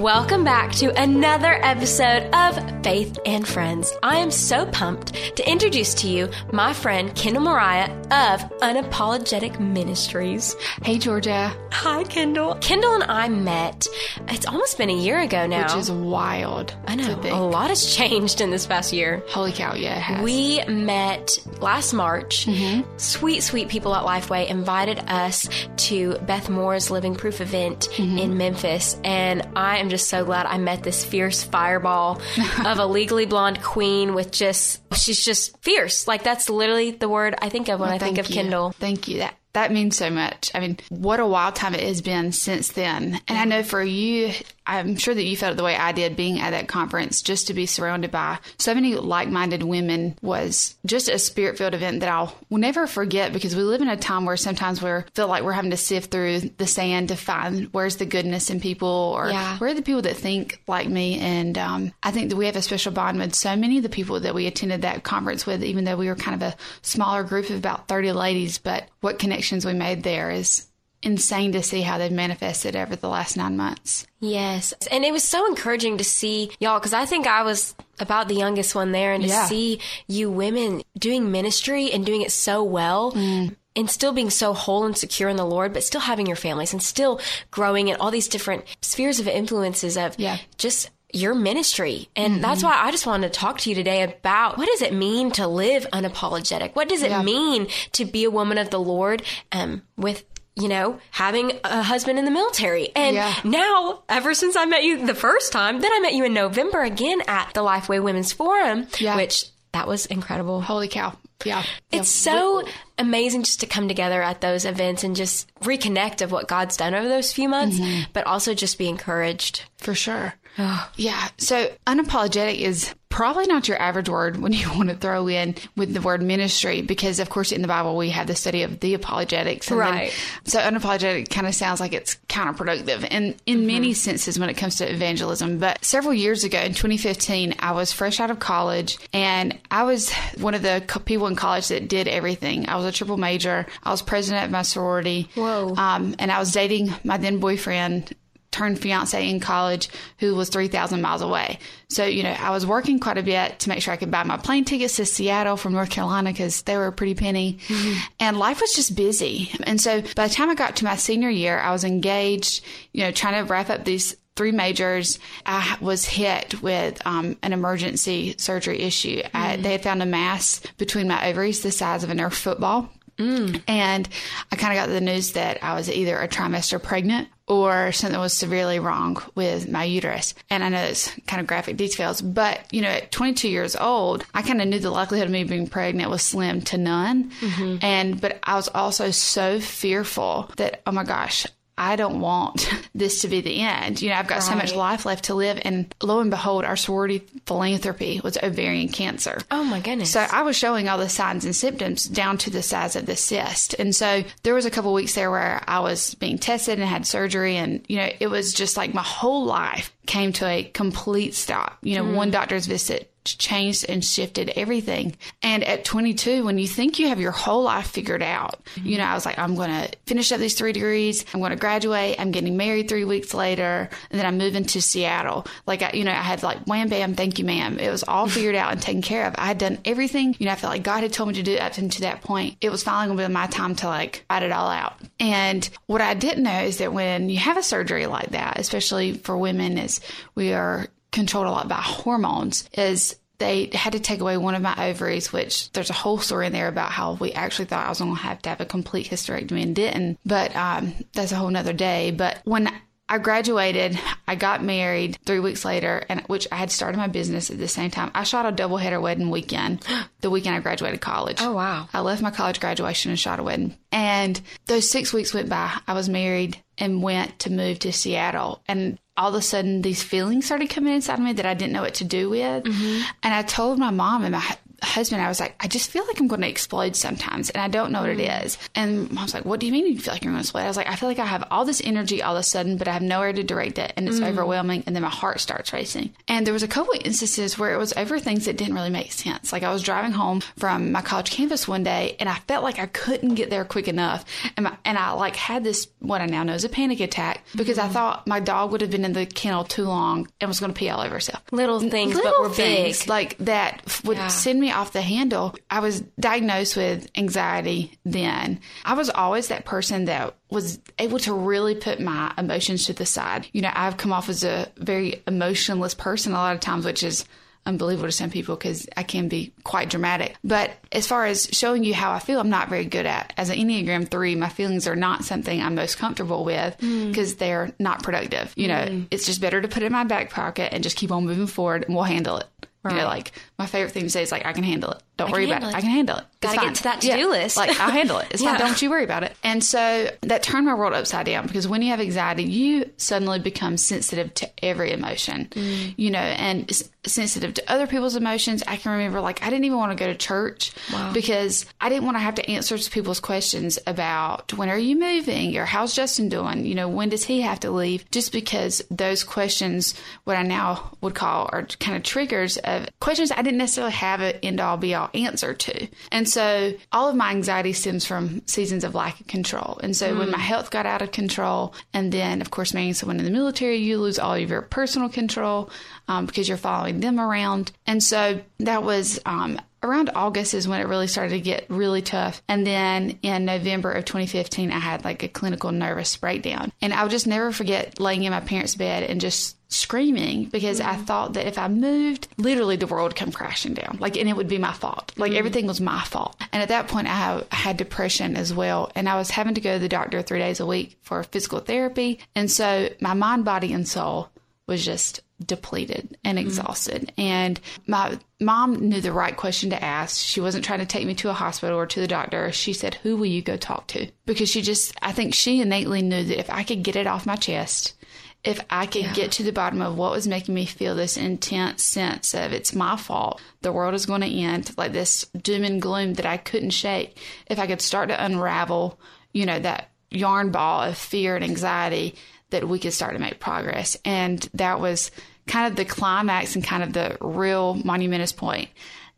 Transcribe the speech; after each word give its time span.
welcome 0.00 0.44
back 0.44 0.72
to 0.72 0.86
another 0.98 1.58
episode 1.62 2.22
of 2.34 2.82
Faith 2.82 3.18
and 3.26 3.46
Friends. 3.46 3.92
I 4.02 4.16
am 4.16 4.30
so 4.30 4.64
pumped 4.64 5.12
to 5.36 5.46
introduce 5.46 5.92
to 5.96 6.08
you 6.08 6.30
my 6.52 6.72
friend 6.72 7.14
Kendall 7.14 7.42
Mariah 7.42 7.90
of 8.10 8.40
Unapologetic 8.60 9.60
Ministries. 9.60 10.56
Hey, 10.82 10.96
Georgia. 10.96 11.54
Hi, 11.70 12.04
Kendall. 12.04 12.54
Kendall 12.56 12.94
and 12.94 13.04
I 13.04 13.28
met, 13.28 13.86
it's 14.28 14.46
almost 14.46 14.78
been 14.78 14.88
a 14.88 14.96
year 14.96 15.20
ago 15.20 15.46
now. 15.46 15.64
Which 15.64 15.82
is 15.82 15.90
wild. 15.90 16.74
I 16.86 16.94
know. 16.94 17.20
A 17.24 17.42
lot 17.42 17.68
has 17.68 17.94
changed 17.94 18.40
in 18.40 18.50
this 18.50 18.66
past 18.66 18.94
year. 18.94 19.22
Holy 19.28 19.52
cow, 19.52 19.74
yeah. 19.74 20.22
We 20.22 20.64
met 20.64 21.38
last 21.60 21.92
March. 21.92 22.46
Mm-hmm. 22.46 22.88
Sweet, 22.96 23.42
sweet 23.42 23.68
people 23.68 23.94
at 23.94 24.06
Lifeway 24.06 24.48
invited 24.48 24.98
us 25.08 25.46
to 25.76 26.16
Beth 26.20 26.48
Moore's 26.48 26.90
Living 26.90 27.14
Proof 27.14 27.42
event 27.42 27.90
mm-hmm. 27.92 28.16
in 28.16 28.38
Memphis. 28.38 28.98
And 29.04 29.46
I 29.54 29.76
am 29.76 29.89
just 29.90 30.08
so 30.08 30.24
glad 30.24 30.46
I 30.46 30.58
met 30.58 30.82
this 30.82 31.04
fierce 31.04 31.42
fireball 31.42 32.20
of 32.64 32.78
a 32.78 32.86
legally 32.86 33.26
blonde 33.26 33.62
queen 33.62 34.14
with 34.14 34.30
just, 34.30 34.80
she's 34.94 35.24
just 35.24 35.60
fierce. 35.62 36.08
Like 36.08 36.22
that's 36.22 36.48
literally 36.48 36.92
the 36.92 37.08
word 37.08 37.34
I 37.40 37.48
think 37.48 37.68
of 37.68 37.80
when 37.80 37.88
well, 37.88 37.96
I 37.96 37.98
think 37.98 38.18
of 38.18 38.28
you. 38.28 38.34
Kendall. 38.34 38.72
Thank 38.72 39.08
you. 39.08 39.18
That 39.18 39.34
that 39.52 39.72
means 39.72 39.96
so 39.96 40.10
much. 40.10 40.50
I 40.54 40.60
mean, 40.60 40.78
what 40.90 41.18
a 41.18 41.26
wild 41.26 41.56
time 41.56 41.74
it 41.74 41.80
has 41.80 42.02
been 42.02 42.30
since 42.30 42.68
then. 42.68 43.20
And 43.26 43.38
I 43.38 43.44
know 43.44 43.62
for 43.64 43.82
you, 43.82 44.32
I'm 44.70 44.96
sure 44.96 45.14
that 45.14 45.24
you 45.24 45.36
felt 45.36 45.56
the 45.56 45.64
way 45.64 45.76
I 45.76 45.92
did 45.92 46.16
being 46.16 46.40
at 46.40 46.50
that 46.50 46.68
conference, 46.68 47.22
just 47.22 47.48
to 47.48 47.54
be 47.54 47.66
surrounded 47.66 48.10
by 48.10 48.38
so 48.58 48.74
many 48.74 48.94
like 48.94 49.28
minded 49.28 49.62
women 49.62 50.16
was 50.22 50.76
just 50.86 51.08
a 51.08 51.18
spirit 51.18 51.58
filled 51.58 51.74
event 51.74 52.00
that 52.00 52.08
I'll 52.08 52.34
will 52.48 52.58
never 52.58 52.86
forget 52.86 53.32
because 53.32 53.56
we 53.56 53.62
live 53.62 53.80
in 53.80 53.88
a 53.88 53.96
time 53.96 54.24
where 54.24 54.36
sometimes 54.36 54.80
we 54.80 54.90
feel 55.14 55.26
like 55.26 55.42
we're 55.42 55.52
having 55.52 55.72
to 55.72 55.76
sift 55.76 56.10
through 56.10 56.40
the 56.40 56.66
sand 56.66 57.08
to 57.08 57.16
find 57.16 57.68
where's 57.72 57.96
the 57.96 58.06
goodness 58.06 58.48
in 58.48 58.60
people 58.60 58.88
or 58.88 59.28
yeah. 59.28 59.58
where 59.58 59.70
are 59.70 59.74
the 59.74 59.82
people 59.82 60.02
that 60.02 60.16
think 60.16 60.62
like 60.68 60.88
me. 60.88 61.18
And 61.18 61.58
um, 61.58 61.92
I 62.02 62.12
think 62.12 62.30
that 62.30 62.36
we 62.36 62.46
have 62.46 62.56
a 62.56 62.62
special 62.62 62.92
bond 62.92 63.18
with 63.18 63.34
so 63.34 63.56
many 63.56 63.78
of 63.78 63.82
the 63.82 63.88
people 63.88 64.20
that 64.20 64.34
we 64.34 64.46
attended 64.46 64.82
that 64.82 65.02
conference 65.02 65.46
with, 65.46 65.64
even 65.64 65.84
though 65.84 65.96
we 65.96 66.06
were 66.06 66.14
kind 66.14 66.40
of 66.40 66.52
a 66.52 66.56
smaller 66.82 67.24
group 67.24 67.50
of 67.50 67.56
about 67.56 67.88
30 67.88 68.12
ladies. 68.12 68.58
But 68.58 68.88
what 69.00 69.18
connections 69.18 69.66
we 69.66 69.72
made 69.72 70.02
there 70.02 70.30
is 70.30 70.66
insane 71.02 71.52
to 71.52 71.62
see 71.62 71.80
how 71.80 71.98
they've 71.98 72.12
manifested 72.12 72.76
over 72.76 72.94
the 72.94 73.08
last 73.08 73.36
nine 73.36 73.56
months. 73.56 74.06
Yes. 74.20 74.74
And 74.90 75.04
it 75.04 75.12
was 75.12 75.24
so 75.24 75.46
encouraging 75.46 75.98
to 75.98 76.04
see 76.04 76.50
y'all 76.60 76.78
because 76.78 76.92
I 76.92 77.06
think 77.06 77.26
I 77.26 77.42
was 77.42 77.74
about 77.98 78.28
the 78.28 78.34
youngest 78.34 78.74
one 78.74 78.92
there 78.92 79.12
and 79.12 79.22
to 79.22 79.28
yeah. 79.28 79.46
see 79.46 79.80
you 80.06 80.30
women 80.30 80.82
doing 80.98 81.30
ministry 81.30 81.90
and 81.90 82.04
doing 82.04 82.22
it 82.22 82.32
so 82.32 82.62
well. 82.62 83.12
Mm. 83.12 83.56
And 83.76 83.88
still 83.88 84.12
being 84.12 84.30
so 84.30 84.52
whole 84.52 84.84
and 84.84 84.98
secure 84.98 85.28
in 85.28 85.36
the 85.36 85.46
Lord, 85.46 85.72
but 85.72 85.84
still 85.84 86.00
having 86.00 86.26
your 86.26 86.34
families 86.34 86.72
and 86.72 86.82
still 86.82 87.20
growing 87.52 87.86
in 87.86 87.96
all 87.96 88.10
these 88.10 88.26
different 88.26 88.64
spheres 88.82 89.20
of 89.20 89.28
influences 89.28 89.96
of 89.96 90.18
yeah. 90.18 90.38
just 90.58 90.90
your 91.12 91.34
ministry. 91.34 92.08
And 92.16 92.34
mm-hmm. 92.34 92.42
that's 92.42 92.62
why 92.62 92.72
I 92.74 92.90
just 92.90 93.06
wanted 93.06 93.32
to 93.32 93.38
talk 93.38 93.58
to 93.58 93.70
you 93.70 93.76
today 93.76 94.02
about 94.02 94.58
what 94.58 94.66
does 94.66 94.82
it 94.82 94.92
mean 94.92 95.30
to 95.32 95.46
live 95.46 95.86
unapologetic? 95.92 96.74
What 96.74 96.88
does 96.88 97.02
it 97.02 97.10
yeah. 97.10 97.22
mean 97.22 97.68
to 97.92 98.04
be 98.04 98.24
a 98.24 98.30
woman 98.30 98.58
of 98.58 98.70
the 98.70 98.80
Lord 98.80 99.22
um, 99.52 99.82
with 99.96 100.24
you 100.60 100.68
know, 100.68 101.00
having 101.10 101.52
a 101.64 101.82
husband 101.82 102.18
in 102.18 102.24
the 102.24 102.30
military. 102.30 102.90
And 102.94 103.16
yeah. 103.16 103.34
now, 103.44 104.02
ever 104.08 104.34
since 104.34 104.56
I 104.56 104.64
met 104.66 104.84
you 104.84 105.06
the 105.06 105.14
first 105.14 105.52
time, 105.52 105.80
then 105.80 105.90
I 105.92 106.00
met 106.00 106.14
you 106.14 106.24
in 106.24 106.34
November 106.34 106.82
again 106.82 107.22
at 107.26 107.52
the 107.54 107.62
Lifeway 107.62 108.02
Women's 108.02 108.32
Forum, 108.32 108.86
yeah. 108.98 109.16
which 109.16 109.46
that 109.72 109.86
was 109.86 110.06
incredible. 110.06 110.60
Holy 110.60 110.88
cow. 110.88 111.16
Yeah. 111.44 111.62
It's 111.90 112.26
yeah. 112.26 112.32
so 112.32 112.64
amazing 112.98 113.44
just 113.44 113.60
to 113.60 113.66
come 113.66 113.88
together 113.88 114.22
at 114.22 114.40
those 114.40 114.64
events 114.64 115.04
and 115.04 115.16
just 115.16 115.52
reconnect 115.60 116.22
of 116.22 116.32
what 116.32 116.48
God's 116.48 116.76
done 116.76 116.94
over 116.94 117.08
those 117.08 117.32
few 117.32 117.48
months, 117.48 117.78
mm-hmm. 117.78 118.10
but 118.12 118.26
also 118.26 118.52
just 118.52 118.78
be 118.78 118.88
encouraged. 118.88 119.64
For 119.78 119.94
sure. 119.94 120.34
yeah. 120.96 121.28
So 121.38 121.70
unapologetic 121.86 122.58
is 122.58 122.94
probably 123.08 123.44
not 123.46 123.66
your 123.66 123.80
average 123.82 124.08
word 124.08 124.36
when 124.36 124.52
you 124.52 124.68
want 124.74 124.88
to 124.88 124.94
throw 124.94 125.28
in 125.28 125.54
with 125.76 125.92
the 125.92 126.00
word 126.00 126.22
ministry, 126.22 126.80
because 126.80 127.18
of 127.18 127.28
course 127.28 127.52
in 127.52 127.60
the 127.60 127.68
Bible 127.68 127.96
we 127.96 128.10
have 128.10 128.26
the 128.26 128.34
study 128.34 128.62
of 128.62 128.80
the 128.80 128.94
apologetics. 128.94 129.70
right. 129.70 130.12
Then, 130.44 130.50
so 130.50 130.60
unapologetic 130.60 131.28
kind 131.28 131.46
of 131.46 131.54
sounds 131.54 131.80
like 131.80 131.92
it's 131.92 132.16
counterproductive 132.28 133.06
and 133.10 133.34
in 133.46 133.58
mm-hmm. 133.58 133.66
many 133.66 133.94
senses 133.94 134.38
when 134.38 134.48
it 134.48 134.54
comes 134.54 134.76
to 134.76 134.90
evangelism. 134.90 135.58
But 135.58 135.84
several 135.84 136.14
years 136.14 136.44
ago 136.44 136.60
in 136.60 136.72
2015, 136.72 137.56
I 137.58 137.72
was 137.72 137.92
fresh 137.92 138.20
out 138.20 138.30
of 138.30 138.38
college 138.38 138.98
and 139.12 139.58
I 139.70 139.82
was 139.82 140.12
one 140.38 140.54
of 140.54 140.62
the 140.62 140.82
people 141.04 141.26
in 141.26 141.36
college 141.36 141.68
that 141.68 141.88
did 141.88 142.06
everything. 142.06 142.68
I 142.68 142.76
was 142.76 142.86
a 142.86 142.92
triple 142.92 143.16
major. 143.16 143.66
I 143.82 143.90
was 143.90 144.02
president 144.02 144.44
of 144.44 144.50
my 144.50 144.62
sorority. 144.62 145.28
Whoa. 145.34 145.74
Um, 145.76 146.14
and 146.18 146.30
I 146.30 146.38
was 146.38 146.52
dating 146.52 146.94
my 147.04 147.16
then 147.16 147.38
boyfriend 147.38 148.14
turned 148.50 148.78
fiance 148.78 149.28
in 149.28 149.40
college 149.40 149.88
who 150.18 150.34
was 150.34 150.48
3,000 150.48 151.00
miles 151.00 151.22
away. 151.22 151.58
So, 151.88 152.04
you 152.04 152.22
know, 152.22 152.30
I 152.32 152.50
was 152.50 152.66
working 152.66 152.98
quite 152.98 153.18
a 153.18 153.22
bit 153.22 153.60
to 153.60 153.68
make 153.68 153.82
sure 153.82 153.92
I 153.92 153.96
could 153.96 154.10
buy 154.10 154.22
my 154.24 154.36
plane 154.36 154.64
tickets 154.64 154.96
to 154.96 155.06
Seattle 155.06 155.56
from 155.56 155.72
North 155.72 155.90
Carolina 155.90 156.30
because 156.30 156.62
they 156.62 156.76
were 156.76 156.88
a 156.88 156.92
pretty 156.92 157.14
penny. 157.14 157.58
Mm-hmm. 157.66 157.98
And 158.18 158.38
life 158.38 158.60
was 158.60 158.72
just 158.72 158.96
busy. 158.96 159.50
And 159.64 159.80
so 159.80 160.02
by 160.14 160.28
the 160.28 160.34
time 160.34 160.50
I 160.50 160.54
got 160.54 160.76
to 160.76 160.84
my 160.84 160.96
senior 160.96 161.30
year, 161.30 161.58
I 161.58 161.72
was 161.72 161.84
engaged, 161.84 162.64
you 162.92 163.02
know, 163.02 163.12
trying 163.12 163.44
to 163.44 163.50
wrap 163.50 163.70
up 163.70 163.84
these 163.84 164.16
three 164.36 164.52
majors. 164.52 165.18
I 165.44 165.76
was 165.80 166.04
hit 166.06 166.62
with 166.62 167.04
um, 167.06 167.36
an 167.42 167.52
emergency 167.52 168.34
surgery 168.38 168.80
issue. 168.80 169.22
Mm-hmm. 169.22 169.36
I, 169.36 169.56
they 169.56 169.72
had 169.72 169.82
found 169.82 170.02
a 170.02 170.06
mass 170.06 170.60
between 170.78 171.08
my 171.08 171.28
ovaries 171.28 171.60
the 171.62 171.70
size 171.70 172.04
of 172.04 172.10
a 172.10 172.14
Nerf 172.14 172.32
football. 172.32 172.90
Mm. 173.18 173.62
And 173.68 174.08
I 174.50 174.56
kind 174.56 174.76
of 174.76 174.82
got 174.82 174.92
the 174.92 175.00
news 175.00 175.32
that 175.32 175.62
I 175.62 175.74
was 175.74 175.90
either 175.90 176.18
a 176.18 176.26
trimester 176.26 176.82
pregnant 176.82 177.28
or 177.50 177.90
something 177.90 178.18
was 178.20 178.32
severely 178.32 178.78
wrong 178.78 179.20
with 179.34 179.68
my 179.68 179.82
uterus. 179.82 180.34
And 180.48 180.62
I 180.62 180.68
know 180.68 180.84
it's 180.84 181.10
kind 181.26 181.40
of 181.40 181.48
graphic 181.48 181.76
details, 181.76 182.22
but 182.22 182.60
you 182.72 182.80
know, 182.80 182.88
at 182.88 183.10
22 183.10 183.48
years 183.48 183.74
old, 183.74 184.24
I 184.32 184.42
kind 184.42 184.62
of 184.62 184.68
knew 184.68 184.78
the 184.78 184.90
likelihood 184.90 185.26
of 185.26 185.32
me 185.32 185.42
being 185.42 185.66
pregnant 185.66 186.10
was 186.10 186.22
slim 186.22 186.60
to 186.62 186.78
none. 186.78 187.30
Mm-hmm. 187.40 187.84
And, 187.84 188.20
but 188.20 188.38
I 188.44 188.54
was 188.54 188.68
also 188.68 189.10
so 189.10 189.58
fearful 189.58 190.48
that, 190.58 190.82
oh 190.86 190.92
my 190.92 191.02
gosh, 191.02 191.44
I 191.80 191.96
don't 191.96 192.20
want 192.20 192.70
this 192.94 193.22
to 193.22 193.28
be 193.28 193.40
the 193.40 193.60
end. 193.60 194.02
You 194.02 194.10
know, 194.10 194.16
I've 194.16 194.26
got 194.26 194.36
right. 194.36 194.42
so 194.42 194.54
much 194.54 194.74
life 194.74 195.06
left 195.06 195.24
to 195.24 195.34
live. 195.34 195.58
And 195.64 195.92
lo 196.02 196.20
and 196.20 196.30
behold, 196.30 196.66
our 196.66 196.76
sorority 196.76 197.26
philanthropy 197.46 198.20
was 198.22 198.36
ovarian 198.36 198.90
cancer. 198.90 199.38
Oh 199.50 199.64
my 199.64 199.80
goodness. 199.80 200.10
So 200.10 200.20
I 200.20 200.42
was 200.42 200.56
showing 200.56 200.90
all 200.90 200.98
the 200.98 201.08
signs 201.08 201.46
and 201.46 201.56
symptoms 201.56 202.04
down 202.04 202.36
to 202.38 202.50
the 202.50 202.62
size 202.62 202.96
of 202.96 203.06
the 203.06 203.16
cyst. 203.16 203.74
And 203.78 203.96
so 203.96 204.22
there 204.42 204.54
was 204.54 204.66
a 204.66 204.70
couple 204.70 204.92
weeks 204.92 205.14
there 205.14 205.30
where 205.30 205.64
I 205.66 205.80
was 205.80 206.14
being 206.16 206.36
tested 206.36 206.78
and 206.78 206.86
had 206.86 207.06
surgery. 207.06 207.56
And, 207.56 207.82
you 207.88 207.96
know, 207.96 208.10
it 208.20 208.26
was 208.26 208.52
just 208.52 208.76
like 208.76 208.92
my 208.92 209.02
whole 209.02 209.46
life 209.46 209.90
came 210.04 210.34
to 210.34 210.46
a 210.46 210.64
complete 210.64 211.34
stop. 211.34 211.78
You 211.80 211.96
know, 211.96 212.04
mm. 212.04 212.14
one 212.14 212.30
doctor's 212.30 212.66
visit 212.66 213.09
changed 213.24 213.86
and 213.88 214.04
shifted 214.04 214.52
everything. 214.56 215.16
And 215.42 215.64
at 215.64 215.84
22, 215.84 216.44
when 216.44 216.58
you 216.58 216.66
think 216.66 216.98
you 216.98 217.08
have 217.08 217.20
your 217.20 217.32
whole 217.32 217.62
life 217.62 217.88
figured 217.88 218.22
out, 218.22 218.60
you 218.82 218.98
know, 218.98 219.04
I 219.04 219.14
was 219.14 219.26
like, 219.26 219.38
I'm 219.38 219.54
going 219.54 219.70
to 219.70 219.96
finish 220.06 220.32
up 220.32 220.40
these 220.40 220.54
three 220.54 220.72
degrees. 220.72 221.24
I'm 221.32 221.40
going 221.40 221.50
to 221.50 221.56
graduate. 221.56 222.16
I'm 222.18 222.30
getting 222.30 222.56
married 222.56 222.88
three 222.88 223.04
weeks 223.04 223.34
later. 223.34 223.88
And 224.10 224.18
then 224.18 224.26
I'm 224.26 224.38
moving 224.38 224.64
to 224.64 224.82
Seattle. 224.82 225.46
Like, 225.66 225.82
I, 225.82 225.90
you 225.92 226.04
know, 226.04 226.12
I 226.12 226.14
had 226.14 226.42
like, 226.42 226.58
wham, 226.66 226.88
bam, 226.88 227.14
thank 227.14 227.38
you, 227.38 227.44
ma'am. 227.44 227.78
It 227.78 227.90
was 227.90 228.02
all 228.04 228.28
figured 228.28 228.54
out 228.54 228.72
and 228.72 228.80
taken 228.80 229.02
care 229.02 229.26
of. 229.26 229.34
I 229.38 229.46
had 229.46 229.58
done 229.58 229.78
everything. 229.84 230.34
You 230.38 230.46
know, 230.46 230.52
I 230.52 230.56
felt 230.56 230.72
like 230.72 230.82
God 230.82 231.02
had 231.02 231.12
told 231.12 231.28
me 231.28 231.34
to 231.34 231.42
do 231.42 231.52
it 231.52 231.60
up 231.60 231.72
to 231.72 232.00
that 232.02 232.22
point. 232.22 232.56
It 232.60 232.70
was 232.70 232.82
finally 232.82 233.06
going 233.06 233.18
to 233.18 233.28
be 233.28 233.34
my 233.34 233.46
time 233.46 233.74
to 233.76 233.86
like 233.86 234.24
fight 234.28 234.42
it 234.42 234.52
all 234.52 234.68
out. 234.70 234.94
And 235.18 235.68
what 235.86 236.00
I 236.00 236.14
didn't 236.14 236.42
know 236.42 236.60
is 236.60 236.78
that 236.78 236.92
when 236.92 237.30
you 237.30 237.38
have 237.38 237.56
a 237.56 237.62
surgery 237.62 238.06
like 238.06 238.30
that, 238.30 238.58
especially 238.58 239.14
for 239.14 239.36
women, 239.36 239.78
is 239.78 240.00
we 240.34 240.52
are 240.52 240.86
controlled 241.12 241.46
a 241.46 241.50
lot 241.50 241.68
by 241.68 241.80
hormones 241.80 242.68
is 242.72 243.16
they 243.38 243.70
had 243.72 243.94
to 243.94 244.00
take 244.00 244.20
away 244.20 244.36
one 244.36 244.54
of 244.54 244.62
my 244.62 244.74
ovaries, 244.88 245.32
which 245.32 245.72
there's 245.72 245.90
a 245.90 245.94
whole 245.94 246.18
story 246.18 246.46
in 246.46 246.52
there 246.52 246.68
about 246.68 246.92
how 246.92 247.14
we 247.14 247.32
actually 247.32 247.64
thought 247.64 247.86
I 247.86 247.88
was 247.88 247.98
going 247.98 248.14
to 248.14 248.20
have 248.20 248.42
to 248.42 248.50
have 248.50 248.60
a 248.60 248.66
complete 248.66 249.08
hysterectomy 249.08 249.62
and 249.62 249.74
didn't. 249.74 250.18
But 250.24 250.54
um, 250.54 250.94
that's 251.14 251.32
a 251.32 251.36
whole 251.36 251.50
nother 251.50 251.72
day. 251.72 252.10
But 252.10 252.40
when 252.44 252.70
I 253.08 253.18
graduated, 253.18 253.98
I 254.28 254.36
got 254.36 254.62
married 254.62 255.18
three 255.24 255.40
weeks 255.40 255.64
later, 255.64 256.04
and 256.08 256.20
which 256.28 256.46
I 256.52 256.56
had 256.56 256.70
started 256.70 256.98
my 256.98 257.08
business 257.08 257.50
at 257.50 257.58
the 257.58 257.66
same 257.66 257.90
time. 257.90 258.12
I 258.14 258.22
shot 258.22 258.46
a 258.46 258.52
double 258.52 258.76
header 258.76 259.00
wedding 259.00 259.30
weekend, 259.30 259.84
the 260.20 260.30
weekend 260.30 260.54
I 260.54 260.60
graduated 260.60 261.00
college. 261.00 261.38
Oh 261.40 261.54
wow! 261.54 261.88
I 261.92 262.02
left 262.02 262.22
my 262.22 262.30
college 262.30 262.60
graduation 262.60 263.10
and 263.10 263.18
shot 263.18 263.40
a 263.40 263.42
wedding. 263.42 263.76
And 263.90 264.40
those 264.66 264.88
six 264.88 265.12
weeks 265.12 265.34
went 265.34 265.48
by. 265.48 265.76
I 265.88 265.94
was 265.94 266.08
married 266.08 266.62
and 266.80 267.02
went 267.02 267.38
to 267.40 267.52
move 267.52 267.78
to 267.80 267.92
Seattle, 267.92 268.62
and 268.66 268.98
all 269.16 269.28
of 269.28 269.34
a 269.34 269.42
sudden 269.42 269.82
these 269.82 270.02
feelings 270.02 270.46
started 270.46 270.70
coming 270.70 270.94
inside 270.94 271.18
of 271.18 271.20
me 271.20 271.34
that 271.34 271.46
I 271.46 271.54
didn't 271.54 271.74
know 271.74 271.82
what 271.82 271.94
to 271.94 272.04
do 272.04 272.30
with. 272.30 272.64
Mm-hmm. 272.64 273.02
And 273.22 273.34
I 273.34 273.42
told 273.42 273.78
my 273.78 273.90
mom, 273.90 274.24
and 274.24 274.32
my 274.32 274.56
husband, 274.82 275.22
I 275.22 275.28
was 275.28 275.40
like, 275.40 275.54
I 275.60 275.68
just 275.68 275.90
feel 275.90 276.06
like 276.06 276.20
I'm 276.20 276.28
going 276.28 276.40
to 276.40 276.48
explode 276.48 276.96
sometimes, 276.96 277.50
and 277.50 277.62
I 277.62 277.68
don't 277.68 277.92
know 277.92 278.00
what 278.00 278.10
mm. 278.10 278.18
it 278.18 278.44
is. 278.44 278.58
And 278.74 279.16
I 279.18 279.22
was 279.22 279.34
like, 279.34 279.44
What 279.44 279.60
do 279.60 279.66
you 279.66 279.72
mean 279.72 279.86
you 279.86 279.98
feel 279.98 280.14
like 280.14 280.24
you're 280.24 280.32
going 280.32 280.42
to 280.42 280.46
explode? 280.46 280.62
I 280.62 280.68
was 280.68 280.76
like, 280.76 280.88
I 280.88 280.96
feel 280.96 281.08
like 281.08 281.18
I 281.18 281.26
have 281.26 281.46
all 281.50 281.64
this 281.64 281.82
energy 281.84 282.22
all 282.22 282.36
of 282.36 282.40
a 282.40 282.42
sudden, 282.42 282.76
but 282.76 282.88
I 282.88 282.92
have 282.92 283.02
nowhere 283.02 283.32
to 283.32 283.42
direct 283.42 283.78
it, 283.78 283.92
and 283.96 284.08
it's 284.08 284.20
mm. 284.20 284.28
overwhelming. 284.28 284.84
And 284.86 284.94
then 284.94 285.02
my 285.02 285.10
heart 285.10 285.40
starts 285.40 285.72
racing. 285.72 286.14
And 286.28 286.46
there 286.46 286.54
was 286.54 286.62
a 286.62 286.68
couple 286.68 286.94
instances 287.04 287.58
where 287.58 287.74
it 287.74 287.78
was 287.78 287.92
over 287.94 288.18
things 288.18 288.46
that 288.46 288.56
didn't 288.56 288.74
really 288.74 288.90
make 288.90 289.12
sense. 289.12 289.52
Like 289.52 289.62
I 289.62 289.72
was 289.72 289.82
driving 289.82 290.12
home 290.12 290.40
from 290.56 290.92
my 290.92 291.02
college 291.02 291.30
campus 291.30 291.68
one 291.68 291.82
day, 291.82 292.16
and 292.18 292.28
I 292.28 292.36
felt 292.46 292.64
like 292.64 292.78
I 292.78 292.86
couldn't 292.86 293.34
get 293.34 293.50
there 293.50 293.64
quick 293.64 293.88
enough, 293.88 294.24
and 294.56 294.64
my, 294.64 294.76
and 294.84 294.98
I 294.98 295.12
like 295.12 295.36
had 295.36 295.64
this 295.64 295.88
what 296.00 296.20
I 296.20 296.26
now 296.26 296.42
know 296.42 296.54
is 296.54 296.64
a 296.64 296.68
panic 296.68 297.00
attack 297.00 297.44
because 297.54 297.78
mm. 297.78 297.84
I 297.84 297.88
thought 297.88 298.26
my 298.26 298.40
dog 298.40 298.72
would 298.72 298.80
have 298.80 298.90
been 298.90 299.04
in 299.04 299.12
the 299.12 299.26
kennel 299.26 299.64
too 299.64 299.84
long 299.84 300.28
and 300.40 300.48
was 300.48 300.60
going 300.60 300.72
to 300.72 300.78
pee 300.78 300.88
all 300.88 301.00
over 301.00 301.14
herself. 301.14 301.42
Little 301.52 301.80
things, 301.80 302.14
Little 302.14 302.30
but 302.30 302.40
were 302.40 302.48
things 302.54 303.00
big. 303.00 303.08
like 303.08 303.38
that 303.38 304.00
would 304.04 304.16
yeah. 304.16 304.28
send 304.28 304.60
me 304.60 304.69
off 304.70 304.92
the 304.92 305.02
handle. 305.02 305.54
I 305.70 305.80
was 305.80 306.00
diagnosed 306.18 306.76
with 306.76 307.10
anxiety 307.16 307.98
then. 308.04 308.60
I 308.84 308.94
was 308.94 309.10
always 309.10 309.48
that 309.48 309.64
person 309.64 310.06
that 310.06 310.34
was 310.50 310.78
able 310.98 311.18
to 311.20 311.32
really 311.32 311.74
put 311.74 312.00
my 312.00 312.32
emotions 312.36 312.86
to 312.86 312.92
the 312.92 313.06
side. 313.06 313.46
You 313.52 313.62
know, 313.62 313.72
I've 313.74 313.96
come 313.96 314.12
off 314.12 314.28
as 314.28 314.44
a 314.44 314.70
very 314.76 315.22
emotionless 315.26 315.94
person 315.94 316.32
a 316.32 316.36
lot 316.36 316.54
of 316.54 316.60
times, 316.60 316.84
which 316.84 317.02
is 317.02 317.24
unbelievable 317.66 318.08
to 318.08 318.12
some 318.12 318.30
people 318.30 318.56
because 318.56 318.88
I 318.96 319.02
can 319.02 319.28
be 319.28 319.52
quite 319.64 319.90
dramatic. 319.90 320.36
But 320.42 320.72
as 320.92 321.06
far 321.06 321.26
as 321.26 321.48
showing 321.52 321.84
you 321.84 321.94
how 321.94 322.12
I 322.12 322.18
feel, 322.18 322.40
I'm 322.40 322.50
not 322.50 322.68
very 322.68 322.84
good 322.84 323.06
at. 323.06 323.32
As 323.36 323.50
an 323.50 323.58
Enneagram 323.58 324.10
3, 324.10 324.34
my 324.34 324.48
feelings 324.48 324.86
are 324.86 324.96
not 324.96 325.24
something 325.24 325.60
I'm 325.60 325.74
most 325.74 325.98
comfortable 325.98 326.44
with 326.44 326.76
because 326.78 327.34
mm. 327.34 327.38
they're 327.38 327.72
not 327.78 328.02
productive. 328.02 328.52
You 328.56 328.68
know, 328.68 328.86
mm. 328.86 329.06
it's 329.10 329.26
just 329.26 329.40
better 329.40 329.60
to 329.60 329.68
put 329.68 329.82
it 329.82 329.86
in 329.86 329.92
my 329.92 330.04
back 330.04 330.30
pocket 330.30 330.72
and 330.72 330.82
just 330.82 330.96
keep 330.96 331.12
on 331.12 331.26
moving 331.26 331.46
forward 331.46 331.84
and 331.84 331.94
we'll 331.94 332.04
handle 332.04 332.38
it. 332.38 332.46
Right. 332.82 332.96
Know, 332.96 333.04
like 333.04 333.32
my 333.58 333.66
favorite 333.66 333.92
thing 333.92 334.04
to 334.04 334.10
say 334.10 334.22
is 334.22 334.32
like, 334.32 334.46
I 334.46 334.52
can 334.52 334.64
handle 334.64 334.92
it. 334.92 335.02
Don't 335.20 335.32
worry 335.32 335.46
about 335.46 335.62
it. 335.62 335.68
it. 335.68 335.74
I 335.74 335.80
can 335.80 335.90
handle 335.90 336.18
it. 336.18 336.24
Gotta 336.40 336.60
get 336.60 336.74
to 336.76 336.82
that 336.84 337.00
to 337.02 337.06
do 337.08 337.18
yeah. 337.18 337.26
list. 337.26 337.56
like 337.56 337.78
I'll 337.78 337.90
handle 337.90 338.18
it. 338.18 338.28
It's 338.30 338.42
yeah. 338.42 338.52
fine. 338.52 338.60
Don't 338.60 338.80
you 338.80 338.90
worry 338.90 339.04
about 339.04 339.24
it. 339.24 339.36
And 339.42 339.62
so 339.62 340.10
that 340.22 340.42
turned 340.42 340.66
my 340.66 340.74
world 340.74 340.94
upside 340.94 341.26
down 341.26 341.46
because 341.46 341.68
when 341.68 341.82
you 341.82 341.90
have 341.90 342.00
anxiety, 342.00 342.44
you 342.44 342.90
suddenly 342.96 343.38
become 343.38 343.76
sensitive 343.76 344.32
to 344.34 344.64
every 344.64 344.92
emotion, 344.92 345.48
mm. 345.50 345.94
you 345.96 346.10
know, 346.10 346.18
and 346.18 346.70
sensitive 347.06 347.54
to 347.54 347.72
other 347.72 347.86
people's 347.86 348.16
emotions. 348.16 348.62
I 348.66 348.76
can 348.76 348.92
remember 348.92 349.20
like 349.20 349.42
I 349.42 349.50
didn't 349.50 349.64
even 349.64 349.78
want 349.78 349.96
to 349.96 350.02
go 350.02 350.10
to 350.10 350.16
church 350.16 350.72
wow. 350.92 351.12
because 351.12 351.66
I 351.80 351.88
didn't 351.88 352.04
want 352.04 352.16
to 352.16 352.20
have 352.20 352.36
to 352.36 352.50
answer 352.50 352.76
to 352.76 352.90
people's 352.90 353.20
questions 353.20 353.78
about 353.86 354.52
when 354.54 354.68
are 354.68 354.78
you 354.78 354.98
moving 354.98 355.56
or 355.56 355.64
how's 355.64 355.94
Justin 355.94 356.28
doing? 356.28 356.64
You 356.64 356.74
know, 356.74 356.88
when 356.88 357.10
does 357.10 357.24
he 357.24 357.42
have 357.42 357.60
to 357.60 357.70
leave? 357.70 358.10
Just 358.10 358.32
because 358.32 358.82
those 358.90 359.24
questions, 359.24 359.94
what 360.24 360.36
I 360.36 360.42
now 360.42 360.96
would 361.00 361.14
call 361.14 361.48
are 361.52 361.64
kind 361.64 361.96
of 361.96 362.02
triggers 362.02 362.56
of 362.58 362.88
questions 363.00 363.30
I 363.30 363.42
didn't 363.42 363.58
necessarily 363.58 363.92
have 363.92 364.20
an 364.20 364.36
end 364.42 364.60
all 364.60 364.76
be 364.76 364.94
all 364.94 365.09
answer 365.14 365.54
to. 365.54 365.88
And 366.10 366.28
so 366.28 366.74
all 366.92 367.08
of 367.08 367.16
my 367.16 367.30
anxiety 367.30 367.72
stems 367.72 368.04
from 368.06 368.46
seasons 368.46 368.84
of 368.84 368.94
lack 368.94 369.20
of 369.20 369.26
control. 369.26 369.78
And 369.82 369.96
so 369.96 370.14
mm. 370.14 370.18
when 370.18 370.30
my 370.30 370.38
health 370.38 370.70
got 370.70 370.86
out 370.86 371.02
of 371.02 371.12
control, 371.12 371.74
and 371.92 372.12
then 372.12 372.40
of 372.40 372.50
course 372.50 372.74
marrying 372.74 372.94
someone 372.94 373.18
in 373.18 373.24
the 373.24 373.30
military, 373.30 373.76
you 373.76 373.98
lose 373.98 374.18
all 374.18 374.34
of 374.34 374.50
your 374.50 374.62
personal 374.62 375.08
control 375.08 375.70
um, 376.08 376.26
because 376.26 376.48
you're 376.48 376.56
following 376.56 377.00
them 377.00 377.20
around. 377.20 377.72
And 377.86 378.02
so 378.02 378.40
that 378.58 378.82
was 378.82 379.20
um, 379.26 379.60
around 379.82 380.10
August 380.14 380.54
is 380.54 380.68
when 380.68 380.80
it 380.80 380.88
really 380.88 381.06
started 381.06 381.30
to 381.30 381.40
get 381.40 381.66
really 381.68 382.02
tough. 382.02 382.42
And 382.48 382.66
then 382.66 383.18
in 383.22 383.44
November 383.44 383.92
of 383.92 384.04
2015, 384.04 384.70
I 384.70 384.78
had 384.78 385.04
like 385.04 385.22
a 385.22 385.28
clinical 385.28 385.72
nervous 385.72 386.16
breakdown. 386.16 386.72
And 386.80 386.92
I'll 386.92 387.08
just 387.08 387.26
never 387.26 387.52
forget 387.52 388.00
laying 388.00 388.24
in 388.24 388.32
my 388.32 388.40
parents' 388.40 388.74
bed 388.74 389.04
and 389.04 389.20
just 389.20 389.56
screaming 389.72 390.46
because 390.46 390.80
mm-hmm. 390.80 390.90
I 390.90 390.96
thought 390.96 391.34
that 391.34 391.46
if 391.46 391.56
I 391.56 391.68
moved, 391.68 392.28
literally 392.36 392.76
the 392.76 392.86
world 392.86 393.10
would 393.10 393.16
come 393.16 393.32
crashing 393.32 393.74
down. 393.74 393.98
Like, 394.00 394.16
and 394.16 394.28
it 394.28 394.36
would 394.36 394.48
be 394.48 394.58
my 394.58 394.72
fault. 394.72 395.12
Like, 395.16 395.30
mm-hmm. 395.30 395.38
everything 395.38 395.66
was 395.66 395.80
my 395.80 396.02
fault. 396.02 396.36
And 396.52 396.62
at 396.62 396.68
that 396.68 396.88
point, 396.88 397.06
I, 397.06 397.44
I 397.50 397.56
had 397.56 397.76
depression 397.76 398.36
as 398.36 398.52
well. 398.52 398.90
And 398.94 399.08
I 399.08 399.16
was 399.16 399.30
having 399.30 399.54
to 399.54 399.60
go 399.60 399.74
to 399.74 399.78
the 399.78 399.88
doctor 399.88 400.22
three 400.22 400.40
days 400.40 400.60
a 400.60 400.66
week 400.66 400.98
for 401.02 401.22
physical 401.22 401.60
therapy. 401.60 402.18
And 402.34 402.50
so 402.50 402.90
my 403.00 403.14
mind, 403.14 403.44
body, 403.44 403.72
and 403.72 403.88
soul 403.88 404.28
was 404.70 404.84
just 404.84 405.20
depleted 405.44 406.16
and 406.24 406.38
mm-hmm. 406.38 406.46
exhausted. 406.46 407.02
Mm-hmm. 407.02 407.20
And 407.20 407.60
my 407.86 408.18
mom 408.40 408.88
knew 408.88 409.02
the 409.02 409.12
right 409.12 409.36
question 409.36 409.70
to 409.70 409.84
ask. 409.84 410.24
She 410.24 410.40
wasn't 410.40 410.64
trying 410.64 410.78
to 410.78 410.86
take 410.86 411.06
me 411.06 411.14
to 411.16 411.28
a 411.28 411.34
hospital 411.34 411.78
or 411.78 411.86
to 411.86 412.00
the 412.00 412.06
doctor. 412.06 412.50
She 412.52 412.72
said, 412.72 412.94
Who 412.94 413.16
will 413.16 413.26
you 413.26 413.42
go 413.42 413.56
talk 413.56 413.88
to? 413.88 414.10
Because 414.24 414.48
she 414.48 414.62
just, 414.62 414.94
I 415.02 415.12
think 415.12 415.34
she 415.34 415.60
innately 415.60 416.00
knew 416.00 416.24
that 416.24 416.38
if 416.38 416.48
I 416.48 416.62
could 416.62 416.82
get 416.82 416.96
it 416.96 417.06
off 417.06 417.26
my 417.26 417.36
chest, 417.36 417.94
if 418.42 418.60
I 418.70 418.86
could 418.86 419.02
yeah. 419.02 419.12
get 419.12 419.32
to 419.32 419.42
the 419.42 419.52
bottom 419.52 419.82
of 419.82 419.98
what 419.98 420.12
was 420.12 420.26
making 420.26 420.54
me 420.54 420.64
feel 420.64 420.94
this 420.94 421.18
intense 421.18 421.82
sense 421.82 422.32
of 422.32 422.52
it's 422.52 422.74
my 422.74 422.96
fault, 422.96 423.42
the 423.60 423.72
world 423.72 423.94
is 423.94 424.06
going 424.06 424.22
to 424.22 424.26
end, 424.26 424.72
like 424.78 424.92
this 424.92 425.24
doom 425.42 425.64
and 425.64 425.82
gloom 425.82 426.14
that 426.14 426.24
I 426.24 426.38
couldn't 426.38 426.70
shake, 426.70 427.18
if 427.48 427.58
I 427.58 427.66
could 427.66 427.82
start 427.82 428.08
to 428.08 428.24
unravel, 428.24 428.98
you 429.32 429.44
know, 429.44 429.58
that 429.58 429.90
yarn 430.10 430.52
ball 430.52 430.84
of 430.84 430.96
fear 430.96 431.36
and 431.36 431.44
anxiety, 431.44 432.14
that 432.50 432.68
we 432.68 432.78
could 432.78 432.92
start 432.92 433.14
to 433.14 433.18
make 433.18 433.40
progress. 433.40 433.96
And 434.04 434.40
that 434.54 434.80
was 434.80 435.10
kind 435.46 435.66
of 435.66 435.76
the 435.76 435.84
climax 435.84 436.54
and 436.54 436.64
kind 436.64 436.82
of 436.82 436.92
the 436.92 437.16
real 437.20 437.74
monumentous 437.74 438.32
point 438.32 438.68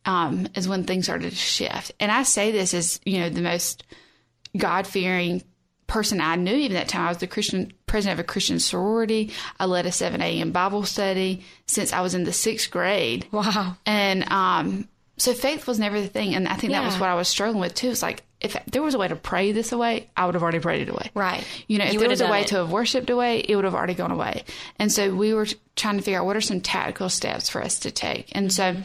um, 0.04 0.48
is 0.54 0.68
when 0.68 0.84
things 0.84 1.04
started 1.04 1.30
to 1.30 1.36
shift. 1.36 1.92
And 2.00 2.10
I 2.10 2.22
say 2.22 2.52
this 2.52 2.74
as, 2.74 3.00
you 3.04 3.20
know, 3.20 3.28
the 3.28 3.42
most 3.42 3.84
God 4.56 4.86
fearing 4.86 5.42
person 5.86 6.20
I 6.20 6.36
knew 6.36 6.54
even 6.54 6.74
that 6.74 6.88
time. 6.88 7.02
I 7.06 7.08
was 7.10 7.18
the 7.18 7.26
Christian 7.26 7.72
president 7.86 8.18
of 8.18 8.24
a 8.24 8.26
Christian 8.26 8.58
sorority. 8.58 9.30
I 9.60 9.66
led 9.66 9.84
a 9.84 9.92
7 9.92 10.22
a.m. 10.22 10.50
Bible 10.50 10.84
study 10.84 11.44
since 11.66 11.92
I 11.92 12.00
was 12.00 12.14
in 12.14 12.24
the 12.24 12.32
sixth 12.32 12.70
grade. 12.70 13.26
Wow. 13.30 13.76
And 13.84 14.24
um, 14.32 14.88
so 15.18 15.34
faith 15.34 15.66
was 15.66 15.78
never 15.78 16.00
the 16.00 16.08
thing. 16.08 16.34
And 16.34 16.48
I 16.48 16.54
think 16.54 16.72
yeah. 16.72 16.80
that 16.80 16.86
was 16.86 16.98
what 16.98 17.10
I 17.10 17.14
was 17.14 17.28
struggling 17.28 17.60
with 17.60 17.74
too. 17.74 17.90
It's 17.90 18.02
like, 18.02 18.22
if 18.42 18.56
there 18.66 18.82
was 18.82 18.94
a 18.94 18.98
way 18.98 19.08
to 19.08 19.16
pray 19.16 19.52
this 19.52 19.72
away, 19.72 20.10
I 20.16 20.26
would 20.26 20.34
have 20.34 20.42
already 20.42 20.58
prayed 20.58 20.82
it 20.82 20.88
away. 20.88 21.10
Right. 21.14 21.46
You 21.68 21.78
know, 21.78 21.84
if 21.84 21.94
you 21.94 22.00
there 22.00 22.08
was 22.08 22.20
a 22.20 22.28
way 22.28 22.42
it. 22.42 22.48
to 22.48 22.56
have 22.56 22.70
worshipped 22.70 23.10
away, 23.10 23.40
it 23.40 23.56
would 23.56 23.64
have 23.64 23.74
already 23.74 23.94
gone 23.94 24.10
away. 24.10 24.44
And 24.78 24.90
so 24.90 25.14
we 25.14 25.32
were 25.32 25.46
trying 25.76 25.96
to 25.96 26.02
figure 26.02 26.20
out 26.20 26.26
what 26.26 26.36
are 26.36 26.40
some 26.40 26.60
tactical 26.60 27.08
steps 27.08 27.48
for 27.48 27.62
us 27.62 27.78
to 27.80 27.90
take. 27.90 28.34
And 28.34 28.48
mm-hmm. 28.48 28.82
so 28.82 28.84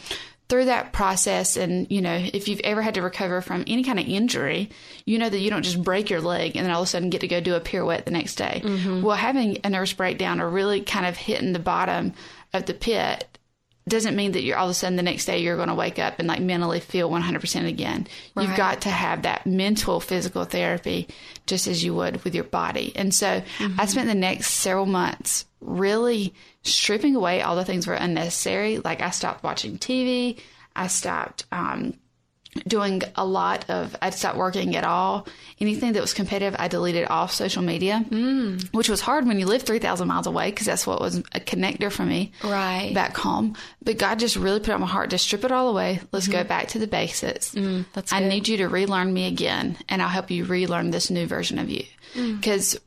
through 0.49 0.65
that 0.65 0.93
process 0.93 1.57
and 1.57 1.87
you 1.91 2.01
know 2.01 2.15
if 2.15 2.47
you've 2.47 2.61
ever 2.61 2.81
had 2.81 2.93
to 2.93 3.01
recover 3.01 3.41
from 3.41 3.65
any 3.67 3.83
kind 3.83 3.99
of 3.99 4.07
injury 4.07 4.69
you 5.05 5.17
know 5.17 5.29
that 5.29 5.39
you 5.39 5.49
don't 5.49 5.63
just 5.63 5.83
break 5.83 6.09
your 6.09 6.21
leg 6.21 6.55
and 6.55 6.65
then 6.65 6.73
all 6.73 6.81
of 6.81 6.87
a 6.87 6.89
sudden 6.89 7.09
get 7.09 7.19
to 7.19 7.27
go 7.27 7.41
do 7.41 7.55
a 7.55 7.59
pirouette 7.59 8.05
the 8.05 8.11
next 8.11 8.35
day 8.35 8.61
mm-hmm. 8.63 9.01
well 9.01 9.17
having 9.17 9.57
a 9.65 9.69
nervous 9.69 9.91
breakdown 9.91 10.39
or 10.39 10.49
really 10.49 10.81
kind 10.81 11.05
of 11.05 11.17
hitting 11.17 11.51
the 11.51 11.59
bottom 11.59 12.13
of 12.53 12.65
the 12.65 12.73
pit 12.73 13.36
doesn't 13.87 14.15
mean 14.15 14.33
that 14.33 14.43
you're 14.43 14.57
all 14.57 14.67
of 14.67 14.71
a 14.71 14.73
sudden 14.73 14.95
the 14.95 15.03
next 15.03 15.25
day 15.25 15.39
you're 15.39 15.55
going 15.55 15.69
to 15.69 15.75
wake 15.75 15.99
up 15.99 16.19
and 16.19 16.27
like 16.27 16.41
mentally 16.41 16.79
feel 16.79 17.09
100% 17.09 17.67
again. 17.67 18.07
Right. 18.35 18.47
You've 18.47 18.57
got 18.57 18.81
to 18.81 18.89
have 18.89 19.21
that 19.21 19.45
mental 19.45 19.99
physical 19.99 20.43
therapy 20.43 21.07
just 21.45 21.67
as 21.67 21.83
you 21.83 21.93
would 21.93 22.23
with 22.23 22.35
your 22.35 22.43
body. 22.43 22.91
And 22.95 23.13
so 23.13 23.41
mm-hmm. 23.57 23.79
I 23.79 23.85
spent 23.85 24.07
the 24.07 24.15
next 24.15 24.51
several 24.51 24.85
months 24.85 25.45
really 25.61 26.33
stripping 26.63 27.15
away 27.15 27.41
all 27.41 27.55
the 27.55 27.65
things 27.65 27.85
that 27.85 27.91
were 27.91 27.97
unnecessary. 27.97 28.79
Like 28.79 29.01
I 29.01 29.11
stopped 29.11 29.43
watching 29.43 29.77
TV. 29.77 30.39
I 30.75 30.87
stopped 30.87 31.45
um, 31.51 31.93
doing 32.67 33.01
a 33.15 33.25
lot 33.25 33.69
of 33.69 33.95
i 34.01 34.09
stopped 34.09 34.37
working 34.37 34.75
at 34.75 34.83
all. 34.83 35.27
Anything 35.59 35.93
that 35.93 36.01
was 36.01 36.13
competitive 36.13 36.55
i 36.59 36.67
deleted 36.67 37.07
off 37.09 37.33
social 37.33 37.61
media 37.61 38.05
mm. 38.09 38.73
which 38.73 38.89
was 38.89 39.01
hard 39.01 39.25
when 39.27 39.39
you 39.39 39.45
live 39.45 39.63
3000 39.63 40.07
miles 40.07 40.27
away 40.27 40.49
because 40.49 40.65
that's 40.65 40.87
what 40.87 41.01
was 41.01 41.17
a 41.17 41.39
connector 41.39 41.91
for 41.91 42.03
me 42.03 42.31
right. 42.43 42.91
back 42.93 43.15
home. 43.17 43.55
But 43.81 43.97
god 43.97 44.19
just 44.19 44.35
really 44.35 44.59
put 44.59 44.69
on 44.69 44.81
my 44.81 44.87
heart 44.87 45.09
to 45.11 45.17
strip 45.17 45.43
it 45.43 45.51
all 45.51 45.69
away. 45.69 45.99
Let's 46.11 46.27
mm-hmm. 46.27 46.43
go 46.43 46.43
back 46.43 46.69
to 46.69 46.79
the 46.79 46.87
basics. 46.87 47.53
Mm, 47.53 47.85
i 48.11 48.19
need 48.19 48.47
you 48.47 48.57
to 48.57 48.67
relearn 48.67 49.13
me 49.13 49.27
again 49.27 49.77
and 49.89 50.01
i'll 50.01 50.07
help 50.07 50.31
you 50.31 50.45
relearn 50.45 50.91
this 50.91 51.09
new 51.09 51.27
version 51.27 51.59
of 51.59 51.69
you. 51.69 51.83
Because 52.13 52.75
mm. 52.75 52.79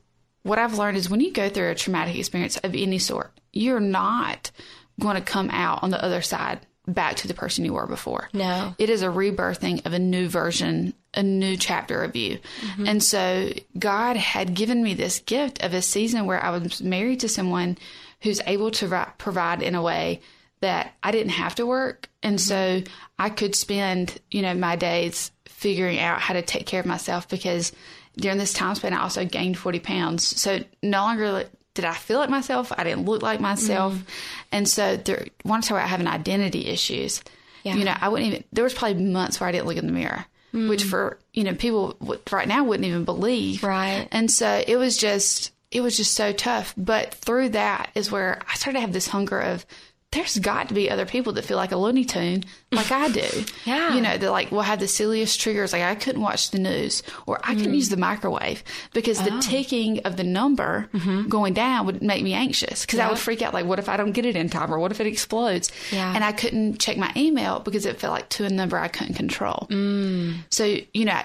what 0.43 0.59
i've 0.59 0.77
learned 0.77 0.97
is 0.97 1.09
when 1.09 1.21
you 1.21 1.31
go 1.31 1.49
through 1.49 1.69
a 1.69 1.75
traumatic 1.75 2.15
experience 2.15 2.57
of 2.57 2.75
any 2.75 2.99
sort 2.99 3.31
you're 3.53 3.79
not 3.79 4.51
going 4.99 5.15
to 5.15 5.21
come 5.21 5.49
out 5.49 5.83
on 5.83 5.89
the 5.89 6.03
other 6.03 6.21
side 6.21 6.59
back 6.87 7.15
to 7.17 7.27
the 7.27 7.33
person 7.33 7.65
you 7.65 7.73
were 7.73 7.87
before. 7.87 8.29
No. 8.33 8.75
It 8.77 8.89
is 8.89 9.03
a 9.03 9.07
rebirthing 9.07 9.85
of 9.85 9.93
a 9.93 9.99
new 9.99 10.27
version, 10.27 10.93
a 11.13 11.23
new 11.23 11.55
chapter 11.57 12.03
of 12.03 12.15
you. 12.15 12.39
Mm-hmm. 12.61 12.87
And 12.87 13.03
so 13.03 13.51
God 13.77 14.15
had 14.15 14.53
given 14.53 14.81
me 14.81 14.93
this 14.93 15.19
gift 15.19 15.63
of 15.63 15.73
a 15.73 15.81
season 15.81 16.25
where 16.25 16.43
I 16.43 16.49
was 16.49 16.81
married 16.81 17.19
to 17.21 17.29
someone 17.29 17.77
who's 18.21 18.41
able 18.45 18.71
to 18.71 19.13
provide 19.17 19.61
in 19.61 19.75
a 19.75 19.81
way 19.81 20.21
that 20.61 20.93
I 21.03 21.11
didn't 21.11 21.33
have 21.33 21.55
to 21.55 21.65
work. 21.65 22.09
And 22.23 22.37
mm-hmm. 22.37 22.83
so 22.83 22.91
I 23.17 23.29
could 23.29 23.55
spend, 23.55 24.19
you 24.29 24.41
know, 24.41 24.53
my 24.53 24.75
days 24.75 25.31
figuring 25.45 25.99
out 25.99 26.21
how 26.21 26.33
to 26.33 26.41
take 26.41 26.65
care 26.65 26.79
of 26.79 26.85
myself 26.85 27.27
because 27.29 27.71
during 28.17 28.37
this 28.37 28.53
time 28.53 28.75
span, 28.75 28.93
I 28.93 29.01
also 29.01 29.25
gained 29.25 29.57
40 29.57 29.79
pounds. 29.79 30.27
So 30.41 30.59
no 30.81 31.01
longer 31.01 31.45
did 31.73 31.85
I 31.85 31.93
feel 31.93 32.19
like 32.19 32.29
myself? 32.29 32.71
I 32.77 32.83
didn't 32.83 33.05
look 33.05 33.21
like 33.21 33.39
myself. 33.39 33.93
Mm. 33.93 34.03
And 34.51 34.69
so 34.69 34.97
there, 34.97 35.27
time 35.45 35.77
I 35.77 35.87
having 35.87 36.07
identity 36.07 36.67
issues. 36.67 37.23
Yeah. 37.63 37.75
You 37.75 37.85
know, 37.85 37.95
I 37.99 38.09
wouldn't 38.09 38.27
even, 38.27 38.43
there 38.51 38.63
was 38.63 38.73
probably 38.73 39.03
months 39.03 39.39
where 39.39 39.47
I 39.47 39.51
didn't 39.51 39.67
look 39.67 39.77
in 39.77 39.85
the 39.85 39.93
mirror, 39.93 40.25
mm. 40.53 40.67
which 40.67 40.83
for, 40.83 41.19
you 41.33 41.43
know, 41.43 41.53
people 41.53 41.95
right 42.31 42.47
now 42.47 42.63
wouldn't 42.63 42.87
even 42.87 43.05
believe. 43.05 43.63
Right. 43.63 44.07
And 44.11 44.29
so 44.29 44.63
it 44.67 44.77
was 44.77 44.97
just, 44.97 45.51
it 45.69 45.81
was 45.81 45.95
just 45.95 46.13
so 46.13 46.33
tough. 46.33 46.73
But 46.75 47.13
through 47.13 47.49
that 47.49 47.91
is 47.95 48.11
where 48.11 48.41
I 48.49 48.55
started 48.55 48.79
to 48.79 48.81
have 48.81 48.93
this 48.93 49.07
hunger 49.07 49.39
of 49.39 49.65
there's 50.11 50.37
got 50.39 50.67
to 50.67 50.73
be 50.73 50.89
other 50.89 51.05
people 51.05 51.31
that 51.33 51.45
feel 51.45 51.55
like 51.55 51.71
a 51.71 51.77
Looney 51.77 52.03
Tune 52.03 52.43
like 52.71 52.91
I 52.91 53.09
do. 53.09 53.45
yeah. 53.65 53.93
You 53.93 54.01
know, 54.01 54.17
they're 54.17 54.29
like, 54.29 54.51
will 54.51 54.61
have 54.61 54.79
the 54.79 54.87
silliest 54.87 55.39
triggers. 55.39 55.71
Like 55.71 55.83
I 55.83 55.95
couldn't 55.95 56.21
watch 56.21 56.51
the 56.51 56.59
news 56.59 57.01
or 57.25 57.39
I 57.43 57.55
couldn't 57.55 57.71
mm. 57.71 57.75
use 57.75 57.89
the 57.89 57.97
microwave 57.97 58.61
because 58.93 59.21
oh. 59.21 59.23
the 59.23 59.41
ticking 59.41 59.99
of 59.99 60.17
the 60.17 60.25
number 60.25 60.89
mm-hmm. 60.93 61.29
going 61.29 61.53
down 61.53 61.85
would 61.85 62.01
make 62.01 62.23
me 62.23 62.33
anxious 62.33 62.85
because 62.85 62.99
I 62.99 63.07
would 63.07 63.19
freak 63.19 63.41
out. 63.41 63.53
Like, 63.53 63.65
what 63.65 63.79
if 63.79 63.87
I 63.87 63.95
don't 63.95 64.11
get 64.11 64.25
it 64.25 64.35
in 64.35 64.49
time 64.49 64.73
or 64.73 64.79
what 64.79 64.91
if 64.91 64.99
it 64.99 65.07
explodes? 65.07 65.71
Yeah. 65.91 66.13
And 66.13 66.25
I 66.25 66.33
couldn't 66.33 66.79
check 66.79 66.97
my 66.97 67.11
email 67.15 67.59
because 67.59 67.85
it 67.85 67.97
felt 67.97 68.13
like 68.13 68.29
to 68.29 68.45
a 68.45 68.49
number 68.49 68.77
I 68.77 68.89
couldn't 68.89 69.15
control. 69.15 69.67
Mm. 69.71 70.39
So, 70.49 70.77
you 70.93 71.05
know, 71.05 71.21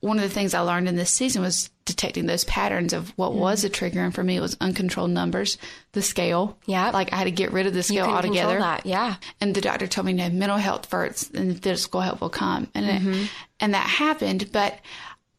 one 0.00 0.16
of 0.16 0.22
the 0.22 0.30
things 0.30 0.54
I 0.54 0.60
learned 0.60 0.88
in 0.88 0.96
this 0.96 1.10
season 1.10 1.42
was 1.42 1.70
detecting 1.84 2.26
those 2.26 2.44
patterns 2.44 2.92
of 2.92 3.10
what 3.16 3.32
mm. 3.32 3.36
was 3.36 3.64
a 3.64 3.68
trigger. 3.68 4.02
And 4.02 4.14
for 4.14 4.24
me, 4.24 4.36
it 4.36 4.40
was 4.40 4.56
uncontrolled 4.60 5.10
numbers, 5.10 5.58
the 5.92 6.02
scale. 6.02 6.56
Yeah. 6.66 6.90
Like 6.90 7.12
I 7.12 7.16
had 7.16 7.24
to 7.24 7.30
get 7.30 7.52
rid 7.52 7.66
of 7.66 7.74
the 7.74 7.82
scale 7.82 8.06
altogether. 8.06 8.58
That. 8.58 8.86
Yeah. 8.86 9.16
And 9.40 9.54
the 9.54 9.60
doctor 9.60 9.86
told 9.86 10.06
me, 10.06 10.14
no, 10.14 10.30
mental 10.30 10.56
health 10.56 10.86
first 10.86 11.34
and 11.34 11.62
physical 11.62 12.00
health 12.00 12.20
will 12.20 12.30
come. 12.30 12.68
And, 12.74 12.86
mm-hmm. 12.86 13.12
it, 13.12 13.30
and 13.60 13.74
that 13.74 13.86
happened. 13.86 14.50
But 14.52 14.78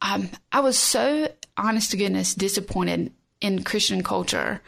um, 0.01 0.29
I 0.51 0.59
was 0.59 0.77
so, 0.77 1.31
honest 1.57 1.91
to 1.91 1.97
goodness, 1.97 2.35
disappointed 2.35 3.11
in 3.39 3.63
Christian 3.63 4.03
culture 4.03 4.61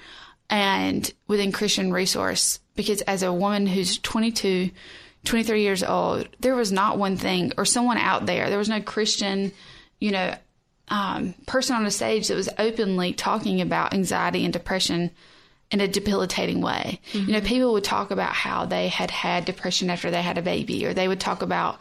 and 0.49 1.11
within 1.27 1.51
Christian 1.51 1.93
resource 1.93 2.59
because 2.75 3.01
as 3.01 3.23
a 3.23 3.31
woman 3.31 3.67
who's 3.67 3.99
22, 3.99 4.71
23 5.25 5.61
years 5.61 5.83
old, 5.83 6.27
there 6.39 6.55
was 6.55 6.71
not 6.71 6.97
one 6.97 7.17
thing 7.17 7.51
or 7.57 7.65
someone 7.65 7.97
out 7.97 8.25
there, 8.25 8.49
there 8.49 8.57
was 8.57 8.69
no 8.69 8.81
Christian 8.81 9.51
you 10.03 10.11
know, 10.11 10.35
um, 10.89 11.33
person 11.47 11.77
on 11.77 11.85
a 11.85 11.91
stage 11.91 12.27
that 12.27 12.35
was 12.35 12.49
openly 12.59 13.13
talking 13.13 13.61
about 13.61 13.93
anxiety 13.93 14.43
and 14.43 14.51
depression 14.51 15.11
in 15.71 15.79
a 15.79 15.87
debilitating 15.87 16.59
way. 16.59 16.99
Mm-hmm. 17.13 17.27
You 17.27 17.33
know, 17.33 17.41
people 17.41 17.71
would 17.71 17.85
talk 17.85 18.11
about 18.11 18.33
how 18.33 18.65
they 18.65 18.89
had 18.89 19.09
had 19.09 19.45
depression 19.45 19.89
after 19.89 20.11
they 20.11 20.21
had 20.21 20.37
a 20.37 20.41
baby, 20.41 20.85
or 20.85 20.93
they 20.93 21.07
would 21.07 21.21
talk 21.21 21.41
about, 21.41 21.79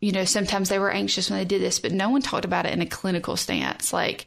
you 0.00 0.12
know, 0.12 0.24
sometimes 0.24 0.68
they 0.68 0.78
were 0.78 0.92
anxious 0.92 1.28
when 1.28 1.40
they 1.40 1.44
did 1.44 1.60
this, 1.60 1.80
but 1.80 1.90
no 1.90 2.10
one 2.10 2.22
talked 2.22 2.44
about 2.44 2.64
it 2.64 2.72
in 2.72 2.80
a 2.80 2.86
clinical 2.86 3.36
stance. 3.36 3.92
Like, 3.92 4.26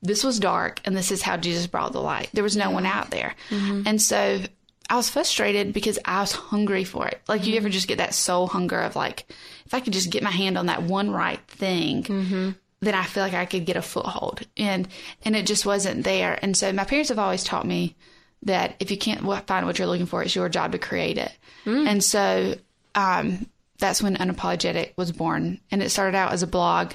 this 0.00 0.24
was 0.24 0.40
dark, 0.40 0.80
and 0.86 0.96
this 0.96 1.12
is 1.12 1.20
how 1.20 1.36
Jesus 1.36 1.66
brought 1.66 1.92
the 1.92 2.00
light. 2.00 2.30
There 2.32 2.42
was 2.42 2.56
no 2.56 2.70
yeah. 2.70 2.74
one 2.74 2.86
out 2.86 3.10
there. 3.10 3.34
Mm-hmm. 3.50 3.82
And 3.84 4.00
so 4.00 4.40
I 4.88 4.96
was 4.96 5.10
frustrated 5.10 5.74
because 5.74 5.98
I 6.06 6.20
was 6.20 6.32
hungry 6.32 6.84
for 6.84 7.06
it. 7.06 7.20
Like, 7.28 7.42
mm-hmm. 7.42 7.50
you 7.50 7.56
ever 7.58 7.68
just 7.68 7.88
get 7.88 7.98
that 7.98 8.14
soul 8.14 8.46
hunger 8.46 8.80
of, 8.80 8.96
like, 8.96 9.26
if 9.66 9.74
I 9.74 9.80
could 9.80 9.92
just 9.92 10.08
get 10.08 10.22
my 10.22 10.30
hand 10.30 10.56
on 10.56 10.66
that 10.66 10.82
one 10.82 11.10
right 11.10 11.40
thing 11.46 12.54
then 12.80 12.94
I 12.94 13.04
feel 13.04 13.22
like 13.22 13.34
I 13.34 13.46
could 13.46 13.64
get 13.64 13.76
a 13.76 13.82
foothold. 13.82 14.46
And 14.56 14.88
and 15.24 15.34
it 15.34 15.46
just 15.46 15.66
wasn't 15.66 16.04
there. 16.04 16.38
And 16.42 16.56
so 16.56 16.72
my 16.72 16.84
parents 16.84 17.08
have 17.08 17.18
always 17.18 17.44
taught 17.44 17.66
me 17.66 17.96
that 18.42 18.76
if 18.80 18.90
you 18.90 18.98
can't 18.98 19.24
find 19.46 19.66
what 19.66 19.78
you're 19.78 19.88
looking 19.88 20.06
for, 20.06 20.22
it's 20.22 20.34
your 20.34 20.48
job 20.48 20.72
to 20.72 20.78
create 20.78 21.18
it. 21.18 21.32
Mm. 21.64 21.86
And 21.86 22.04
so 22.04 22.54
um, 22.94 23.46
that's 23.78 24.02
when 24.02 24.16
Unapologetic 24.16 24.92
was 24.96 25.12
born. 25.12 25.60
And 25.70 25.82
it 25.82 25.90
started 25.90 26.16
out 26.16 26.32
as 26.32 26.42
a 26.42 26.46
blog. 26.46 26.92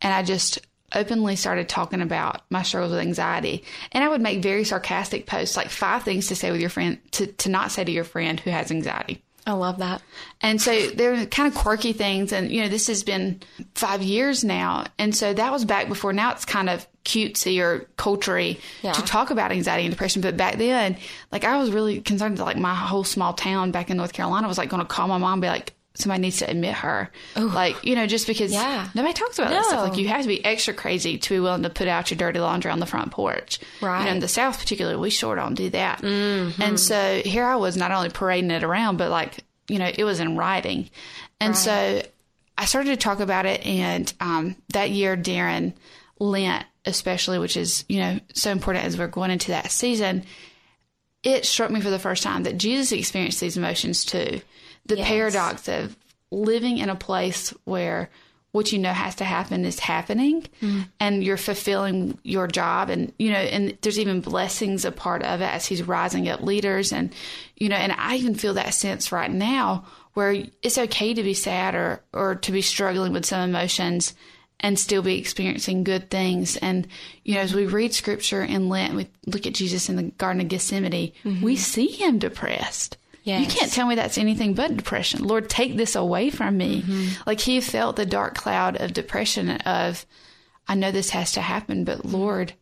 And 0.00 0.12
I 0.12 0.22
just 0.22 0.60
openly 0.94 1.36
started 1.36 1.68
talking 1.68 2.02
about 2.02 2.42
my 2.50 2.62
struggles 2.62 2.92
with 2.92 3.00
anxiety. 3.00 3.64
And 3.92 4.04
I 4.04 4.08
would 4.08 4.20
make 4.20 4.42
very 4.42 4.64
sarcastic 4.64 5.26
posts, 5.26 5.56
like 5.56 5.70
five 5.70 6.02
things 6.02 6.28
to 6.28 6.36
say 6.36 6.50
with 6.50 6.60
your 6.60 6.70
friend, 6.70 6.98
to, 7.12 7.26
to 7.26 7.48
not 7.48 7.70
say 7.70 7.84
to 7.84 7.92
your 7.92 8.04
friend 8.04 8.38
who 8.38 8.50
has 8.50 8.70
anxiety. 8.70 9.22
I 9.44 9.52
love 9.52 9.78
that. 9.78 10.02
And 10.40 10.62
so 10.62 10.88
they're 10.90 11.26
kind 11.26 11.52
of 11.52 11.58
quirky 11.58 11.92
things. 11.92 12.32
And, 12.32 12.52
you 12.52 12.62
know, 12.62 12.68
this 12.68 12.86
has 12.86 13.02
been 13.02 13.40
five 13.74 14.00
years 14.00 14.44
now. 14.44 14.84
And 14.98 15.14
so 15.16 15.34
that 15.34 15.50
was 15.50 15.64
back 15.64 15.88
before. 15.88 16.12
Now 16.12 16.30
it's 16.30 16.44
kind 16.44 16.70
of 16.70 16.86
cutesy 17.04 17.60
or 17.60 17.88
cultury 17.96 18.60
yeah. 18.82 18.92
to 18.92 19.02
talk 19.02 19.30
about 19.30 19.50
anxiety 19.50 19.84
and 19.84 19.92
depression. 19.92 20.22
But 20.22 20.36
back 20.36 20.58
then, 20.58 20.96
like, 21.32 21.42
I 21.44 21.56
was 21.56 21.72
really 21.72 22.00
concerned 22.00 22.38
that, 22.38 22.44
like, 22.44 22.56
my 22.56 22.74
whole 22.74 23.02
small 23.02 23.32
town 23.32 23.72
back 23.72 23.90
in 23.90 23.96
North 23.96 24.12
Carolina 24.12 24.46
was, 24.46 24.58
like, 24.58 24.68
going 24.68 24.82
to 24.82 24.86
call 24.86 25.08
my 25.08 25.18
mom 25.18 25.32
and 25.32 25.42
be 25.42 25.48
like, 25.48 25.74
somebody 25.94 26.22
needs 26.22 26.38
to 26.38 26.50
admit 26.50 26.74
her. 26.74 27.10
Ooh. 27.36 27.48
Like, 27.48 27.84
you 27.84 27.94
know, 27.94 28.06
just 28.06 28.26
because 28.26 28.52
yeah. 28.52 28.88
nobody 28.94 29.12
talks 29.12 29.38
about 29.38 29.50
no. 29.50 29.56
that 29.56 29.66
stuff. 29.66 29.88
Like, 29.88 29.98
you 29.98 30.08
have 30.08 30.22
to 30.22 30.28
be 30.28 30.44
extra 30.44 30.72
crazy 30.72 31.18
to 31.18 31.34
be 31.34 31.40
willing 31.40 31.62
to 31.64 31.70
put 31.70 31.88
out 31.88 32.10
your 32.10 32.18
dirty 32.18 32.40
laundry 32.40 32.70
on 32.70 32.80
the 32.80 32.86
front 32.86 33.10
porch. 33.10 33.60
Right. 33.80 34.00
You 34.00 34.04
know, 34.06 34.12
in 34.12 34.20
the 34.20 34.28
South, 34.28 34.58
particularly, 34.58 34.98
we 34.98 35.10
sure 35.10 35.36
don't 35.36 35.54
do 35.54 35.70
that. 35.70 36.00
Mm-hmm. 36.00 36.62
And 36.62 36.80
so 36.80 37.20
here 37.24 37.44
I 37.44 37.56
was 37.56 37.76
not 37.76 37.90
only 37.90 38.08
parading 38.08 38.50
it 38.50 38.64
around, 38.64 38.96
but 38.96 39.10
like, 39.10 39.44
you 39.68 39.78
know, 39.78 39.90
it 39.92 40.04
was 40.04 40.20
in 40.20 40.36
writing. 40.36 40.88
And 41.40 41.50
right. 41.50 41.56
so 41.56 42.02
I 42.56 42.64
started 42.64 42.90
to 42.90 42.96
talk 42.96 43.20
about 43.20 43.46
it. 43.46 43.64
And 43.66 44.12
um, 44.20 44.56
that 44.72 44.90
year, 44.90 45.16
Darren, 45.16 45.74
Lent, 46.18 46.64
especially, 46.84 47.38
which 47.38 47.56
is, 47.56 47.84
you 47.88 48.00
know, 48.00 48.18
so 48.34 48.50
important 48.50 48.86
as 48.86 48.98
we're 48.98 49.08
going 49.08 49.30
into 49.30 49.48
that 49.48 49.70
season, 49.70 50.24
it 51.22 51.44
struck 51.44 51.70
me 51.70 51.80
for 51.80 51.90
the 51.90 51.98
first 51.98 52.22
time 52.22 52.44
that 52.44 52.58
Jesus 52.58 52.92
experienced 52.92 53.40
these 53.40 53.56
emotions 53.56 54.04
too. 54.04 54.40
The 54.86 54.96
yes. 54.96 55.08
paradox 55.08 55.68
of 55.68 55.96
living 56.30 56.78
in 56.78 56.88
a 56.88 56.96
place 56.96 57.50
where 57.64 58.10
what 58.52 58.70
you 58.70 58.78
know 58.78 58.92
has 58.92 59.14
to 59.16 59.24
happen 59.24 59.64
is 59.64 59.78
happening 59.78 60.46
mm. 60.60 60.86
and 61.00 61.24
you're 61.24 61.36
fulfilling 61.36 62.18
your 62.22 62.46
job 62.46 62.90
and 62.90 63.12
you 63.18 63.30
know 63.30 63.38
and 63.38 63.76
there's 63.80 63.98
even 63.98 64.20
blessings 64.20 64.84
a 64.84 64.92
part 64.92 65.22
of 65.22 65.40
it 65.40 65.44
as 65.44 65.66
he's 65.66 65.82
rising 65.82 66.28
up 66.28 66.42
leaders 66.42 66.92
and 66.92 67.14
you 67.56 67.68
know 67.68 67.76
and 67.76 67.92
i 67.92 68.16
even 68.16 68.34
feel 68.34 68.54
that 68.54 68.74
sense 68.74 69.10
right 69.10 69.30
now 69.30 69.84
where 70.12 70.44
it's 70.62 70.76
okay 70.76 71.14
to 71.14 71.22
be 71.22 71.34
sad 71.34 71.74
or 71.74 72.02
or 72.12 72.34
to 72.34 72.52
be 72.52 72.60
struggling 72.60 73.12
with 73.12 73.24
some 73.24 73.48
emotions 73.48 74.14
and 74.62 74.78
still 74.78 75.02
be 75.02 75.18
experiencing 75.18 75.84
good 75.84 76.08
things. 76.08 76.56
And, 76.56 76.86
you 77.24 77.34
know, 77.34 77.40
as 77.40 77.52
we 77.52 77.66
read 77.66 77.92
scripture 77.92 78.42
in 78.42 78.68
Lent, 78.68 78.94
we 78.94 79.08
look 79.26 79.46
at 79.46 79.54
Jesus 79.54 79.88
in 79.88 79.96
the 79.96 80.04
Garden 80.04 80.40
of 80.40 80.48
Gethsemane, 80.48 81.12
mm-hmm. 81.24 81.42
we 81.42 81.56
see 81.56 81.88
him 81.88 82.18
depressed. 82.18 82.96
Yes. 83.22 83.40
You 83.40 83.58
can't 83.58 83.72
tell 83.72 83.86
me 83.86 83.94
that's 83.94 84.18
anything 84.18 84.54
but 84.54 84.76
depression. 84.76 85.24
Lord, 85.24 85.48
take 85.48 85.76
this 85.76 85.94
away 85.94 86.30
from 86.30 86.56
me. 86.56 86.82
Mm-hmm. 86.82 87.22
Like 87.26 87.40
he 87.40 87.60
felt 87.60 87.96
the 87.96 88.06
dark 88.06 88.34
cloud 88.34 88.80
of 88.80 88.92
depression 88.92 89.50
of, 89.50 90.04
I 90.66 90.74
know 90.74 90.90
this 90.90 91.10
has 91.10 91.32
to 91.32 91.40
happen, 91.40 91.84
but 91.84 92.04
Lord, 92.04 92.52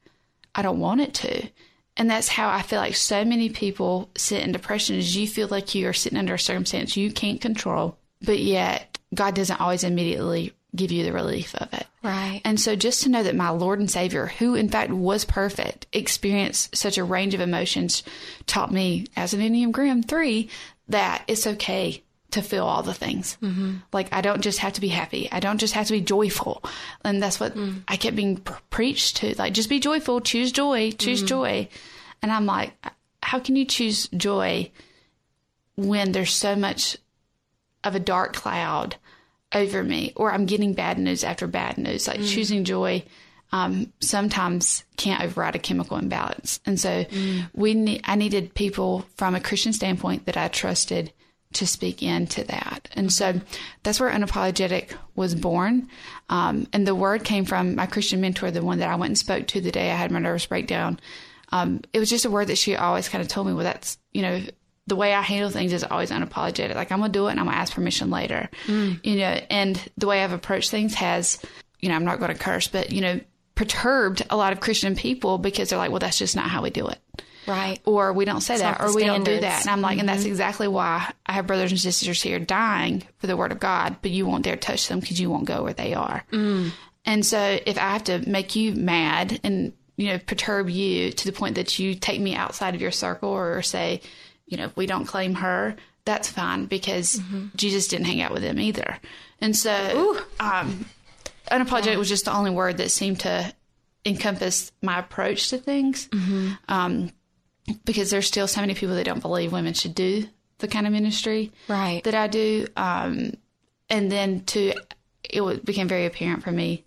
I 0.54 0.62
don't 0.62 0.80
want 0.80 1.00
it 1.00 1.14
to. 1.14 1.48
And 1.96 2.10
that's 2.10 2.28
how 2.28 2.48
I 2.48 2.62
feel 2.62 2.78
like 2.78 2.94
so 2.94 3.24
many 3.24 3.48
people 3.48 4.10
sit 4.16 4.42
in 4.42 4.52
depression 4.52 4.96
is 4.96 5.16
you 5.16 5.26
feel 5.26 5.48
like 5.48 5.74
you 5.74 5.88
are 5.88 5.92
sitting 5.92 6.18
under 6.18 6.34
a 6.34 6.38
circumstance 6.38 6.96
you 6.96 7.10
can't 7.10 7.40
control, 7.40 7.98
but 8.22 8.38
yet 8.38 8.98
God 9.14 9.34
doesn't 9.34 9.60
always 9.60 9.84
immediately 9.84 10.52
give 10.74 10.92
you 10.92 11.04
the 11.04 11.12
relief 11.12 11.54
of 11.54 11.72
it. 11.72 11.86
Right. 12.02 12.40
And 12.44 12.58
so 12.60 12.76
just 12.76 13.02
to 13.02 13.08
know 13.08 13.22
that 13.22 13.34
my 13.34 13.50
Lord 13.50 13.80
and 13.80 13.90
Savior, 13.90 14.26
who 14.26 14.54
in 14.54 14.68
fact 14.68 14.90
was 14.90 15.24
perfect, 15.24 15.86
experienced 15.92 16.76
such 16.76 16.98
a 16.98 17.04
range 17.04 17.34
of 17.34 17.40
emotions, 17.40 18.02
taught 18.46 18.72
me 18.72 19.06
as 19.16 19.34
an 19.34 19.40
Enneagram 19.40 20.06
3 20.06 20.48
that 20.88 21.24
it's 21.26 21.46
okay 21.46 22.02
to 22.30 22.42
feel 22.42 22.64
all 22.64 22.82
the 22.82 22.94
things. 22.94 23.36
Mm-hmm. 23.42 23.76
Like 23.92 24.08
I 24.12 24.20
don't 24.20 24.40
just 24.40 24.60
have 24.60 24.74
to 24.74 24.80
be 24.80 24.88
happy. 24.88 25.28
I 25.30 25.40
don't 25.40 25.58
just 25.58 25.74
have 25.74 25.86
to 25.88 25.92
be 25.92 26.00
joyful. 26.00 26.62
And 27.04 27.22
that's 27.22 27.40
what 27.40 27.56
mm. 27.56 27.82
I 27.88 27.96
kept 27.96 28.16
being 28.16 28.36
pr- 28.36 28.54
preached 28.70 29.16
to. 29.18 29.34
Like 29.36 29.52
just 29.52 29.68
be 29.68 29.80
joyful, 29.80 30.20
choose 30.20 30.52
joy, 30.52 30.92
choose 30.92 31.20
mm-hmm. 31.20 31.26
joy. 31.26 31.68
And 32.22 32.30
I'm 32.30 32.46
like, 32.46 32.72
how 33.22 33.40
can 33.40 33.56
you 33.56 33.64
choose 33.64 34.08
joy 34.08 34.70
when 35.76 36.12
there's 36.12 36.32
so 36.32 36.54
much 36.54 36.96
of 37.82 37.94
a 37.94 38.00
dark 38.00 38.34
cloud 38.34 38.96
over 39.52 39.82
me, 39.82 40.12
or 40.16 40.32
I'm 40.32 40.46
getting 40.46 40.74
bad 40.74 40.98
news 40.98 41.24
after 41.24 41.46
bad 41.46 41.78
news. 41.78 42.06
Like 42.06 42.20
mm. 42.20 42.28
choosing 42.28 42.64
joy 42.64 43.04
um, 43.52 43.92
sometimes 44.00 44.84
can't 44.96 45.22
override 45.22 45.56
a 45.56 45.58
chemical 45.58 45.96
imbalance, 45.96 46.60
and 46.66 46.78
so 46.78 47.04
mm. 47.04 47.48
we 47.52 47.74
ne- 47.74 48.00
I 48.04 48.14
needed 48.14 48.54
people 48.54 49.06
from 49.16 49.34
a 49.34 49.40
Christian 49.40 49.72
standpoint 49.72 50.26
that 50.26 50.36
I 50.36 50.48
trusted 50.48 51.12
to 51.54 51.66
speak 51.66 52.00
into 52.00 52.44
that, 52.44 52.88
and 52.94 53.12
so 53.12 53.40
that's 53.82 53.98
where 53.98 54.10
unapologetic 54.10 54.94
was 55.16 55.34
born. 55.34 55.88
Um, 56.28 56.68
and 56.72 56.86
the 56.86 56.94
word 56.94 57.24
came 57.24 57.44
from 57.44 57.74
my 57.74 57.86
Christian 57.86 58.20
mentor, 58.20 58.52
the 58.52 58.62
one 58.62 58.78
that 58.78 58.88
I 58.88 58.94
went 58.94 59.10
and 59.10 59.18
spoke 59.18 59.48
to 59.48 59.60
the 59.60 59.72
day 59.72 59.90
I 59.90 59.96
had 59.96 60.12
my 60.12 60.20
nervous 60.20 60.46
breakdown. 60.46 61.00
Um, 61.52 61.80
it 61.92 61.98
was 61.98 62.08
just 62.08 62.24
a 62.24 62.30
word 62.30 62.46
that 62.46 62.58
she 62.58 62.76
always 62.76 63.08
kind 63.08 63.20
of 63.20 63.26
told 63.26 63.48
me, 63.48 63.52
well, 63.52 63.64
that's, 63.64 63.98
you 64.12 64.22
know, 64.22 64.40
the 64.90 64.96
way 64.96 65.14
I 65.14 65.22
handle 65.22 65.50
things 65.50 65.72
is 65.72 65.84
always 65.84 66.10
unapologetic. 66.10 66.74
Like 66.74 66.90
I'm 66.90 66.98
gonna 66.98 67.12
do 67.12 67.28
it 67.28 67.30
and 67.30 67.40
I'm 67.40 67.46
gonna 67.46 67.56
ask 67.56 67.72
permission 67.72 68.10
later. 68.10 68.50
Mm. 68.66 68.98
You 69.06 69.16
know, 69.18 69.40
and 69.48 69.80
the 69.96 70.08
way 70.08 70.24
I've 70.24 70.32
approached 70.32 70.70
things 70.70 70.94
has, 70.94 71.40
you 71.78 71.88
know, 71.88 71.94
I'm 71.94 72.04
not 72.04 72.18
gonna 72.18 72.34
curse, 72.34 72.66
but 72.66 72.90
you 72.90 73.00
know, 73.00 73.20
perturbed 73.54 74.26
a 74.30 74.36
lot 74.36 74.52
of 74.52 74.58
Christian 74.58 74.96
people 74.96 75.38
because 75.38 75.70
they're 75.70 75.78
like, 75.78 75.90
well, 75.90 76.00
that's 76.00 76.18
just 76.18 76.34
not 76.34 76.50
how 76.50 76.60
we 76.60 76.70
do 76.70 76.88
it. 76.88 76.98
Right. 77.46 77.78
Or 77.84 78.12
we 78.12 78.24
don't 78.24 78.40
say 78.40 78.54
it's 78.54 78.62
that, 78.64 78.80
or 78.80 78.92
we 78.92 79.04
don't 79.04 79.24
do 79.24 79.38
that. 79.38 79.60
And 79.60 79.70
I'm 79.70 79.80
like, 79.80 79.92
mm-hmm. 79.92 80.00
and 80.00 80.08
that's 80.08 80.22
mm-hmm. 80.22 80.30
exactly 80.30 80.66
why 80.66 81.12
I 81.24 81.32
have 81.34 81.46
brothers 81.46 81.70
and 81.70 81.80
sisters 81.80 82.20
here 82.20 82.40
dying 82.40 83.04
for 83.18 83.28
the 83.28 83.36
word 83.36 83.52
of 83.52 83.60
God, 83.60 83.96
but 84.02 84.10
you 84.10 84.26
won't 84.26 84.42
dare 84.42 84.56
touch 84.56 84.88
them 84.88 84.98
because 84.98 85.20
you 85.20 85.30
won't 85.30 85.44
go 85.44 85.62
where 85.62 85.72
they 85.72 85.94
are. 85.94 86.24
Mm. 86.32 86.72
And 87.04 87.24
so 87.24 87.60
if 87.64 87.78
I 87.78 87.92
have 87.92 88.04
to 88.04 88.28
make 88.28 88.56
you 88.56 88.74
mad 88.74 89.38
and, 89.44 89.72
you 89.96 90.08
know, 90.08 90.18
perturb 90.18 90.68
you 90.68 91.12
to 91.12 91.24
the 91.24 91.32
point 91.32 91.54
that 91.54 91.78
you 91.78 91.94
take 91.94 92.20
me 92.20 92.34
outside 92.34 92.74
of 92.74 92.80
your 92.80 92.90
circle 92.90 93.30
or 93.30 93.62
say, 93.62 94.00
you 94.50 94.58
know, 94.58 94.64
if 94.64 94.76
we 94.76 94.84
don't 94.84 95.06
claim 95.06 95.34
her, 95.36 95.76
that's 96.04 96.28
fine 96.28 96.66
because 96.66 97.20
mm-hmm. 97.20 97.46
Jesus 97.56 97.88
didn't 97.88 98.06
hang 98.06 98.20
out 98.20 98.32
with 98.32 98.42
them 98.42 98.60
either. 98.60 98.98
And 99.40 99.56
so, 99.56 100.18
um, 100.38 100.84
unapologetic 101.50 101.92
yeah. 101.92 101.96
was 101.96 102.08
just 102.08 102.26
the 102.26 102.34
only 102.34 102.50
word 102.50 102.76
that 102.76 102.90
seemed 102.90 103.20
to 103.20 103.52
encompass 104.04 104.72
my 104.82 104.98
approach 104.98 105.48
to 105.50 105.58
things. 105.58 106.08
Mm-hmm. 106.08 106.50
Um, 106.68 107.12
because 107.84 108.10
there's 108.10 108.26
still 108.26 108.48
so 108.48 108.60
many 108.60 108.74
people 108.74 108.96
that 108.96 109.04
don't 109.04 109.22
believe 109.22 109.52
women 109.52 109.74
should 109.74 109.94
do 109.94 110.26
the 110.58 110.68
kind 110.68 110.86
of 110.86 110.92
ministry 110.92 111.52
Right. 111.68 112.02
that 112.04 112.14
I 112.14 112.26
do. 112.26 112.66
Um, 112.76 113.34
and 113.88 114.10
then 114.10 114.44
to 114.46 114.74
it 115.24 115.64
became 115.64 115.86
very 115.86 116.06
apparent 116.06 116.42
for 116.42 116.50
me 116.50 116.84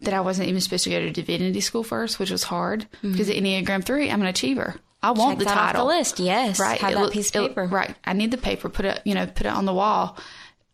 that 0.00 0.14
I 0.14 0.20
wasn't 0.20 0.48
even 0.48 0.60
supposed 0.60 0.84
to 0.84 0.90
go 0.90 0.98
to 0.98 1.10
divinity 1.12 1.60
school 1.60 1.84
first, 1.84 2.18
which 2.18 2.30
was 2.30 2.42
hard 2.42 2.86
because 3.02 3.28
at 3.28 3.36
Enneagram 3.36 3.84
three, 3.84 4.10
I'm 4.10 4.22
an 4.22 4.26
achiever. 4.28 4.76
I 5.02 5.12
want. 5.12 5.38
Check 5.38 5.48
the 5.48 5.54
title 5.54 5.86
the 5.86 5.94
list. 5.96 6.20
Yes. 6.20 6.58
right 6.60 6.78
Have 6.80 6.92
it 6.92 6.94
that 6.96 7.12
piece 7.12 7.34
of 7.34 7.48
paper. 7.48 7.64
right 7.66 7.94
i 8.04 8.12
need 8.12 8.30
the 8.30 8.36
paper 8.38 8.68
put 8.68 8.84
it 8.84 9.00
you 9.04 9.14
know 9.14 9.26
put 9.26 9.46
it 9.46 9.52
on 9.52 9.64
the 9.64 9.72
wall 9.74 10.16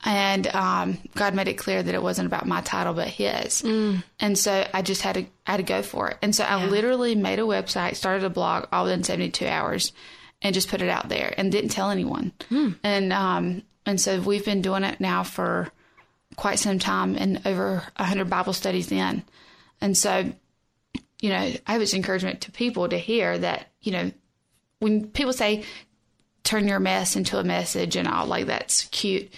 and 0.05 0.47
um, 0.49 0.99
god 1.15 1.35
made 1.35 1.49
it 1.49 1.55
clear 1.55 1.83
that 1.83 1.95
it 1.95 2.03
wasn't 2.03 2.27
about 2.27 2.47
my 2.47 2.61
title 2.61 2.93
but 2.95 3.09
his 3.09 3.63
Mm. 3.63 4.03
and 4.21 4.39
so 4.39 4.67
i 4.75 4.83
just 4.83 5.03
had 5.03 5.15
to 5.15 5.27
i 5.47 5.53
had 5.53 5.57
to 5.59 5.63
go 5.63 5.83
for 5.83 6.09
it 6.11 6.19
and 6.23 6.35
so 6.35 6.45
i 6.45 6.65
literally 6.67 7.15
made 7.15 7.39
a 7.39 7.43
website 7.43 7.97
started 7.97 8.25
a 8.25 8.31
blog 8.31 8.67
all 8.73 8.85
within 8.85 9.03
72 9.05 9.47
hours 9.47 9.93
and 10.43 10.55
just 10.55 10.69
put 10.69 10.83
it 10.83 10.89
out 10.91 11.09
there 11.09 11.33
and 11.39 11.51
didn't 11.51 11.71
tell 11.71 11.91
anyone 11.91 12.33
Hmm. 12.49 12.71
and 12.83 13.13
um 13.13 13.63
and 13.87 14.01
so 14.01 14.21
we've 14.21 14.45
been 14.45 14.61
doing 14.63 14.83
it 14.85 15.01
now 15.01 15.23
for 15.23 15.71
quite 16.37 16.59
some 16.59 16.79
time 16.79 17.17
and 17.17 17.41
over 17.47 17.83
100 17.97 18.29
bible 18.29 18.53
studies 18.53 18.91
in 18.93 19.23
and 19.81 19.97
so 19.97 20.33
you 21.21 21.31
know 21.31 21.53
i 21.67 21.79
was 21.79 21.95
encouragement 21.95 22.41
to 22.43 22.53
people 22.53 22.89
to 22.89 22.99
hear 22.99 23.37
that 23.39 23.69
you 23.81 23.93
know 23.93 24.11
when 24.81 25.07
people 25.09 25.33
say 25.33 25.65
turn 26.45 26.69
your 26.69 26.79
mess 26.81 27.17
into 27.17 27.39
a 27.39 27.45
message 27.45 27.97
and 27.97 28.07
all 28.07 28.27
like 28.27 28.47
that's 28.47 28.85
cute 28.87 29.33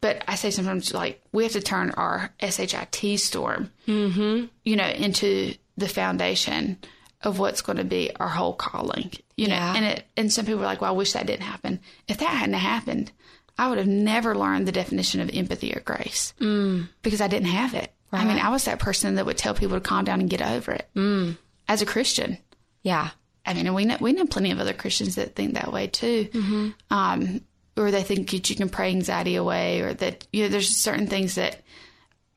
but 0.00 0.22
i 0.28 0.34
say 0.34 0.50
sometimes 0.50 0.92
like 0.92 1.22
we 1.32 1.44
have 1.44 1.52
to 1.52 1.60
turn 1.60 1.90
our 1.92 2.30
shit 2.40 3.20
storm 3.20 3.70
Mm-hmm. 3.86 4.46
you 4.64 4.76
know 4.76 4.88
into 4.88 5.54
the 5.76 5.88
foundation 5.88 6.78
of 7.22 7.38
what's 7.38 7.62
going 7.62 7.78
to 7.78 7.84
be 7.84 8.10
our 8.16 8.28
whole 8.28 8.52
calling 8.52 9.10
you 9.36 9.46
know 9.48 9.54
Yeah. 9.54 9.74
and 9.76 9.84
it 9.84 10.04
and 10.16 10.32
some 10.32 10.44
people 10.46 10.60
are 10.62 10.66
like 10.66 10.80
well 10.80 10.92
i 10.92 10.96
wish 10.96 11.12
that 11.12 11.26
didn't 11.26 11.42
happen 11.46 11.80
if 12.08 12.18
that 12.18 12.28
hadn't 12.28 12.54
happened 12.54 13.12
i 13.56 13.68
would 13.68 13.78
have 13.78 13.86
never 13.86 14.34
learned 14.36 14.66
the 14.68 14.72
definition 14.72 15.20
of 15.20 15.30
empathy 15.32 15.72
or 15.74 15.80
grace 15.80 16.34
mm. 16.40 16.86
because 17.02 17.20
i 17.22 17.28
didn't 17.28 17.46
have 17.48 17.72
it 17.72 17.93
i 18.20 18.24
mean 18.24 18.38
i 18.38 18.48
was 18.48 18.64
that 18.64 18.78
person 18.78 19.14
that 19.16 19.26
would 19.26 19.36
tell 19.38 19.54
people 19.54 19.76
to 19.76 19.80
calm 19.80 20.04
down 20.04 20.20
and 20.20 20.30
get 20.30 20.40
over 20.42 20.72
it 20.72 20.88
mm. 20.94 21.36
as 21.68 21.82
a 21.82 21.86
christian 21.86 22.38
Yeah. 22.82 23.10
I 23.46 23.52
mean, 23.52 23.74
we 23.74 23.84
know 23.84 23.98
we 24.00 24.12
know 24.14 24.24
plenty 24.24 24.52
of 24.52 24.58
other 24.58 24.72
Christians 24.72 25.16
that 25.16 25.34
think 25.34 25.52
that 25.52 25.70
way 25.70 25.86
too, 25.86 26.72
um, 26.90 27.42
or 27.76 27.90
they 27.90 28.02
think 28.02 28.30
that 28.30 28.48
you 28.48 28.56
can 28.56 28.70
pray 28.70 28.88
anxiety 28.88 29.34
away, 29.36 29.82
or 29.82 29.92
that 29.92 30.26
you 30.32 30.42
know 30.44 30.48
there's 30.48 30.70
certain 30.74 31.06
things 31.06 31.34
that 31.34 31.60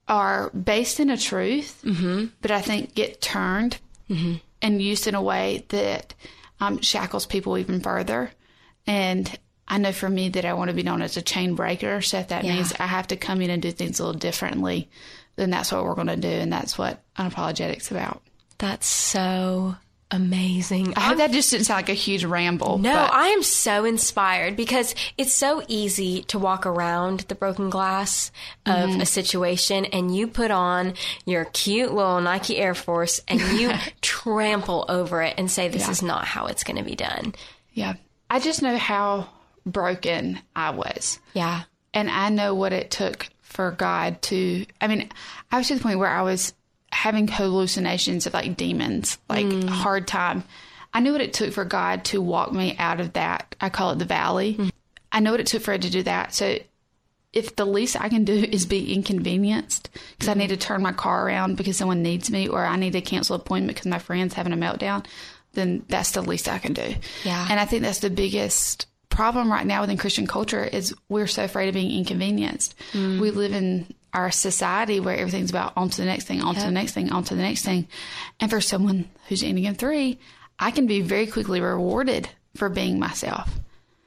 are 0.10 0.50
based 0.50 1.00
in 1.00 1.10
a 1.10 1.16
truth, 1.18 1.82
but 2.42 2.52
I 2.52 2.60
think 2.62 2.94
get 2.94 3.22
turned 3.22 3.78
and 4.62 4.82
used 4.82 5.08
in 5.08 5.16
a 5.16 5.22
way 5.22 5.66
that 5.70 6.14
um, 6.60 6.82
shackles 6.82 7.26
people 7.26 7.58
even 7.58 7.80
further. 7.80 8.32
And 8.86 9.34
I 9.68 9.78
know 9.78 9.92
for 9.94 10.10
me 10.10 10.28
that 10.30 10.44
I 10.46 10.54
want 10.54 10.70
to 10.70 10.76
be 10.76 10.84
known 10.84 11.02
as 11.02 11.16
a 11.18 11.22
chain 11.22 11.56
breaker, 11.56 12.02
so 12.02 12.20
if 12.20 12.28
that 12.30 12.44
Yeah. 12.44 12.56
means 12.56 12.74
I 12.80 12.88
have 12.88 13.08
to 13.08 13.16
come 13.18 13.42
in 13.42 13.50
and 13.50 13.62
do 13.62 13.72
things 13.72 14.00
a 14.00 14.06
little 14.06 14.20
differently, 14.20 14.90
then 15.38 15.50
that's 15.50 15.72
what 15.72 15.86
we're 15.86 15.96
going 15.96 16.08
to 16.08 16.18
do, 16.18 16.28
and 16.28 16.52
that's 16.52 16.78
what 16.78 17.02
unapologetics 17.18 17.90
about. 17.92 18.22
That's 18.58 18.86
so 18.88 19.76
amazing. 20.10 20.94
I 20.96 21.02
hope 21.02 21.18
that 21.18 21.32
just 21.32 21.52
didn't 21.52 21.66
sound 21.66 21.80
like 21.80 21.90
a 21.90 21.94
huge 21.94 22.24
ramble. 22.26 22.78
No, 22.78 22.94
but- 22.94 23.14
I 23.14 23.28
am 23.28 23.44
so 23.44 23.84
inspired 23.86 24.56
because 24.56 24.96
it's 25.18 25.34
so 25.34 25.62
easy 25.68 26.24
to 26.24 26.40
walk 26.40 26.66
around 26.66 27.22
the 27.22 27.36
broken 27.36 27.70
glass 27.70 28.32
of 28.66 28.90
Mm-hmm. 28.90 29.02
a 29.02 29.06
situation 29.06 29.86
and 29.86 30.16
you 30.16 30.28
put 30.28 30.50
on 30.50 30.94
your 31.26 31.46
cute 31.46 31.94
little 31.94 32.22
Nike 32.22 32.58
Air 32.58 32.74
Force 32.74 33.22
and 33.28 33.42
you 33.60 33.72
trample 34.02 34.86
over 34.88 35.22
it 35.24 35.36
and 35.38 35.52
say, 35.52 35.68
this 35.68 35.90
is 35.90 36.02
not 36.02 36.26
how 36.26 36.46
it's 36.48 36.64
going 36.64 36.78
to 36.78 36.84
be 36.84 36.96
done. 36.96 37.36
Yeah. 37.74 37.96
I 38.30 38.40
just 38.40 38.62
know 38.62 38.78
how 38.78 39.28
broken 39.66 40.40
I 40.56 40.70
was. 40.72 41.20
Yeah. 41.34 41.64
And 41.94 42.10
I 42.10 42.30
know 42.30 42.56
what 42.56 42.74
it 42.74 42.92
took 42.92 43.28
for 43.58 43.72
God 43.72 44.22
to, 44.22 44.68
I 44.80 44.88
mean, 44.88 45.10
I 45.52 45.58
was 45.58 45.68
to 45.70 45.76
the 45.76 45.82
point 45.82 45.98
where 45.98 46.08
I 46.08 46.22
was 46.22 46.54
having 46.92 47.28
hallucinations 47.28 48.28
of 48.28 48.36
like 48.36 48.56
demons, 48.56 49.18
like 49.28 49.48
mm. 49.48 49.68
hard 49.68 50.08
time. 50.08 50.44
I 50.94 51.00
knew 51.00 51.12
what 51.12 51.22
it 51.22 51.34
took 51.34 51.52
for 51.54 51.66
God 51.66 52.06
to 52.06 52.22
walk 52.22 52.54
me 52.54 52.76
out 52.78 53.00
of 53.00 53.14
that. 53.14 53.56
I 53.60 53.70
call 53.70 53.92
it 53.92 53.98
the 53.98 54.06
valley. 54.06 54.54
Mm-hmm. 54.54 54.70
I 55.12 55.22
know 55.22 55.32
what 55.32 55.40
it 55.40 55.48
took 55.48 55.64
for 55.64 55.74
it 55.74 55.82
to 55.82 55.90
do 55.90 56.04
that. 56.04 56.36
So 56.36 56.60
if 57.34 57.56
the 57.56 57.66
least 57.66 58.00
I 58.00 58.10
can 58.10 58.26
do 58.26 58.34
is 58.52 58.68
be 58.68 58.94
inconvenienced 58.94 59.90
because 60.12 60.28
I 60.28 60.34
mm-hmm. 60.34 60.42
need 60.42 60.50
to 60.50 60.58
turn 60.58 60.84
my 60.84 60.94
car 60.94 61.26
around 61.26 61.58
because 61.58 61.78
someone 61.78 62.04
needs 62.04 62.30
me 62.30 62.48
or 62.48 62.64
I 62.64 62.76
need 62.76 62.94
to 62.94 63.02
cancel 63.02 63.34
an 63.34 63.42
appointment 63.42 63.76
because 63.76 63.90
my 63.90 63.98
friend's 63.98 64.36
having 64.36 64.54
a 64.54 64.56
meltdown, 64.56 65.04
then 65.54 65.84
that's 65.90 66.12
the 66.12 66.22
least 66.22 66.48
I 66.48 66.60
can 66.60 66.74
do. 66.74 66.94
Yeah. 67.24 67.48
And 67.50 67.60
I 67.60 67.66
think 67.66 67.82
that's 67.82 68.02
the 68.02 68.12
biggest 68.12 68.86
problem 69.10 69.52
right 69.52 69.66
now 69.66 69.82
within 69.82 69.98
Christian 69.98 70.28
culture 70.28 70.64
is 70.64 70.94
we're 71.10 71.28
so 71.28 71.44
afraid 71.44 71.68
of 71.68 71.74
being 71.74 71.92
inconvenienced. 71.92 72.76
Mm. 72.94 73.20
We 73.20 73.32
live 73.32 73.54
in 73.54 73.94
our 74.14 74.32
society 74.32 75.00
where 75.00 75.18
everything's 75.18 75.50
about 75.50 75.74
on 75.76 75.90
to 75.90 75.98
the 75.98 76.06
next 76.06 76.26
thing, 76.26 76.42
on 76.42 76.56
to 76.56 76.62
the 76.62 76.72
next 76.72 76.94
thing, 76.94 77.12
on 77.12 77.24
to 77.26 77.36
the 77.36 77.42
next 77.42 77.64
thing. 77.64 77.88
And 78.40 78.50
for 78.50 78.62
someone 78.62 79.10
who's 79.28 79.44
Enneagram 79.44 79.78
3, 79.78 80.18
I 80.60 80.72
can 80.72 80.88
be 80.88 81.02
very 81.02 81.28
quickly 81.28 81.62
rewarded 81.62 82.30
for 82.56 82.70
being 82.70 83.00
myself. 83.00 83.60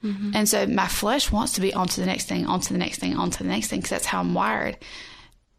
Mm-hmm. 0.03 0.31
And 0.35 0.49
so 0.49 0.67
my 0.67 0.87
flesh 0.87 1.31
wants 1.31 1.53
to 1.53 1.61
be 1.61 1.75
on 1.75 1.87
to 1.89 2.01
the 2.01 2.07
next 2.07 2.27
thing, 2.27 2.47
on 2.47 2.61
to 2.61 2.73
the 2.73 2.79
next 2.79 2.99
thing, 2.99 3.17
on 3.17 3.31
to 3.31 3.43
the 3.43 3.49
next 3.49 3.69
thing, 3.69 3.81
because 3.81 3.91
that's 3.91 4.07
how 4.07 4.21
I'm 4.21 4.35
wired. 4.35 4.79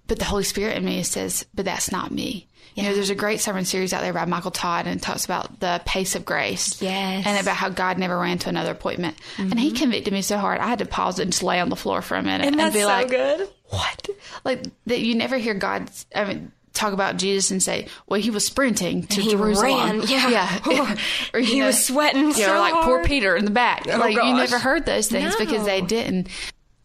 But 0.08 0.20
the 0.20 0.26
Holy 0.26 0.44
Spirit 0.44 0.78
in 0.78 0.86
me 0.86 1.04
says, 1.04 1.46
but 1.54 1.66
that's 1.66 1.92
not 1.92 2.12
me. 2.12 2.48
You 2.76 2.84
know, 2.84 2.94
there's 2.94 3.10
a 3.10 3.16
great 3.16 3.42
sermon 3.42 3.66
series 3.66 3.92
out 3.92 4.02
there 4.02 4.14
by 4.14 4.26
Michael 4.26 4.52
Todd 4.52 4.88
and 4.88 5.00
it 5.00 5.04
talks 5.04 5.26
about 5.26 5.60
the 5.60 5.82
pace 5.86 6.16
of 6.16 6.24
grace. 6.24 6.82
Yes. 6.82 7.26
And 7.26 7.40
about 7.40 7.56
how 7.56 7.70
God 7.70 7.98
never 7.98 8.18
ran 8.18 8.38
to 8.40 8.50
another 8.50 8.72
appointment. 8.72 9.18
And 9.38 9.60
he 9.60 9.70
mm-hmm. 9.70 9.78
convicted 9.78 10.14
me 10.14 10.22
so 10.22 10.38
hard, 10.38 10.60
I 10.60 10.68
had 10.68 10.80
to 10.80 10.86
pause 10.86 11.20
it 11.20 11.24
and 11.24 11.32
just 11.32 11.44
lay 11.44 11.60
on 11.60 11.70
the 11.70 11.76
floor 11.76 12.02
for 12.02 12.16
a 12.16 12.24
minute 12.24 12.48
and, 12.48 12.74
be 12.74 12.86
like, 12.86 13.10
good. 13.10 13.50
what? 13.70 14.10
Like 14.46 14.64
that 14.86 15.00
you 15.00 15.16
never 15.16 15.38
hear 15.38 15.54
God, 15.54 15.90
I 16.16 16.26
mean, 16.26 16.52
talk 16.74 16.94
about 16.94 17.18
Jesus 17.18 17.52
and 17.52 17.62
say, 17.62 17.88
well, 18.08 18.20
he 18.20 18.30
was 18.30 18.46
sprinting 18.46 19.04
to 19.08 19.22
He 19.22 19.32
Jerusalem. 19.32 20.00
ran, 20.00 20.02
yeah. 20.08 20.30
Yeah. 20.30 20.96
or, 21.34 21.40
He 21.40 21.60
know, 21.60 21.68
was 21.68 21.86
sweating 21.86 22.30
Yeah, 22.30 22.46
so 22.46 22.56
or 22.56 22.60
like 22.60 22.84
poor. 22.86 23.04
Peter 23.04 23.36
in 23.36 23.46
the 23.46 23.52
back. 23.52 23.84
Oh, 23.88 23.98
like 23.98 24.16
you 24.16 24.34
never 24.34 24.60
heard 24.60 24.86
those 24.86 25.08
things 25.08 25.36
because 25.36 25.66
they 25.66 25.82
didn't. 25.82 26.30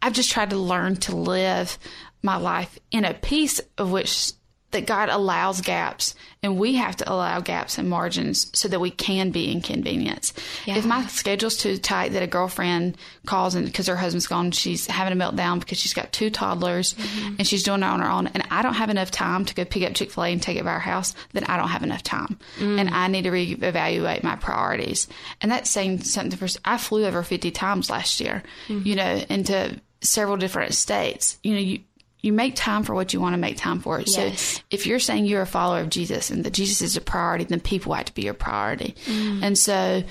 I've 0.03 0.12
just 0.12 0.31
tried 0.31 0.51
to 0.51 0.57
learn 0.57 0.97
to 0.97 1.17
live 1.17 1.79
my 2.23 2.37
life 2.37 2.79
in 2.91 3.05
a 3.05 3.15
piece 3.15 3.61
of 3.79 3.91
which 3.91 4.33
that 4.77 4.87
God 4.87 5.09
allows 5.09 5.62
gaps 5.62 6.15
and 6.43 6.59
we 6.59 6.75
have 6.75 6.97
to 6.97 7.11
allow 7.11 7.41
gaps 7.41 7.79
and 7.79 7.89
margins 7.89 8.51
so 8.57 8.69
that 8.69 8.79
we 8.79 8.91
can 8.91 9.31
be 9.31 9.51
inconvenienced. 9.51 10.39
Yeah. 10.67 10.77
If 10.77 10.85
my 10.85 11.07
schedule's 11.07 11.57
too 11.57 11.79
tight 11.79 12.12
that 12.12 12.23
a 12.23 12.27
girlfriend 12.27 12.99
calls 13.25 13.55
and 13.55 13.65
because 13.65 13.87
her 13.87 13.97
husband's 13.97 14.27
gone, 14.27 14.51
she's 14.51 14.87
having 14.87 15.19
a 15.19 15.25
meltdown 15.25 15.61
because 15.61 15.79
she's 15.79 15.95
got 15.95 16.12
two 16.12 16.29
toddlers 16.29 16.93
mm-hmm. 16.93 17.37
and 17.39 17.47
she's 17.47 17.62
doing 17.62 17.81
it 17.81 17.87
on 17.87 18.01
her 18.01 18.11
own 18.11 18.27
and 18.29 18.45
I 18.51 18.61
don't 18.61 18.75
have 18.75 18.91
enough 18.91 19.11
time 19.11 19.47
to 19.47 19.55
go 19.55 19.65
pick 19.65 19.83
up 19.83 19.95
Chick-fil-A 19.95 20.29
and 20.29 20.43
take 20.43 20.59
it 20.59 20.65
by 20.65 20.73
our 20.73 20.79
house, 20.79 21.15
then 21.33 21.45
I 21.45 21.57
don't 21.57 21.69
have 21.69 21.83
enough 21.83 22.03
time. 22.03 22.39
Mm. 22.59 22.79
And 22.79 22.91
I 22.91 23.09
need 23.09 23.23
to 23.23 23.31
reevaluate 23.31 24.23
my 24.23 24.37
priorities. 24.37 25.09
And 25.41 25.51
that's 25.51 25.71
saying 25.71 26.03
something 26.03 26.39
for, 26.39 26.49
I 26.67 26.77
flew 26.77 27.07
over 27.07 27.23
50 27.23 27.51
times 27.51 27.89
last 27.89 28.21
year, 28.21 28.43
mm-hmm. 28.69 28.87
you 28.87 28.95
know, 28.95 29.25
into 29.31 29.81
several 30.03 30.37
different 30.37 30.75
states. 30.75 31.39
You 31.43 31.55
know, 31.55 31.61
you, 31.61 31.81
you 32.27 32.33
make 32.33 32.57
time 32.57 32.83
for 32.83 32.95
what 32.95 33.12
you 33.12 33.21
want 33.21 33.35
to 33.35 33.39
make 33.39 33.57
time 33.57 33.81
for. 33.81 34.01
Yes. 34.01 34.15
So 34.15 34.62
if 34.71 34.87
you're 34.87 34.99
saying 34.99 35.27
you're 35.27 35.43
a 35.43 35.47
follower 35.47 35.81
of 35.81 35.89
Jesus 35.89 36.31
and 36.31 36.45
that 36.45 36.53
Jesus 36.53 36.83
is 36.83 36.97
a 36.97 37.01
priority, 37.01 37.45
then 37.45 37.61
people 37.61 37.95
have 37.95 38.07
to 38.07 38.15
be 38.15 38.23
your 38.23 38.35
priority. 38.35 38.95
Mm. 39.07 39.43
And 39.43 39.59
so 39.59 40.03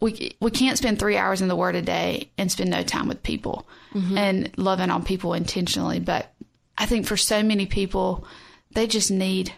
we 0.00 0.36
we 0.40 0.50
can't 0.50 0.78
spend 0.78 0.98
three 0.98 1.16
hours 1.16 1.42
in 1.42 1.48
the 1.48 1.56
Word 1.56 1.74
a 1.74 1.82
day 1.82 2.30
and 2.38 2.50
spend 2.50 2.70
no 2.70 2.82
time 2.82 3.08
with 3.08 3.22
people 3.22 3.66
mm-hmm. 3.92 4.16
and 4.16 4.50
loving 4.56 4.90
on 4.90 5.04
people 5.04 5.34
intentionally. 5.34 6.00
But 6.00 6.32
I 6.78 6.86
think 6.86 7.06
for 7.06 7.16
so 7.16 7.42
many 7.42 7.66
people, 7.66 8.26
they 8.72 8.86
just 8.86 9.10
need 9.10 9.52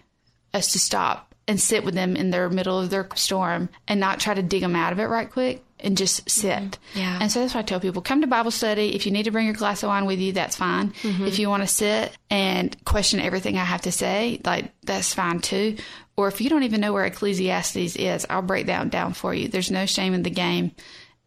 us 0.54 0.72
to 0.72 0.78
stop 0.78 1.27
and 1.48 1.58
sit 1.60 1.82
with 1.82 1.94
them 1.94 2.14
in 2.14 2.30
their 2.30 2.48
middle 2.50 2.78
of 2.78 2.90
their 2.90 3.08
storm 3.14 3.70
and 3.88 3.98
not 3.98 4.20
try 4.20 4.34
to 4.34 4.42
dig 4.42 4.60
them 4.60 4.76
out 4.76 4.92
of 4.92 5.00
it 5.00 5.06
right 5.06 5.30
quick 5.30 5.64
and 5.80 5.96
just 5.96 6.20
mm-hmm. 6.26 6.62
sit. 6.62 6.78
Yeah. 6.94 7.18
And 7.20 7.32
so 7.32 7.40
that's 7.40 7.54
why 7.54 7.60
I 7.60 7.64
tell 7.64 7.80
people 7.80 8.02
come 8.02 8.20
to 8.20 8.26
Bible 8.26 8.50
study. 8.50 8.94
If 8.94 9.06
you 9.06 9.12
need 9.12 9.24
to 9.24 9.30
bring 9.30 9.46
your 9.46 9.54
glass 9.54 9.82
of 9.82 9.88
wine 9.88 10.06
with 10.06 10.18
you, 10.18 10.32
that's 10.32 10.56
fine. 10.56 10.90
Mm-hmm. 11.02 11.26
If 11.26 11.38
you 11.38 11.48
want 11.48 11.62
to 11.62 11.66
sit 11.66 12.16
and 12.30 12.76
question 12.84 13.20
everything 13.20 13.56
I 13.56 13.64
have 13.64 13.82
to 13.82 13.92
say, 13.92 14.40
like 14.44 14.72
that's 14.82 15.14
fine 15.14 15.40
too. 15.40 15.76
Or 16.16 16.28
if 16.28 16.40
you 16.40 16.50
don't 16.50 16.64
even 16.64 16.80
know 16.80 16.92
where 16.92 17.06
Ecclesiastes 17.06 17.96
is, 17.96 18.26
I'll 18.28 18.42
break 18.42 18.66
that 18.66 18.90
down 18.90 19.14
for 19.14 19.32
you. 19.32 19.48
There's 19.48 19.70
no 19.70 19.86
shame 19.86 20.14
in 20.14 20.22
the 20.22 20.30
game. 20.30 20.72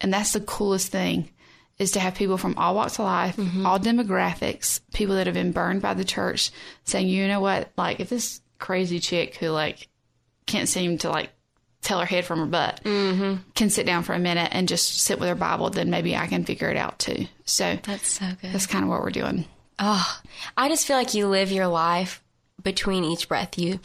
And 0.02 0.14
that's 0.14 0.34
the 0.34 0.42
coolest 0.42 0.92
thing 0.92 1.30
is 1.80 1.92
to 1.92 2.00
have 2.00 2.14
people 2.14 2.38
from 2.38 2.56
all 2.58 2.76
walks 2.76 3.00
of 3.00 3.06
life, 3.06 3.38
mm-hmm. 3.38 3.66
all 3.66 3.80
demographics, 3.80 4.82
people 4.94 5.16
that 5.16 5.26
have 5.26 5.34
been 5.34 5.52
burned 5.52 5.82
by 5.82 5.94
the 5.96 6.04
church 6.04 6.52
saying, 6.84 7.08
you 7.08 7.28
know 7.28 7.40
what, 7.40 7.72
like 7.76 8.00
if 8.00 8.10
this 8.10 8.42
crazy 8.60 9.00
chick 9.00 9.36
who 9.38 9.48
like 9.48 9.88
can't 10.45 10.69
seem 10.69 10.97
to 10.99 11.10
like 11.10 11.30
tell 11.82 11.99
her 11.99 12.06
head 12.06 12.25
from 12.25 12.39
her 12.39 12.45
butt 12.45 12.80
can 12.84 13.69
sit 13.69 13.86
down 13.86 14.04
for 14.04 14.13
a 14.13 14.19
minute 14.19 14.49
and 14.51 14.67
just 14.67 14.99
sit 14.99 15.19
with 15.19 15.30
her 15.30 15.36
Bible, 15.36 15.69
then 15.69 15.89
maybe 15.89 16.15
I 16.15 16.27
can 16.27 16.45
figure 16.45 16.69
it 16.69 16.77
out 16.77 16.99
too. 16.99 17.27
So 17.45 17.77
That's 17.84 18.19
so 18.19 18.25
good. 18.41 18.54
that's 18.54 18.67
kind 18.67 18.84
of 18.84 18.89
what 18.89 19.01
we're 19.01 19.10
doing. 19.10 19.45
Oh, 19.80 20.21
I 20.56 20.69
just 20.69 20.86
feel 20.86 20.95
like 20.95 21.13
you 21.15 21.27
live 21.27 21.51
your 21.51 21.67
life 21.67 22.23
between 22.62 23.04
each 23.04 23.27
breath. 23.27 23.58
You 23.58 23.80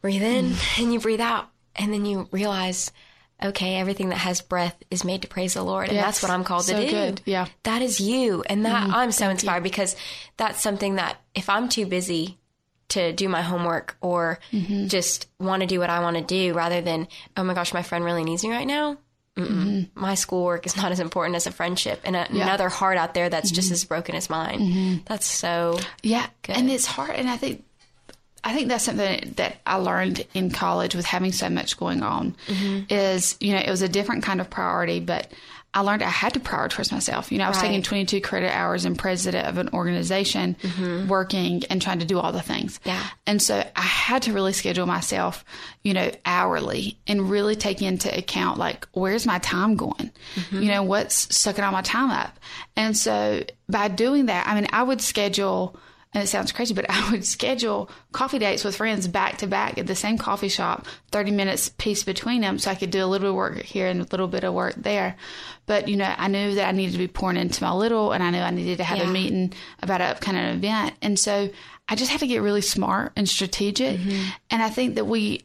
breathe 0.00 0.22
in 0.22 0.54
and 0.78 0.92
you 0.92 0.98
breathe 0.98 1.20
out, 1.20 1.48
and 1.76 1.92
then 1.92 2.04
you 2.04 2.28
realize 2.32 2.90
okay, 3.42 3.76
everything 3.76 4.10
that 4.10 4.18
has 4.18 4.40
breath 4.42 4.76
is 4.90 5.04
made 5.04 5.22
to 5.22 5.28
praise 5.28 5.54
the 5.54 5.62
Lord. 5.62 5.88
And 5.88 5.96
yes. 5.96 6.04
that's 6.04 6.22
what 6.22 6.30
I'm 6.30 6.44
called 6.44 6.64
so 6.64 6.74
to 6.74 6.84
do. 6.84 6.90
Good. 6.90 7.22
Yeah. 7.24 7.46
That 7.62 7.82
is 7.82 8.00
you. 8.00 8.42
And 8.46 8.66
that 8.66 8.88
mm, 8.88 8.92
I'm 8.92 9.12
so 9.12 9.30
inspired 9.30 9.58
you. 9.58 9.62
because 9.70 9.96
that's 10.36 10.60
something 10.60 10.96
that 10.96 11.18
if 11.34 11.48
I'm 11.48 11.68
too 11.68 11.86
busy 11.86 12.38
to 12.90 13.12
do 13.12 13.28
my 13.28 13.42
homework 13.42 13.96
or 14.00 14.38
mm-hmm. 14.52 14.86
just 14.86 15.26
want 15.38 15.62
to 15.62 15.66
do 15.66 15.80
what 15.80 15.90
I 15.90 16.00
want 16.00 16.16
to 16.16 16.22
do 16.22 16.52
rather 16.54 16.80
than, 16.80 17.08
oh 17.36 17.44
my 17.44 17.54
gosh, 17.54 17.74
my 17.74 17.82
friend 17.82 18.04
really 18.04 18.24
needs 18.24 18.44
me 18.44 18.50
right 18.50 18.66
now. 18.66 18.98
Mm-hmm. 19.36 20.00
My 20.00 20.14
schoolwork 20.14 20.66
is 20.66 20.76
not 20.76 20.92
as 20.92 21.00
important 21.00 21.36
as 21.36 21.46
a 21.46 21.52
friendship 21.52 22.00
and 22.04 22.16
a, 22.16 22.26
yeah. 22.30 22.42
another 22.42 22.68
heart 22.68 22.98
out 22.98 23.14
there 23.14 23.28
that's 23.28 23.48
mm-hmm. 23.48 23.54
just 23.54 23.70
as 23.70 23.84
broken 23.84 24.14
as 24.14 24.28
mine. 24.28 24.60
Mm-hmm. 24.60 24.96
That's 25.06 25.26
so 25.26 25.78
yeah, 26.02 26.26
good. 26.42 26.56
and 26.56 26.70
it's 26.70 26.86
hard. 26.86 27.10
And 27.10 27.28
I 27.28 27.36
think 27.36 27.64
I 28.42 28.54
think 28.54 28.68
that's 28.68 28.84
something 28.84 29.34
that 29.36 29.58
I 29.66 29.76
learned 29.76 30.26
in 30.34 30.50
college 30.50 30.94
with 30.94 31.06
having 31.06 31.32
so 31.32 31.48
much 31.48 31.78
going 31.78 32.02
on. 32.02 32.34
Mm-hmm. 32.46 32.92
Is 32.92 33.36
you 33.40 33.52
know 33.52 33.60
it 33.60 33.70
was 33.70 33.82
a 33.82 33.88
different 33.88 34.24
kind 34.24 34.40
of 34.40 34.50
priority, 34.50 35.00
but 35.00 35.30
I 35.72 35.80
learned 35.82 36.02
I 36.02 36.08
had 36.08 36.34
to 36.34 36.40
prioritize 36.40 36.90
myself. 36.90 37.30
You 37.30 37.38
know, 37.38 37.44
I 37.44 37.48
was 37.48 37.58
right. 37.58 37.68
taking 37.68 37.82
22 37.82 38.20
credit 38.20 38.54
hours 38.54 38.84
and 38.84 38.98
president 38.98 39.46
of 39.46 39.58
an 39.58 39.68
organization, 39.72 40.56
mm-hmm. 40.60 41.06
working 41.08 41.62
and 41.70 41.80
trying 41.80 42.00
to 42.00 42.04
do 42.04 42.18
all 42.18 42.32
the 42.32 42.42
things. 42.42 42.80
Yeah. 42.84 43.04
And 43.26 43.40
so 43.40 43.64
I 43.76 43.80
had 43.80 44.22
to 44.22 44.32
really 44.32 44.52
schedule 44.52 44.86
myself, 44.86 45.44
you 45.82 45.94
know, 45.94 46.10
hourly 46.24 46.98
and 47.06 47.30
really 47.30 47.54
take 47.54 47.82
into 47.82 48.16
account 48.16 48.58
like, 48.58 48.88
where's 48.92 49.26
my 49.26 49.38
time 49.38 49.76
going? 49.76 50.10
Mm-hmm. 50.34 50.62
You 50.62 50.68
know, 50.70 50.82
what's 50.82 51.34
sucking 51.36 51.62
all 51.62 51.72
my 51.72 51.82
time 51.82 52.10
up? 52.10 52.36
And 52.76 52.96
so 52.96 53.44
by 53.68 53.88
doing 53.88 54.26
that, 54.26 54.48
I 54.48 54.54
mean, 54.54 54.66
I 54.72 54.82
would 54.82 55.00
schedule– 55.00 55.76
and 56.12 56.24
it 56.24 56.26
sounds 56.26 56.52
crazy, 56.52 56.74
but 56.74 56.86
I 56.88 57.10
would 57.10 57.24
schedule 57.24 57.90
coffee 58.12 58.38
dates 58.38 58.64
with 58.64 58.76
friends 58.76 59.06
back 59.08 59.38
to 59.38 59.46
back 59.46 59.78
at 59.78 59.86
the 59.86 59.94
same 59.94 60.18
coffee 60.18 60.48
shop, 60.48 60.86
30 61.12 61.30
minutes 61.30 61.68
piece 61.68 62.02
between 62.02 62.40
them, 62.40 62.58
so 62.58 62.70
I 62.70 62.74
could 62.74 62.90
do 62.90 63.04
a 63.04 63.06
little 63.06 63.26
bit 63.26 63.30
of 63.30 63.36
work 63.36 63.62
here 63.62 63.86
and 63.86 64.00
a 64.00 64.06
little 64.10 64.28
bit 64.28 64.44
of 64.44 64.54
work 64.54 64.74
there. 64.76 65.16
But, 65.66 65.88
you 65.88 65.96
know, 65.96 66.12
I 66.16 66.28
knew 66.28 66.56
that 66.56 66.68
I 66.68 66.72
needed 66.72 66.92
to 66.92 66.98
be 66.98 67.08
pouring 67.08 67.36
into 67.36 67.62
my 67.62 67.72
little, 67.72 68.12
and 68.12 68.22
I 68.22 68.30
knew 68.30 68.40
I 68.40 68.50
needed 68.50 68.78
to 68.78 68.84
have 68.84 68.98
yeah. 68.98 69.08
a 69.08 69.12
meeting 69.12 69.52
about 69.80 70.00
an 70.00 70.10
upcoming 70.10 70.44
event. 70.44 70.94
And 71.00 71.18
so 71.18 71.50
I 71.88 71.94
just 71.94 72.10
had 72.10 72.20
to 72.20 72.26
get 72.26 72.42
really 72.42 72.60
smart 72.60 73.12
and 73.14 73.28
strategic. 73.28 73.98
Mm-hmm. 73.98 74.28
And 74.50 74.62
I 74.62 74.68
think 74.68 74.96
that 74.96 75.06
we 75.06 75.44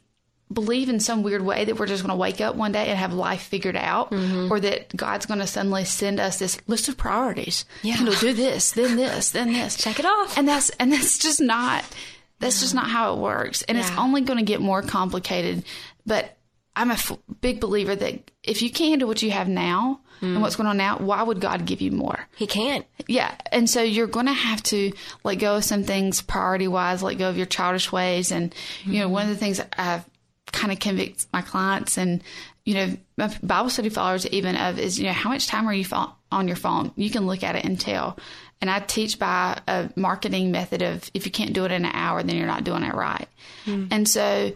believe 0.51 0.89
in 0.89 0.99
some 0.99 1.23
weird 1.23 1.41
way 1.41 1.65
that 1.65 1.79
we're 1.79 1.87
just 1.87 2.03
going 2.03 2.11
to 2.11 2.19
wake 2.19 2.39
up 2.39 2.55
one 2.55 2.71
day 2.71 2.87
and 2.87 2.97
have 2.97 3.13
life 3.13 3.41
figured 3.41 3.75
out 3.75 4.11
mm-hmm. 4.11 4.51
or 4.51 4.59
that 4.59 4.95
God's 4.95 5.25
going 5.25 5.39
to 5.39 5.47
suddenly 5.47 5.85
send 5.85 6.19
us 6.19 6.37
this 6.37 6.59
list 6.67 6.87
of 6.87 6.97
priorities. 6.97 7.65
Yeah. 7.81 7.97
You 7.97 8.05
know, 8.05 8.15
do 8.15 8.33
this, 8.33 8.71
then 8.71 8.95
this, 8.95 9.31
then 9.31 9.53
this. 9.53 9.75
Check 9.83 9.99
it 9.99 10.05
off. 10.05 10.37
And 10.37 10.47
that's 10.47 10.69
and 10.71 10.93
that's 10.93 11.17
just 11.17 11.41
not 11.41 11.83
that's 12.39 12.59
just 12.59 12.75
not 12.75 12.87
how 12.87 13.13
it 13.13 13.19
works. 13.19 13.63
And 13.63 13.77
yeah. 13.77 13.87
it's 13.87 13.97
only 13.97 14.21
going 14.21 14.39
to 14.39 14.45
get 14.45 14.61
more 14.61 14.81
complicated. 14.81 15.63
But 16.05 16.37
I'm 16.75 16.91
a 16.91 16.95
f- 16.95 17.17
big 17.41 17.59
believer 17.59 17.95
that 17.95 18.31
if 18.43 18.61
you 18.61 18.69
can't 18.69 18.99
do 18.99 19.07
what 19.07 19.21
you 19.21 19.31
have 19.31 19.47
now 19.47 20.01
mm. 20.21 20.33
and 20.33 20.41
what's 20.41 20.55
going 20.55 20.67
on 20.67 20.77
now, 20.77 20.97
why 20.97 21.23
would 21.23 21.39
God 21.39 21.65
give 21.65 21.81
you 21.81 21.91
more? 21.91 22.27
He 22.35 22.45
can't. 22.45 22.85
Yeah. 23.07 23.33
And 23.51 23.69
so 23.69 23.81
you're 23.81 24.07
going 24.07 24.25
to 24.25 24.33
have 24.33 24.61
to 24.63 24.91
let 25.23 25.35
go 25.35 25.55
of 25.55 25.63
some 25.63 25.83
things 25.83 26.21
priority 26.21 26.67
wise, 26.67 27.01
let 27.01 27.17
go 27.17 27.29
of 27.29 27.37
your 27.37 27.45
childish 27.45 27.91
ways. 27.91 28.31
And, 28.31 28.51
mm-hmm. 28.51 28.93
you 28.93 28.99
know, 28.99 29.09
one 29.09 29.23
of 29.23 29.29
the 29.29 29.37
things 29.37 29.61
I've 29.77 30.05
kind 30.51 30.71
of 30.71 30.79
convicts 30.79 31.27
my 31.33 31.41
clients. 31.41 31.97
And 31.97 32.23
you 32.65 32.73
know 32.73 32.97
my 33.17 33.35
bible 33.43 33.69
study 33.69 33.89
followers 33.89 34.27
even 34.27 34.55
of 34.55 34.79
is 34.79 34.97
you 34.99 35.05
know 35.05 35.13
how 35.13 35.29
much 35.29 35.47
time 35.47 35.67
are 35.67 35.73
you 35.73 35.85
on 36.31 36.47
your 36.47 36.57
phone? 36.57 36.91
You 36.95 37.09
can 37.09 37.27
look 37.27 37.43
at 37.43 37.55
it 37.55 37.65
and 37.65 37.79
tell. 37.79 38.17
And 38.61 38.69
i 38.69 38.79
teach 38.79 39.19
by 39.19 39.59
a 39.67 39.89
marketing 39.95 40.51
method 40.51 40.81
of 40.81 41.09
if 41.13 41.25
you 41.25 41.31
can't 41.31 41.53
do 41.53 41.65
it 41.65 41.71
in 41.71 41.85
an 41.85 41.91
hour 41.93 42.23
then 42.23 42.35
you're 42.35 42.47
not 42.47 42.63
doing 42.63 42.83
it 42.83 42.93
right. 42.93 43.27
Mm. 43.65 43.87
and 43.91 44.09
so 44.09 44.53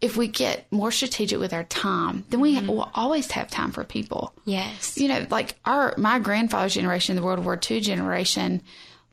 if 0.00 0.16
we 0.16 0.28
get 0.28 0.70
more 0.70 0.90
strategic 0.90 1.38
with 1.38 1.52
our 1.52 1.64
time 1.64 2.24
then 2.30 2.40
we 2.40 2.56
mm. 2.56 2.66
will 2.66 2.90
always 2.94 3.30
have 3.32 3.50
time 3.50 3.72
for 3.72 3.84
people. 3.84 4.32
Yes. 4.44 4.96
You 4.96 5.08
know 5.08 5.26
like 5.30 5.56
our 5.64 5.94
my 5.98 6.18
grandfather's 6.18 6.74
generation 6.74 7.16
the 7.16 7.22
world 7.22 7.44
war 7.44 7.60
ii 7.70 7.80
generation 7.80 8.62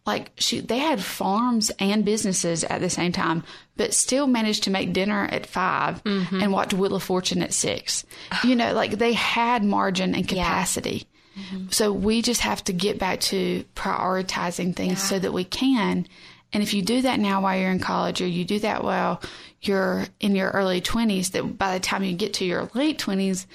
like 0.05 0.31
she 0.37 0.59
they 0.59 0.79
had 0.79 1.01
farms 1.01 1.71
and 1.79 2.03
businesses 2.03 2.63
at 2.65 2.81
the 2.81 2.89
same 2.89 3.11
time 3.11 3.43
but 3.77 3.93
still 3.93 4.27
managed 4.27 4.63
to 4.63 4.69
make 4.69 4.93
dinner 4.93 5.25
at 5.31 5.45
5 5.45 6.03
mm-hmm. 6.03 6.41
and 6.41 6.51
watch 6.51 6.73
wheel 6.73 6.95
of 6.95 7.03
fortune 7.03 7.41
at 7.41 7.53
six 7.53 8.05
you 8.43 8.55
know 8.55 8.73
like 8.73 8.91
they 8.91 9.13
had 9.13 9.63
margin 9.63 10.13
and 10.13 10.27
capacity 10.27 11.07
yeah. 11.35 11.43
mm-hmm. 11.43 11.69
so 11.69 11.91
we 11.91 12.21
just 12.21 12.41
have 12.41 12.63
to 12.65 12.73
get 12.73 12.99
back 12.99 13.19
to 13.21 13.63
prioritizing 13.75 14.75
things 14.75 14.93
yeah. 14.93 14.97
so 14.97 15.19
that 15.19 15.33
we 15.33 15.43
can 15.43 16.05
and 16.51 16.61
if 16.61 16.73
you 16.73 16.81
do 16.81 17.01
that 17.01 17.19
now 17.19 17.41
while 17.41 17.57
you're 17.57 17.71
in 17.71 17.79
college 17.79 18.21
or 18.21 18.27
you 18.27 18.45
do 18.45 18.59
that 18.59 18.83
while 18.83 19.21
you're 19.61 20.05
in 20.19 20.35
your 20.35 20.49
early 20.51 20.81
20s 20.81 21.31
that 21.31 21.57
by 21.57 21.73
the 21.73 21.79
time 21.79 22.03
you 22.03 22.13
get 22.13 22.33
to 22.33 22.45
your 22.45 22.69
late 22.73 22.99
20s 22.99 23.45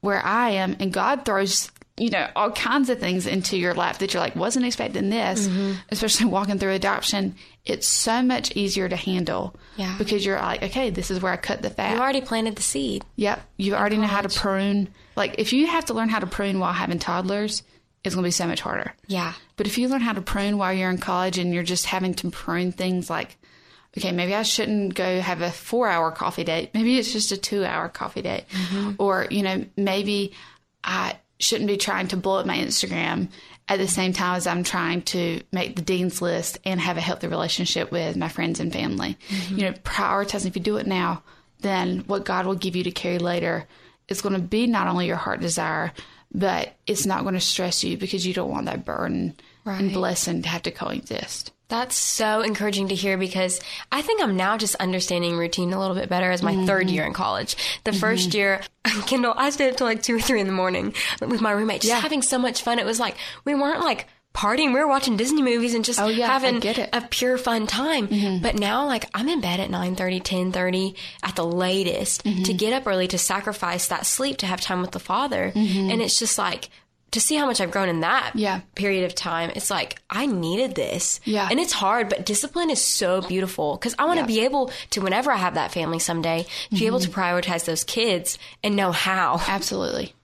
where 0.00 0.24
i 0.24 0.50
am 0.50 0.76
and 0.78 0.92
god 0.92 1.24
throws 1.24 1.70
you 1.98 2.10
know, 2.10 2.28
all 2.36 2.50
kinds 2.50 2.88
of 2.90 2.98
things 2.98 3.26
into 3.26 3.56
your 3.56 3.74
life 3.74 3.98
that 3.98 4.14
you're 4.14 4.22
like, 4.22 4.36
wasn't 4.36 4.64
expecting 4.66 5.10
this, 5.10 5.48
mm-hmm. 5.48 5.72
especially 5.90 6.26
walking 6.26 6.58
through 6.58 6.72
adoption. 6.72 7.34
It's 7.64 7.86
so 7.86 8.22
much 8.22 8.56
easier 8.56 8.88
to 8.88 8.96
handle. 8.96 9.54
Yeah. 9.76 9.96
Because 9.98 10.24
you're 10.24 10.38
like, 10.38 10.62
okay, 10.62 10.90
this 10.90 11.10
is 11.10 11.20
where 11.20 11.32
I 11.32 11.36
cut 11.36 11.62
the 11.62 11.70
fat. 11.70 11.94
You 11.94 12.00
already 12.00 12.20
planted 12.20 12.56
the 12.56 12.62
seed. 12.62 13.04
Yep. 13.16 13.40
You 13.56 13.74
already 13.74 13.96
college. 13.96 14.08
know 14.08 14.14
how 14.14 14.22
to 14.22 14.28
prune. 14.28 14.88
Like, 15.16 15.36
if 15.38 15.52
you 15.52 15.66
have 15.66 15.86
to 15.86 15.94
learn 15.94 16.08
how 16.08 16.20
to 16.20 16.26
prune 16.26 16.58
while 16.60 16.72
having 16.72 16.98
toddlers, 16.98 17.62
it's 18.04 18.14
going 18.14 18.22
to 18.22 18.28
be 18.28 18.32
so 18.32 18.46
much 18.46 18.60
harder. 18.60 18.94
Yeah. 19.06 19.32
But 19.56 19.66
if 19.66 19.76
you 19.76 19.88
learn 19.88 20.00
how 20.00 20.12
to 20.12 20.22
prune 20.22 20.56
while 20.56 20.72
you're 20.72 20.90
in 20.90 20.98
college 20.98 21.38
and 21.38 21.52
you're 21.52 21.62
just 21.62 21.86
having 21.86 22.14
to 22.14 22.30
prune 22.30 22.72
things 22.72 23.10
like, 23.10 23.36
okay, 23.96 24.12
maybe 24.12 24.34
I 24.34 24.42
shouldn't 24.42 24.94
go 24.94 25.20
have 25.20 25.40
a 25.40 25.50
four 25.50 25.88
hour 25.88 26.10
coffee 26.12 26.44
date. 26.44 26.70
Maybe 26.74 26.98
it's 26.98 27.12
just 27.12 27.32
a 27.32 27.36
two 27.36 27.64
hour 27.64 27.88
coffee 27.88 28.22
date. 28.22 28.44
Mm-hmm. 28.50 28.92
Or, 28.98 29.26
you 29.30 29.42
know, 29.42 29.64
maybe 29.76 30.34
I, 30.84 31.16
shouldn't 31.38 31.68
be 31.68 31.76
trying 31.76 32.08
to 32.08 32.16
blow 32.16 32.38
up 32.38 32.46
my 32.46 32.56
Instagram 32.56 33.28
at 33.68 33.78
the 33.78 33.88
same 33.88 34.12
time 34.12 34.36
as 34.36 34.46
I'm 34.46 34.64
trying 34.64 35.02
to 35.02 35.42
make 35.52 35.76
the 35.76 35.82
dean's 35.82 36.22
list 36.22 36.58
and 36.64 36.80
have 36.80 36.96
a 36.96 37.02
healthy 37.02 37.26
relationship 37.26 37.92
with 37.92 38.16
my 38.16 38.28
friends 38.28 38.60
and 38.60 38.72
family. 38.72 39.18
Mm-hmm. 39.28 39.58
You 39.58 39.64
know, 39.66 39.72
prioritizing. 39.72 40.46
If 40.46 40.56
you 40.56 40.62
do 40.62 40.78
it 40.78 40.86
now, 40.86 41.22
then 41.60 42.00
what 42.06 42.24
God 42.24 42.46
will 42.46 42.54
give 42.54 42.76
you 42.76 42.84
to 42.84 42.90
carry 42.90 43.18
later 43.18 43.66
is 44.08 44.22
going 44.22 44.34
to 44.34 44.40
be 44.40 44.66
not 44.66 44.88
only 44.88 45.06
your 45.06 45.16
heart 45.16 45.40
desire, 45.40 45.92
but 46.32 46.74
it's 46.86 47.06
not 47.06 47.22
going 47.22 47.34
to 47.34 47.40
stress 47.40 47.84
you 47.84 47.96
because 47.96 48.26
you 48.26 48.34
don't 48.34 48.50
want 48.50 48.66
that 48.66 48.84
burden 48.84 49.36
right. 49.64 49.80
and 49.80 49.92
blessing 49.92 50.42
to 50.42 50.48
have 50.48 50.62
to 50.62 50.70
coexist. 50.70 51.52
That's 51.68 51.96
so 51.96 52.40
encouraging 52.40 52.88
to 52.88 52.94
hear 52.94 53.18
because 53.18 53.60
I 53.92 54.00
think 54.00 54.22
I'm 54.22 54.36
now 54.36 54.56
just 54.56 54.74
understanding 54.76 55.36
routine 55.36 55.72
a 55.74 55.78
little 55.78 55.94
bit 55.94 56.08
better 56.08 56.30
as 56.30 56.42
my 56.42 56.54
mm-hmm. 56.54 56.66
third 56.66 56.88
year 56.88 57.04
in 57.04 57.12
college. 57.12 57.56
The 57.84 57.90
mm-hmm. 57.90 58.00
first 58.00 58.32
year, 58.32 58.62
Kendall, 59.06 59.34
I 59.36 59.50
stayed 59.50 59.70
up 59.70 59.76
till 59.76 59.86
like 59.86 60.02
two 60.02 60.16
or 60.16 60.20
three 60.20 60.40
in 60.40 60.46
the 60.46 60.52
morning 60.52 60.94
with 61.20 61.42
my 61.42 61.50
roommate, 61.50 61.82
just 61.82 61.92
yeah. 61.92 62.00
having 62.00 62.22
so 62.22 62.38
much 62.38 62.62
fun. 62.62 62.78
It 62.78 62.86
was 62.86 62.98
like, 62.98 63.16
we 63.44 63.54
weren't 63.54 63.80
like 63.80 64.06
partying. 64.34 64.72
We 64.72 64.80
were 64.80 64.88
watching 64.88 65.18
Disney 65.18 65.42
movies 65.42 65.74
and 65.74 65.84
just 65.84 66.00
oh, 66.00 66.06
yeah, 66.06 66.26
having 66.26 66.62
a 66.92 67.02
pure 67.10 67.36
fun 67.36 67.66
time. 67.66 68.08
Mm-hmm. 68.08 68.42
But 68.42 68.54
now, 68.54 68.86
like, 68.86 69.04
I'm 69.12 69.28
in 69.28 69.42
bed 69.42 69.60
at 69.60 69.68
9.30, 69.68 70.22
10.30 70.22 70.96
at 71.22 71.36
the 71.36 71.44
latest 71.44 72.22
to 72.22 72.30
mm-hmm. 72.30 72.56
get 72.56 72.72
up 72.72 72.86
early 72.86 73.08
to 73.08 73.18
sacrifice 73.18 73.88
that 73.88 74.06
sleep 74.06 74.38
to 74.38 74.46
have 74.46 74.60
time 74.60 74.80
with 74.80 74.92
the 74.92 75.00
Father. 75.00 75.52
Mm-hmm. 75.54 75.90
And 75.90 76.00
it's 76.00 76.18
just 76.18 76.38
like, 76.38 76.70
to 77.12 77.20
see 77.20 77.36
how 77.36 77.46
much 77.46 77.60
I've 77.60 77.70
grown 77.70 77.88
in 77.88 78.00
that 78.00 78.32
yeah. 78.34 78.60
period 78.74 79.04
of 79.04 79.14
time, 79.14 79.50
it's 79.54 79.70
like 79.70 80.00
I 80.10 80.26
needed 80.26 80.74
this. 80.74 81.20
Yeah. 81.24 81.48
And 81.50 81.58
it's 81.58 81.72
hard, 81.72 82.08
but 82.08 82.26
discipline 82.26 82.70
is 82.70 82.82
so 82.82 83.22
beautiful 83.22 83.76
because 83.76 83.94
I 83.98 84.04
want 84.04 84.18
to 84.18 84.22
yeah. 84.22 84.40
be 84.40 84.44
able 84.44 84.70
to, 84.90 85.00
whenever 85.00 85.30
I 85.32 85.36
have 85.36 85.54
that 85.54 85.72
family 85.72 85.98
someday, 85.98 86.40
mm-hmm. 86.40 86.76
be 86.76 86.86
able 86.86 87.00
to 87.00 87.08
mm-hmm. 87.08 87.20
prioritize 87.20 87.64
those 87.64 87.84
kids 87.84 88.38
and 88.62 88.76
know 88.76 88.92
how. 88.92 89.40
Absolutely. 89.48 90.14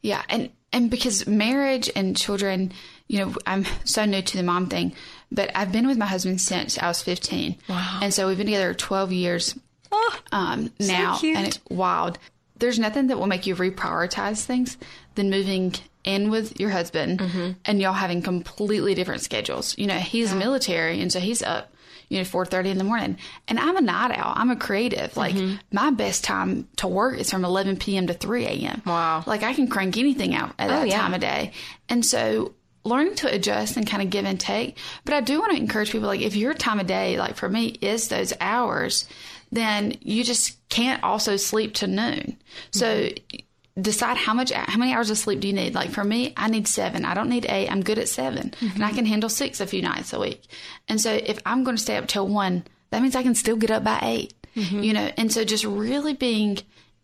Yeah. 0.00 0.22
And, 0.28 0.50
and 0.72 0.90
because 0.90 1.26
marriage 1.26 1.90
and 1.96 2.16
children, 2.16 2.72
you 3.08 3.18
know, 3.18 3.34
I'm 3.46 3.64
so 3.84 4.04
new 4.04 4.22
to 4.22 4.36
the 4.36 4.42
mom 4.44 4.68
thing, 4.68 4.92
but 5.32 5.50
I've 5.56 5.72
been 5.72 5.88
with 5.88 5.98
my 5.98 6.06
husband 6.06 6.40
since 6.40 6.78
I 6.78 6.86
was 6.86 7.02
15. 7.02 7.56
Wow. 7.68 7.98
And 8.02 8.14
so 8.14 8.28
we've 8.28 8.36
been 8.36 8.46
together 8.46 8.74
12 8.74 9.12
years 9.12 9.58
oh, 9.90 10.20
um, 10.30 10.70
now. 10.78 11.16
So 11.16 11.26
and 11.26 11.48
it's 11.48 11.60
wild. 11.68 12.18
There's 12.56 12.78
nothing 12.78 13.08
that 13.08 13.18
will 13.18 13.26
make 13.26 13.46
you 13.46 13.56
reprioritize 13.56 14.44
things 14.44 14.76
than 15.14 15.30
moving 15.30 15.74
in 16.08 16.30
with 16.30 16.58
your 16.58 16.70
husband 16.70 17.20
mm-hmm. 17.20 17.52
and 17.64 17.80
y'all 17.80 17.92
having 17.92 18.22
completely 18.22 18.94
different 18.94 19.20
schedules. 19.20 19.76
You 19.76 19.86
know, 19.86 19.98
he's 19.98 20.32
yeah. 20.32 20.38
military 20.38 21.00
and 21.00 21.12
so 21.12 21.20
he's 21.20 21.42
up, 21.42 21.72
you 22.08 22.18
know, 22.18 22.24
four 22.24 22.46
thirty 22.46 22.70
in 22.70 22.78
the 22.78 22.84
morning. 22.84 23.18
And 23.46 23.60
I'm 23.60 23.76
a 23.76 23.80
night 23.82 24.18
owl. 24.18 24.32
I'm 24.34 24.50
a 24.50 24.56
creative. 24.56 25.16
Like 25.16 25.34
mm-hmm. 25.34 25.56
my 25.70 25.90
best 25.90 26.24
time 26.24 26.66
to 26.76 26.88
work 26.88 27.18
is 27.18 27.30
from 27.30 27.44
eleven 27.44 27.76
PM 27.76 28.06
to 28.06 28.14
three 28.14 28.46
AM. 28.46 28.82
Wow. 28.86 29.22
Like 29.26 29.42
I 29.42 29.52
can 29.52 29.68
crank 29.68 29.98
anything 29.98 30.34
out 30.34 30.54
at 30.58 30.68
that 30.68 30.82
oh, 30.82 30.84
yeah. 30.84 30.98
time 30.98 31.14
of 31.14 31.20
day. 31.20 31.52
And 31.90 32.04
so 32.04 32.54
learning 32.84 33.16
to 33.16 33.32
adjust 33.32 33.76
and 33.76 33.86
kind 33.86 34.02
of 34.02 34.08
give 34.08 34.24
and 34.24 34.40
take. 34.40 34.78
But 35.04 35.12
I 35.12 35.20
do 35.20 35.38
want 35.40 35.52
to 35.52 35.58
encourage 35.58 35.92
people 35.92 36.08
like 36.08 36.22
if 36.22 36.36
your 36.36 36.54
time 36.54 36.80
of 36.80 36.86
day, 36.86 37.18
like 37.18 37.36
for 37.36 37.48
me, 37.48 37.66
is 37.82 38.08
those 38.08 38.32
hours, 38.40 39.06
then 39.52 39.98
you 40.00 40.24
just 40.24 40.56
can't 40.70 41.02
also 41.02 41.36
sleep 41.36 41.74
to 41.74 41.86
noon. 41.86 42.38
So 42.70 42.86
mm-hmm 42.86 43.44
decide 43.80 44.16
how 44.16 44.34
much 44.34 44.50
how 44.50 44.78
many 44.78 44.92
hours 44.92 45.10
of 45.10 45.18
sleep 45.18 45.40
do 45.40 45.46
you 45.46 45.54
need 45.54 45.74
like 45.74 45.90
for 45.90 46.04
me 46.04 46.32
i 46.36 46.48
need 46.48 46.66
seven 46.66 47.04
i 47.04 47.14
don't 47.14 47.28
need 47.28 47.46
eight 47.48 47.70
i'm 47.70 47.82
good 47.82 47.98
at 47.98 48.08
7 48.08 48.50
mm-hmm. 48.50 48.74
and 48.74 48.84
i 48.84 48.90
can 48.90 49.06
handle 49.06 49.28
six 49.28 49.60
a 49.60 49.66
few 49.66 49.82
nights 49.82 50.12
a 50.12 50.18
week 50.18 50.42
and 50.88 51.00
so 51.00 51.12
if 51.12 51.38
i'm 51.46 51.64
going 51.64 51.76
to 51.76 51.82
stay 51.82 51.96
up 51.96 52.06
till 52.06 52.26
one 52.26 52.64
that 52.90 53.02
means 53.02 53.14
i 53.14 53.22
can 53.22 53.34
still 53.34 53.56
get 53.56 53.70
up 53.70 53.84
by 53.84 53.98
8 54.02 54.34
mm-hmm. 54.56 54.82
you 54.82 54.92
know 54.92 55.10
and 55.16 55.32
so 55.32 55.44
just 55.44 55.64
really 55.64 56.14
being 56.14 56.58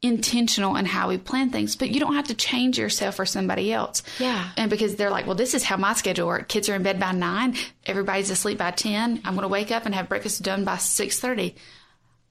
intentional 0.04 0.76
in 0.76 0.84
how 0.84 1.08
we 1.08 1.16
plan 1.16 1.48
things, 1.48 1.76
but 1.76 1.88
you 1.88 1.98
don't 1.98 2.14
have 2.14 2.26
to 2.26 2.34
change 2.34 2.78
yourself 2.78 3.18
or 3.18 3.24
somebody 3.24 3.72
else. 3.72 4.02
Yeah. 4.18 4.50
And 4.56 4.70
because 4.70 4.96
they're 4.96 5.10
like, 5.10 5.26
well, 5.26 5.34
this 5.34 5.54
is 5.54 5.64
how 5.64 5.78
my 5.78 5.94
schedule 5.94 6.26
works. 6.26 6.44
Kids 6.48 6.68
are 6.68 6.74
in 6.74 6.82
bed 6.82 7.00
by 7.00 7.12
nine. 7.12 7.56
Everybody's 7.87 8.28
asleep 8.28 8.58
by 8.58 8.70
10. 8.70 9.22
I'm 9.24 9.34
going 9.34 9.44
to 9.44 9.48
wake 9.48 9.70
up 9.70 9.87
and 9.87 9.94
have 9.94 10.10
breakfast 10.10 10.42
done 10.42 10.64
by 10.64 10.76
630. 10.76 11.56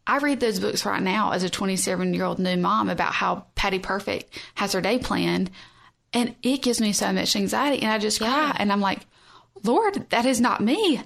I 0.06 0.18
read 0.18 0.40
those 0.40 0.60
books 0.60 0.86
right 0.86 1.02
now 1.02 1.32
as 1.32 1.44
a 1.44 1.50
27 1.50 2.14
year 2.14 2.26
old 2.26 2.40
new 2.40 2.58
mom 2.58 2.90
about 2.90 3.14
how 3.14 3.46
Patty 3.56 3.80
Perfect 3.80 4.38
has 4.56 4.74
her 4.74 4.82
day 4.82 5.00
planned. 5.00 5.50
And 6.12 6.36
it 6.44 6.62
gives 6.62 6.80
me 6.80 6.94
so 6.94 7.12
much 7.12 7.36
anxiety. 7.36 7.82
And 7.82 7.92
I 7.92 7.98
just 7.98 8.20
cry. 8.20 8.28
Yeah. 8.28 8.54
And 8.58 8.72
I'm 8.72 8.82
like, 8.82 9.00
Lord, 9.64 10.10
that 10.10 10.26
is 10.26 10.40
not 10.40 10.62
me. 10.62 11.02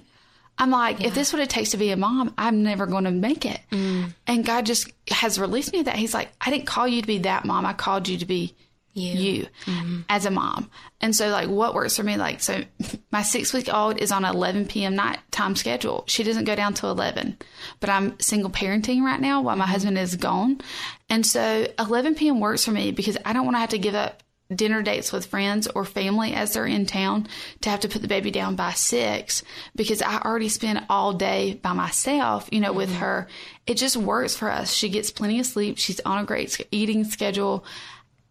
I'm 0.57 0.71
like, 0.71 1.01
if 1.01 1.13
this 1.13 1.27
is 1.27 1.33
what 1.33 1.41
it 1.41 1.49
takes 1.49 1.71
to 1.71 1.77
be 1.77 1.91
a 1.91 1.97
mom, 1.97 2.33
I'm 2.37 2.63
never 2.63 2.87
going 2.87 3.03
to 3.03 3.11
make 3.11 3.45
it. 3.45 3.61
Mm. 3.71 4.13
And 4.25 4.45
God 4.45 4.65
just 4.65 4.91
has 5.09 5.39
released 5.39 5.71
me 5.71 5.79
of 5.79 5.85
that. 5.85 5.95
He's 5.95 6.15
like, 6.15 6.29
I 6.41 6.49
didn't 6.49 6.65
call 6.65 6.87
you 6.87 7.01
to 7.01 7.07
be 7.07 7.19
that 7.19 7.45
mom. 7.45 7.65
I 7.65 7.73
called 7.73 8.07
you 8.07 8.17
to 8.17 8.25
be 8.25 8.55
you, 8.97 9.47
Mm-hmm. 9.65 10.01
as 10.09 10.25
a 10.25 10.31
mom. 10.31 10.69
And 11.01 11.15
so, 11.15 11.29
like, 11.29 11.47
what 11.49 11.73
works 11.75 11.95
for 11.97 12.03
me? 12.03 12.17
Like, 12.17 12.41
so 12.41 12.63
my 13.11 13.21
six 13.21 13.53
week 13.53 13.71
old 13.73 13.97
is 13.99 14.11
on 14.11 14.25
11 14.25 14.65
p.m. 14.67 14.95
night 14.95 15.19
time 15.31 15.55
schedule. 15.55 16.03
She 16.07 16.23
doesn't 16.23 16.45
go 16.45 16.55
down 16.55 16.73
to 16.75 16.87
11, 16.87 17.37
but 17.79 17.89
I'm 17.89 18.19
single 18.19 18.49
parenting 18.49 19.01
right 19.03 19.19
now 19.21 19.41
while 19.41 19.55
my 19.55 19.65
Mm-hmm. 19.65 19.71
husband 19.71 19.97
is 19.97 20.15
gone. 20.15 20.61
And 21.09 21.25
so, 21.25 21.67
11 21.79 22.15
p.m. 22.15 22.39
works 22.39 22.65
for 22.65 22.71
me 22.71 22.91
because 22.91 23.17
I 23.25 23.33
don't 23.33 23.45
want 23.45 23.55
to 23.55 23.59
have 23.61 23.69
to 23.69 23.77
give 23.77 23.95
up 23.95 24.23
dinner 24.55 24.81
dates 24.81 25.11
with 25.11 25.25
friends 25.25 25.67
or 25.67 25.83
family 25.83 26.33
as 26.33 26.53
they're 26.53 26.65
in 26.65 26.85
town 26.85 27.27
to 27.59 27.69
have 27.69 27.81
to 27.81 27.89
put 27.89 28.01
the 28.01 28.07
baby 28.07 28.31
down 28.31 28.55
by 28.55 28.71
six 28.71 29.43
because 29.75 30.01
I 30.01 30.19
already 30.19 30.47
spend 30.47 30.85
all 30.89 31.11
day 31.11 31.59
by 31.61 31.73
myself, 31.73 32.47
you 32.49 32.61
know, 32.61 32.71
with 32.71 32.87
Mm-hmm. 32.89 32.99
her. 32.99 33.27
It 33.65 33.73
just 33.75 33.97
works 33.97 34.37
for 34.37 34.49
us. 34.49 34.71
She 34.73 34.87
gets 34.87 35.11
plenty 35.11 35.41
of 35.41 35.45
sleep. 35.45 35.77
She's 35.77 35.99
on 36.05 36.19
a 36.19 36.25
great 36.25 36.65
eating 36.71 37.03
schedule. 37.03 37.65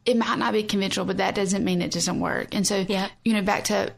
It 0.07 0.17
might 0.17 0.39
not 0.39 0.53
be 0.53 0.63
conventional, 0.63 1.05
but 1.05 1.19
that 1.19 1.35
doesn't 1.35 1.65
mean 1.65 1.83
it 1.83 1.91
doesn't 1.91 2.21
work. 2.21 2.55
And 2.55 2.67
so, 2.67 2.87
Yep. 2.89 3.11
you 3.25 3.33
know, 3.35 3.43
back 3.43 3.65
to 3.65 3.93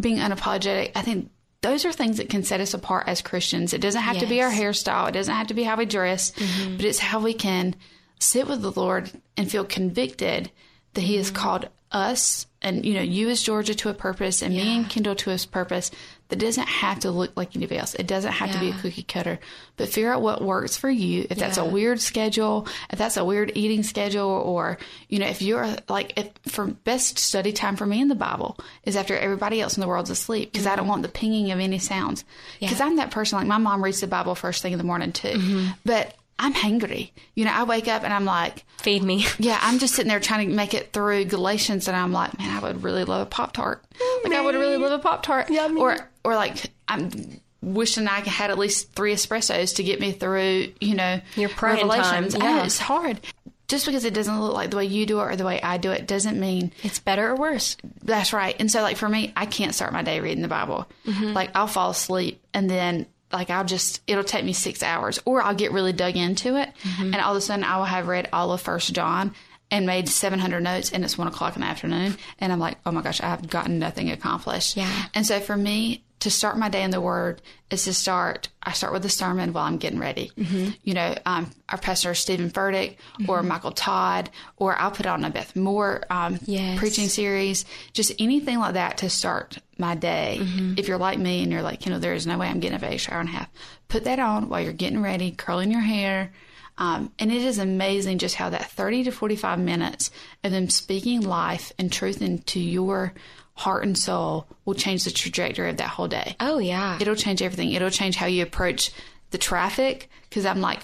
being 0.00 0.18
unapologetic, 0.18 0.92
I 0.94 1.02
think 1.02 1.30
those 1.62 1.86
are 1.86 1.92
things 1.92 2.18
that 2.18 2.28
can 2.28 2.42
set 2.42 2.60
us 2.60 2.74
apart 2.74 3.08
as 3.08 3.22
Christians. 3.22 3.72
It 3.72 3.80
doesn't 3.80 4.02
have 4.02 4.18
to 4.18 4.26
be 4.26 4.42
our 4.42 4.50
hairstyle. 4.50 5.08
It 5.08 5.12
doesn't 5.12 5.34
have 5.34 5.46
to 5.46 5.54
be 5.54 5.62
how 5.62 5.76
we 5.76 5.86
dress, 5.86 6.32
mm-hmm. 6.32 6.76
but 6.76 6.84
it's 6.84 6.98
how 6.98 7.20
we 7.20 7.32
can 7.32 7.74
sit 8.18 8.46
with 8.46 8.60
the 8.60 8.70
Lord 8.70 9.10
and 9.36 9.50
feel 9.50 9.64
convicted 9.64 10.50
that 10.92 11.00
He 11.00 11.16
has 11.16 11.28
mm-hmm. 11.28 11.36
called 11.36 11.68
us 11.90 12.46
and, 12.60 12.84
you 12.84 12.94
know, 12.94 13.02
you 13.02 13.30
as 13.30 13.42
Georgia 13.42 13.74
to 13.74 13.88
a 13.88 13.94
purpose 13.94 14.42
and 14.42 14.54
me 14.54 14.76
and 14.76 14.90
Kendall 14.90 15.14
to 15.16 15.30
a 15.30 15.38
purpose 15.38 15.90
that 16.34 16.44
doesn't 16.44 16.68
have 16.68 16.98
to 17.00 17.10
look 17.12 17.36
like 17.36 17.54
anybody 17.54 17.78
else. 17.78 17.94
It 17.94 18.08
doesn't 18.08 18.32
have 18.32 18.50
to 18.52 18.58
be 18.58 18.70
a 18.70 18.74
cookie 18.74 19.04
cutter, 19.04 19.38
but 19.76 19.88
figure 19.88 20.12
out 20.12 20.20
what 20.20 20.42
works 20.42 20.76
for 20.76 20.90
you. 20.90 21.26
If 21.30 21.38
that's 21.38 21.58
a 21.58 21.64
weird 21.64 22.00
schedule, 22.00 22.66
if 22.90 22.98
that's 22.98 23.16
a 23.16 23.24
weird 23.24 23.52
eating 23.54 23.84
schedule, 23.84 24.28
or, 24.28 24.78
you 25.08 25.20
know, 25.20 25.26
if 25.26 25.42
you're 25.42 25.76
like, 25.88 26.18
if 26.18 26.30
for 26.52 26.66
best 26.66 27.18
study 27.18 27.52
time 27.52 27.76
for 27.76 27.86
me 27.86 28.00
in 28.00 28.08
the 28.08 28.16
Bible 28.16 28.58
is 28.82 28.96
after 28.96 29.16
everybody 29.16 29.60
else 29.60 29.76
in 29.76 29.80
the 29.80 29.86
world's 29.86 30.10
asleep 30.10 30.50
because 30.52 30.66
I 30.66 30.74
don't 30.74 30.88
want 30.88 31.02
the 31.02 31.08
pinging 31.08 31.52
of 31.52 31.60
any 31.60 31.78
sounds. 31.78 32.24
Because 32.58 32.80
Yeah. 32.80 32.86
I'm 32.86 32.96
that 32.96 33.12
person, 33.12 33.38
like 33.38 33.46
my 33.46 33.58
mom 33.58 33.84
reads 33.84 34.00
the 34.00 34.08
Bible 34.08 34.34
first 34.34 34.60
thing 34.60 34.72
in 34.72 34.78
the 34.78 34.84
morning 34.84 35.12
too. 35.12 35.28
Mm-hmm. 35.28 35.66
But 35.84 36.16
I'm 36.44 36.52
hangry. 36.52 37.10
You 37.34 37.46
know, 37.46 37.52
I 37.52 37.62
wake 37.64 37.88
up 37.88 38.04
and 38.04 38.12
I'm 38.12 38.26
like, 38.26 38.64
Feed 38.82 39.02
me. 39.02 39.24
yeah, 39.38 39.58
I'm 39.62 39.78
just 39.78 39.94
sitting 39.94 40.10
there 40.10 40.20
trying 40.20 40.46
to 40.48 40.54
make 40.54 40.74
it 40.74 40.92
through 40.92 41.24
Galatians, 41.24 41.88
and 41.88 41.96
I'm 41.96 42.12
like, 42.12 42.38
man, 42.38 42.54
I 42.54 42.60
would 42.60 42.82
really 42.82 43.04
love 43.04 43.22
a 43.22 43.30
Pop 43.30 43.54
Tart. 43.54 43.82
Like, 44.22 44.34
I 44.34 44.42
would 44.42 44.54
really 44.54 44.76
love 44.76 44.92
a 44.92 44.98
Pop 44.98 45.22
Tart. 45.22 45.48
Or, 45.50 45.96
or 46.22 46.34
like, 46.34 46.70
I'm 46.86 47.10
wishing 47.62 48.06
I 48.06 48.20
had 48.20 48.50
at 48.50 48.58
least 48.58 48.92
three 48.92 49.14
espressos 49.14 49.76
to 49.76 49.82
get 49.82 50.00
me 50.00 50.12
through, 50.12 50.74
you 50.82 50.94
know, 50.94 51.18
Your 51.34 51.48
praying 51.48 51.88
Revelations. 51.88 52.34
time, 52.34 52.42
I 52.42 52.46
know, 52.46 52.56
yeah. 52.58 52.64
it's 52.66 52.78
hard. 52.78 53.20
Just 53.66 53.86
because 53.86 54.04
it 54.04 54.12
doesn't 54.12 54.38
look 54.38 54.52
like 54.52 54.70
the 54.70 54.76
way 54.76 54.84
you 54.84 55.06
do 55.06 55.18
it 55.20 55.22
or 55.22 55.36
the 55.36 55.44
way 55.46 55.62
I 55.62 55.78
do 55.78 55.90
it 55.90 56.06
doesn't 56.06 56.38
mean 56.38 56.72
It's 56.82 56.98
better 56.98 57.30
or 57.30 57.36
worse. 57.36 57.78
that's 58.02 58.34
right. 58.34 58.54
And 58.58 58.70
so, 58.70 58.82
like, 58.82 58.98
for 58.98 59.08
me, 59.08 59.32
I 59.34 59.46
can't 59.46 59.74
start 59.74 59.94
my 59.94 60.02
day 60.02 60.20
reading 60.20 60.42
the 60.42 60.48
Bible. 60.48 60.86
Mm-hmm. 61.06 61.32
Like, 61.32 61.52
I'll 61.54 61.66
fall 61.66 61.88
asleep 61.90 62.42
and 62.52 62.68
then, 62.68 63.06
like, 63.34 63.50
I'll 63.50 63.64
just, 63.64 64.00
it'll 64.06 64.24
take 64.24 64.44
me 64.44 64.52
six 64.52 64.82
hours 64.82 65.18
or 65.24 65.42
I'll 65.42 65.54
get 65.54 65.72
really 65.72 65.92
dug 65.92 66.16
into 66.16 66.56
it. 66.56 66.70
Mm-hmm. 66.82 67.14
And 67.14 67.16
all 67.16 67.32
of 67.32 67.36
a 67.36 67.40
sudden, 67.40 67.64
I 67.64 67.76
will 67.76 67.84
have 67.84 68.08
read 68.08 68.28
all 68.32 68.52
of 68.52 68.60
First 68.60 68.94
John 68.94 69.34
and 69.70 69.86
made 69.86 70.08
700 70.08 70.60
notes 70.60 70.92
and 70.92 71.04
it's 71.04 71.18
one 71.18 71.26
o'clock 71.26 71.56
in 71.56 71.62
the 71.62 71.66
afternoon. 71.66 72.16
And 72.38 72.52
I'm 72.52 72.60
like, 72.60 72.78
oh 72.86 72.92
my 72.92 73.02
gosh, 73.02 73.20
I've 73.20 73.48
gotten 73.48 73.78
nothing 73.78 74.10
accomplished. 74.10 74.76
Yeah. 74.76 74.90
And 75.14 75.26
so, 75.26 75.40
for 75.40 75.56
me, 75.56 76.04
to 76.24 76.30
start 76.30 76.58
my 76.58 76.68
day 76.68 76.82
in 76.82 76.90
the 76.90 77.00
Word 77.00 77.40
is 77.70 77.84
to 77.84 77.94
start. 77.94 78.48
I 78.62 78.72
start 78.72 78.92
with 78.92 79.04
a 79.04 79.08
sermon 79.08 79.52
while 79.52 79.64
I'm 79.64 79.78
getting 79.78 79.98
ready. 79.98 80.32
Mm-hmm. 80.36 80.70
You 80.82 80.94
know, 80.94 81.14
um, 81.24 81.50
our 81.68 81.78
pastor 81.78 82.14
Steven 82.14 82.50
Furtick 82.50 82.96
or 83.28 83.42
Michael 83.42 83.72
Todd, 83.72 84.28
or 84.56 84.76
I'll 84.78 84.90
put 84.90 85.06
on 85.06 85.24
a 85.24 85.30
Beth 85.30 85.54
Moore 85.56 86.02
um, 86.10 86.38
Yes. 86.44 86.78
preaching 86.78 87.08
series, 87.08 87.64
just 87.92 88.12
anything 88.18 88.58
like 88.58 88.74
that 88.74 88.98
to 88.98 89.08
start 89.10 89.58
my 89.78 89.94
day. 89.94 90.40
If 90.76 90.88
you're 90.88 90.98
like 90.98 91.18
me 91.18 91.42
and 91.42 91.50
you're 91.52 91.62
like, 91.62 91.86
you 91.86 91.92
know, 91.92 91.98
there 91.98 92.14
is 92.14 92.26
no 92.26 92.38
way 92.38 92.48
I'm 92.48 92.60
getting 92.60 92.76
up 92.76 92.82
a 92.82 92.96
shower 92.98 93.20
and 93.20 93.28
a 93.28 93.32
half, 93.32 93.48
put 93.88 94.04
that 94.04 94.18
on 94.18 94.48
while 94.48 94.60
you're 94.60 94.72
getting 94.72 95.00
ready, 95.02 95.30
curling 95.30 95.70
your 95.70 95.80
hair. 95.80 96.32
Um, 96.76 97.12
and 97.20 97.30
it 97.30 97.42
is 97.42 97.58
amazing 97.58 98.18
just 98.18 98.34
how 98.34 98.50
that 98.50 98.66
30 98.70 99.04
to 99.04 99.12
45 99.12 99.60
minutes 99.60 100.10
of 100.42 100.50
them 100.50 100.68
speaking 100.68 101.20
life 101.20 101.70
and 101.78 101.92
truth 101.92 102.20
into 102.20 102.58
your 102.58 103.14
heart 103.54 103.84
and 103.84 103.96
soul 103.96 104.46
will 104.64 104.74
change 104.74 105.04
the 105.04 105.10
trajectory 105.10 105.70
of 105.70 105.76
that 105.78 105.88
whole 105.88 106.08
day. 106.08 106.36
Oh 106.40 106.58
yeah. 106.58 106.98
It'll 107.00 107.14
change 107.14 107.40
everything. 107.42 107.72
It'll 107.72 107.90
change 107.90 108.16
how 108.16 108.26
you 108.26 108.42
approach 108.42 108.90
the 109.30 109.38
traffic. 109.38 110.08
Because 110.28 110.44
I'm 110.46 110.60
like, 110.60 110.80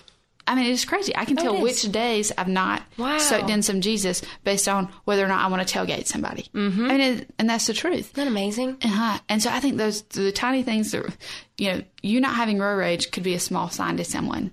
I 0.46 0.54
mean, 0.54 0.66
it's 0.72 0.84
crazy. 0.84 1.14
I 1.16 1.24
can 1.24 1.36
tell 1.36 1.52
Oh, 1.54 1.58
it 1.58 1.62
which 1.62 1.82
days 1.92 2.32
I've 2.36 2.48
not 2.48 2.82
Wow. 2.96 3.18
soaked 3.18 3.50
in 3.50 3.62
some 3.62 3.80
Jesus 3.80 4.22
based 4.44 4.68
on 4.68 4.88
whether 5.04 5.24
or 5.24 5.28
not 5.28 5.44
I 5.44 5.48
want 5.48 5.66
to 5.66 5.78
tailgate 5.78 6.06
somebody. 6.06 6.46
Mm-hmm. 6.54 6.84
I 6.84 6.88
mean, 6.88 7.00
it, 7.00 7.30
and 7.38 7.48
that's 7.50 7.66
the 7.66 7.72
truth. 7.72 7.98
Isn't 8.12 8.14
that 8.16 8.26
amazing? 8.26 8.76
Uh-huh. 8.82 9.18
And 9.28 9.42
so 9.42 9.50
I 9.50 9.60
think 9.60 9.76
those 9.76 10.02
the 10.02 10.32
tiny 10.32 10.62
things 10.62 10.90
that 10.92 11.04
you 11.58 11.72
know, 11.72 11.82
you 12.02 12.20
not 12.20 12.34
having 12.34 12.58
road 12.58 12.76
rage 12.76 13.10
could 13.10 13.22
be 13.22 13.34
a 13.34 13.40
small 13.40 13.68
sign 13.70 13.96
to 13.98 14.04
someone. 14.04 14.52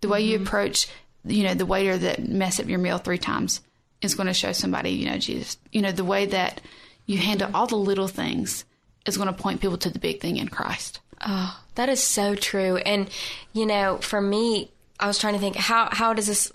The 0.00 0.08
way 0.08 0.22
Mm-hmm. 0.22 0.30
you 0.30 0.42
approach, 0.42 0.88
you 1.24 1.42
know, 1.44 1.54
the 1.54 1.66
waiter 1.66 1.98
that 1.98 2.26
mess 2.26 2.58
up 2.60 2.68
your 2.68 2.78
meal 2.78 2.98
three 2.98 3.18
times 3.18 3.60
is 4.00 4.14
going 4.14 4.28
to 4.28 4.32
show 4.34 4.52
somebody, 4.52 4.90
you 4.90 5.06
know, 5.10 5.18
Jesus. 5.18 5.58
You 5.72 5.82
know, 5.82 5.90
the 5.92 6.04
way 6.04 6.26
that 6.26 6.60
you 7.08 7.18
handle 7.18 7.50
all 7.52 7.66
the 7.66 7.74
little 7.74 8.06
things 8.06 8.64
is 9.06 9.16
going 9.16 9.26
to 9.26 9.32
point 9.32 9.60
people 9.60 9.78
to 9.78 9.90
the 9.90 9.98
big 9.98 10.20
thing 10.20 10.36
in 10.36 10.46
Christ. 10.46 11.00
Oh, 11.26 11.60
that 11.74 11.88
is 11.88 12.00
so 12.00 12.36
true. 12.36 12.76
And 12.76 13.10
you 13.52 13.66
know, 13.66 13.96
for 13.96 14.20
me, 14.20 14.70
I 15.00 15.08
was 15.08 15.18
trying 15.18 15.34
to 15.34 15.40
think 15.40 15.56
how 15.56 15.88
how 15.90 16.12
does 16.14 16.28
this 16.28 16.52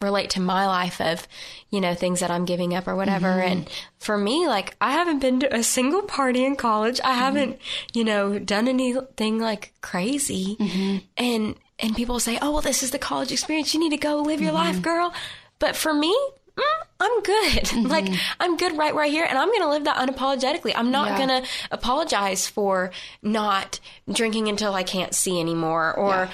relate 0.00 0.30
to 0.30 0.40
my 0.40 0.66
life 0.66 1.00
of 1.00 1.26
you 1.70 1.80
know 1.80 1.94
things 1.94 2.20
that 2.20 2.30
I'm 2.30 2.44
giving 2.44 2.74
up 2.74 2.86
or 2.88 2.96
whatever. 2.96 3.28
Mm-hmm. 3.28 3.52
And 3.52 3.70
for 3.98 4.16
me, 4.16 4.46
like 4.46 4.76
I 4.80 4.92
haven't 4.92 5.18
been 5.18 5.40
to 5.40 5.54
a 5.54 5.62
single 5.62 6.02
party 6.02 6.44
in 6.44 6.56
college. 6.56 7.00
I 7.02 7.10
mm-hmm. 7.10 7.18
haven't 7.18 7.58
you 7.92 8.04
know 8.04 8.38
done 8.38 8.68
anything 8.68 9.38
like 9.38 9.72
crazy. 9.80 10.56
Mm-hmm. 10.58 10.98
And 11.16 11.56
and 11.78 11.96
people 11.96 12.20
say, 12.20 12.38
oh 12.40 12.52
well, 12.52 12.62
this 12.62 12.82
is 12.82 12.92
the 12.92 12.98
college 12.98 13.32
experience. 13.32 13.74
You 13.74 13.80
need 13.80 13.90
to 13.90 13.98
go 13.98 14.22
live 14.22 14.40
your 14.40 14.52
life, 14.52 14.80
girl. 14.80 15.12
But 15.58 15.76
for 15.76 15.92
me. 15.92 16.16
Mm, 16.56 16.62
I'm 17.00 17.22
good. 17.22 17.72
like 17.90 18.08
I'm 18.40 18.56
good 18.56 18.76
right 18.76 18.94
right 18.94 19.10
here, 19.10 19.26
and 19.28 19.38
I'm 19.38 19.52
gonna 19.52 19.68
live 19.70 19.84
that 19.84 19.96
unapologetically. 19.96 20.72
I'm 20.74 20.90
not 20.90 21.10
Yeah. 21.10 21.18
gonna 21.18 21.42
apologize 21.70 22.46
for 22.48 22.90
not 23.22 23.80
drinking 24.10 24.48
until 24.48 24.74
I 24.74 24.82
can't 24.82 25.14
see 25.14 25.40
anymore, 25.40 25.94
or 25.94 26.08
Yeah. 26.14 26.30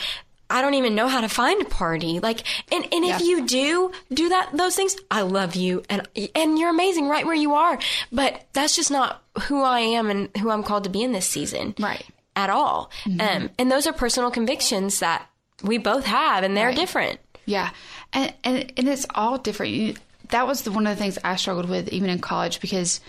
I 0.51 0.61
don't 0.61 0.75
even 0.75 0.95
know 0.95 1.09
how 1.09 1.23
to 1.23 1.31
find 1.31 1.63
a 1.63 1.65
party. 1.65 2.21
Like, 2.21 2.43
and, 2.71 2.85
and 2.93 3.05
if 3.07 3.21
Yeah. 3.21 3.27
you 3.27 3.47
do 3.47 3.91
do 4.13 4.29
that, 4.29 4.51
those 4.53 4.77
things, 4.77 4.95
I 5.11 5.23
love 5.23 5.55
you, 5.57 5.83
and 5.89 6.07
and 6.35 6.59
you're 6.59 6.69
amazing 6.71 7.09
right 7.09 7.25
where 7.25 7.35
you 7.35 7.55
are. 7.55 7.79
But 8.13 8.43
that's 8.53 8.77
just 8.77 8.91
not 8.91 9.23
who 9.45 9.63
I 9.63 9.81
am 9.81 10.11
and 10.11 10.29
who 10.39 10.51
I'm 10.51 10.63
called 10.63 10.85
to 10.85 10.91
be 10.91 11.03
in 11.03 11.13
this 11.13 11.27
season, 11.27 11.75
Right. 11.79 12.05
At 12.37 12.49
all. 12.51 12.91
Um, 13.07 13.51
and 13.59 13.71
those 13.73 13.87
are 13.87 13.93
personal 13.93 14.31
convictions 14.31 15.01
that 15.01 15.27
we 15.63 15.79
both 15.79 16.05
have, 16.07 16.45
and 16.45 16.55
they're 16.57 16.69
Right. 16.69 16.77
different. 16.77 17.19
Yeah, 17.47 17.71
and 18.13 18.33
and, 18.45 18.73
and 18.77 18.89
it's 18.89 19.07
all 19.15 19.39
different. 19.39 19.73
You, 19.73 19.95
that 20.33 20.47
was 20.47 20.63
the, 20.63 20.73
one 20.73 20.87
of 20.87 20.97
the 20.97 21.03
things 21.03 21.19
I 21.23 21.37
struggled 21.37 21.69
with 21.69 21.89
even 21.89 22.11
in 22.11 22.19
college 22.19 22.61
because 22.61 23.01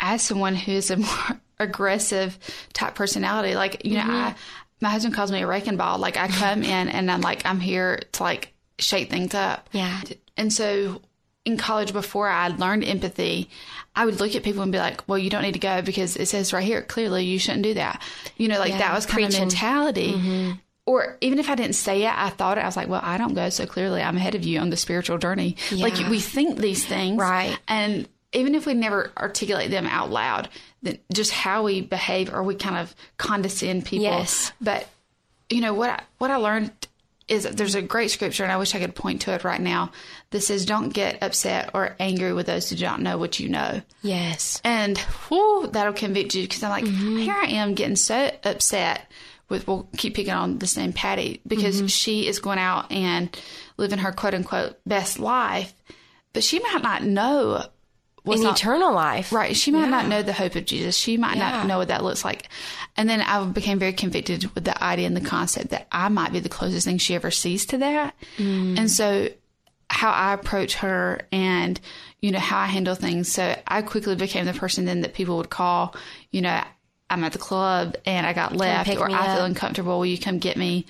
as 0.00 0.22
someone 0.22 0.54
who's 0.54 0.90
a 0.90 0.96
more 1.08 1.40
aggressive 1.58 2.38
type 2.72 2.94
personality, 2.94 3.54
like 3.54 3.84
you 3.84 3.94
know, 3.94 4.02
mm-hmm. 4.02 4.10
I 4.10 4.34
my 4.80 4.88
husband 4.88 5.14
calls 5.14 5.30
me 5.30 5.42
a 5.42 5.46
wrecking 5.46 5.76
ball. 5.76 5.98
Like 5.98 6.16
I 6.16 6.28
come 6.28 6.62
in 6.62 6.88
and 6.88 7.10
I'm 7.10 7.20
like 7.20 7.44
I'm 7.44 7.60
here 7.60 8.00
to 8.12 8.22
like 8.22 8.54
shake 8.78 9.10
things 9.10 9.34
up. 9.34 9.68
Yeah. 9.72 10.00
and 10.36 10.52
so. 10.52 11.02
In 11.46 11.56
college, 11.56 11.94
before 11.94 12.28
I 12.28 12.48
learned 12.48 12.84
empathy, 12.84 13.48
I 13.96 14.04
would 14.04 14.20
look 14.20 14.34
at 14.36 14.42
people 14.42 14.62
and 14.62 14.70
be 14.70 14.76
like, 14.76 15.08
"Well, 15.08 15.16
you 15.16 15.30
don't 15.30 15.40
need 15.40 15.54
to 15.54 15.58
go 15.58 15.80
because 15.80 16.18
it 16.18 16.26
says 16.26 16.52
right 16.52 16.62
here 16.62 16.82
clearly 16.82 17.24
you 17.24 17.38
shouldn't 17.38 17.62
do 17.62 17.74
that." 17.74 18.02
You 18.36 18.48
know, 18.48 18.58
like 18.58 18.72
Yeah, 18.72 18.78
that 18.80 18.94
was 18.94 19.06
kind 19.06 19.24
of 19.24 19.30
preaching. 19.30 19.46
mentality 19.48 20.12
mm-hmm. 20.12 20.50
Or 20.90 21.16
even 21.20 21.38
if 21.38 21.48
I 21.48 21.54
didn't 21.54 21.76
say 21.76 22.02
it, 22.02 22.12
I 22.12 22.30
thought 22.30 22.58
it. 22.58 22.62
I 22.62 22.66
was 22.66 22.76
like, 22.76 22.88
well, 22.88 23.00
I 23.00 23.16
don't 23.16 23.34
go, 23.34 23.48
so 23.48 23.64
clearly 23.64 24.02
I'm 24.02 24.16
ahead 24.16 24.34
of 24.34 24.42
you 24.42 24.58
on 24.58 24.70
the 24.70 24.76
spiritual 24.76 25.18
journey. 25.18 25.54
Like 25.70 25.96
we 26.08 26.18
think 26.18 26.58
these 26.58 26.84
things, 26.84 27.16
Right. 27.16 27.56
And 27.68 28.08
even 28.32 28.56
if 28.56 28.66
we 28.66 28.74
never 28.74 29.12
articulate 29.16 29.70
them 29.70 29.86
out 29.86 30.10
loud, 30.10 30.48
then 30.82 30.98
just 31.12 31.30
how 31.30 31.62
we 31.62 31.80
behave 31.80 32.34
or 32.34 32.42
we 32.42 32.56
kind 32.56 32.76
of 32.76 32.92
condescend 33.18 33.84
people. 33.84 34.02
Yes. 34.02 34.50
But 34.60 34.88
you 35.48 35.60
know 35.60 35.74
what? 35.74 35.90
I, 35.90 36.02
what 36.18 36.32
I 36.32 36.36
learned 36.36 36.72
is 37.28 37.44
there's 37.44 37.76
a 37.76 37.82
great 37.82 38.10
scripture, 38.10 38.42
and 38.42 38.50
I 38.50 38.56
wish 38.56 38.74
I 38.74 38.80
could 38.80 38.96
point 38.96 39.22
to 39.22 39.32
it 39.32 39.44
right 39.44 39.60
now 39.60 39.92
that 40.30 40.40
says, 40.40 40.66
"Don't 40.66 40.88
get 40.88 41.22
upset 41.22 41.70
or 41.72 41.94
angry 42.00 42.32
with 42.32 42.46
those 42.46 42.68
who 42.68 42.74
do 42.74 42.84
not 42.84 43.00
know 43.00 43.16
what 43.16 43.38
you 43.38 43.48
know." 43.48 43.80
Yes, 44.02 44.60
and 44.64 44.98
whew, 44.98 45.68
that'll 45.70 45.92
convict 45.92 46.34
you 46.34 46.42
because 46.42 46.64
I'm 46.64 46.70
like, 46.70 46.84
mm-hmm. 46.84 47.18
here 47.18 47.36
I 47.40 47.46
am 47.46 47.74
getting 47.74 47.94
so 47.94 48.32
upset 48.42 49.08
with. 49.50 49.66
We'll 49.66 49.88
keep 49.96 50.14
picking 50.14 50.32
on 50.32 50.58
the 50.58 50.66
same 50.66 50.92
Patty 50.92 51.40
because 51.46 51.78
mm-hmm. 51.78 51.86
she 51.86 52.26
is 52.26 52.38
going 52.38 52.58
out 52.58 52.90
and 52.90 53.36
living 53.76 53.98
her 53.98 54.12
quote 54.12 54.34
unquote 54.34 54.76
best 54.86 55.18
life, 55.18 55.72
but 56.32 56.44
she 56.44 56.60
might 56.60 56.82
not 56.82 57.02
know 57.02 57.64
in 58.24 58.42
not, 58.42 58.58
eternal 58.58 58.92
life. 58.92 59.32
Right. 59.32 59.56
She 59.56 59.70
might 59.70 59.84
yeah. 59.84 59.90
not 59.90 60.08
know 60.08 60.22
the 60.22 60.32
hope 60.32 60.54
of 60.54 60.64
Jesus. 60.64 60.96
She 60.96 61.16
might 61.16 61.36
yeah. 61.36 61.50
not 61.50 61.66
know 61.66 61.78
what 61.78 61.88
that 61.88 62.04
looks 62.04 62.24
like. 62.24 62.48
And 62.96 63.08
then 63.08 63.20
I 63.20 63.42
became 63.44 63.78
very 63.78 63.92
convicted 63.92 64.54
with 64.54 64.64
the 64.64 64.82
idea 64.82 65.06
and 65.06 65.16
the 65.16 65.20
concept 65.22 65.70
that 65.70 65.88
I 65.90 66.08
might 66.08 66.32
be 66.32 66.40
the 66.40 66.48
closest 66.48 66.86
thing 66.86 66.98
she 66.98 67.14
ever 67.14 67.30
sees 67.30 67.66
to 67.66 67.78
that. 67.78 68.14
Mm. 68.36 68.78
And 68.78 68.90
so 68.90 69.28
how 69.88 70.10
I 70.10 70.34
approach 70.34 70.76
her 70.76 71.22
and, 71.32 71.80
you 72.20 72.30
know, 72.30 72.38
how 72.38 72.58
I 72.58 72.66
handle 72.66 72.94
things. 72.94 73.30
So 73.32 73.56
I 73.66 73.82
quickly 73.82 74.14
became 74.16 74.46
the 74.46 74.52
person 74.52 74.84
then 74.84 75.00
that 75.00 75.14
people 75.14 75.36
would 75.38 75.50
call, 75.50 75.94
you 76.30 76.42
know, 76.42 76.62
I'm 77.10 77.24
at 77.24 77.32
the 77.32 77.38
club 77.38 77.96
and 78.06 78.24
I 78.24 78.32
got 78.32 78.54
left 78.54 78.88
or 78.96 79.10
I 79.10 79.34
feel 79.34 79.44
uncomfortable. 79.44 79.98
Will 79.98 80.06
you 80.06 80.18
come 80.18 80.38
get 80.38 80.56
me? 80.56 80.86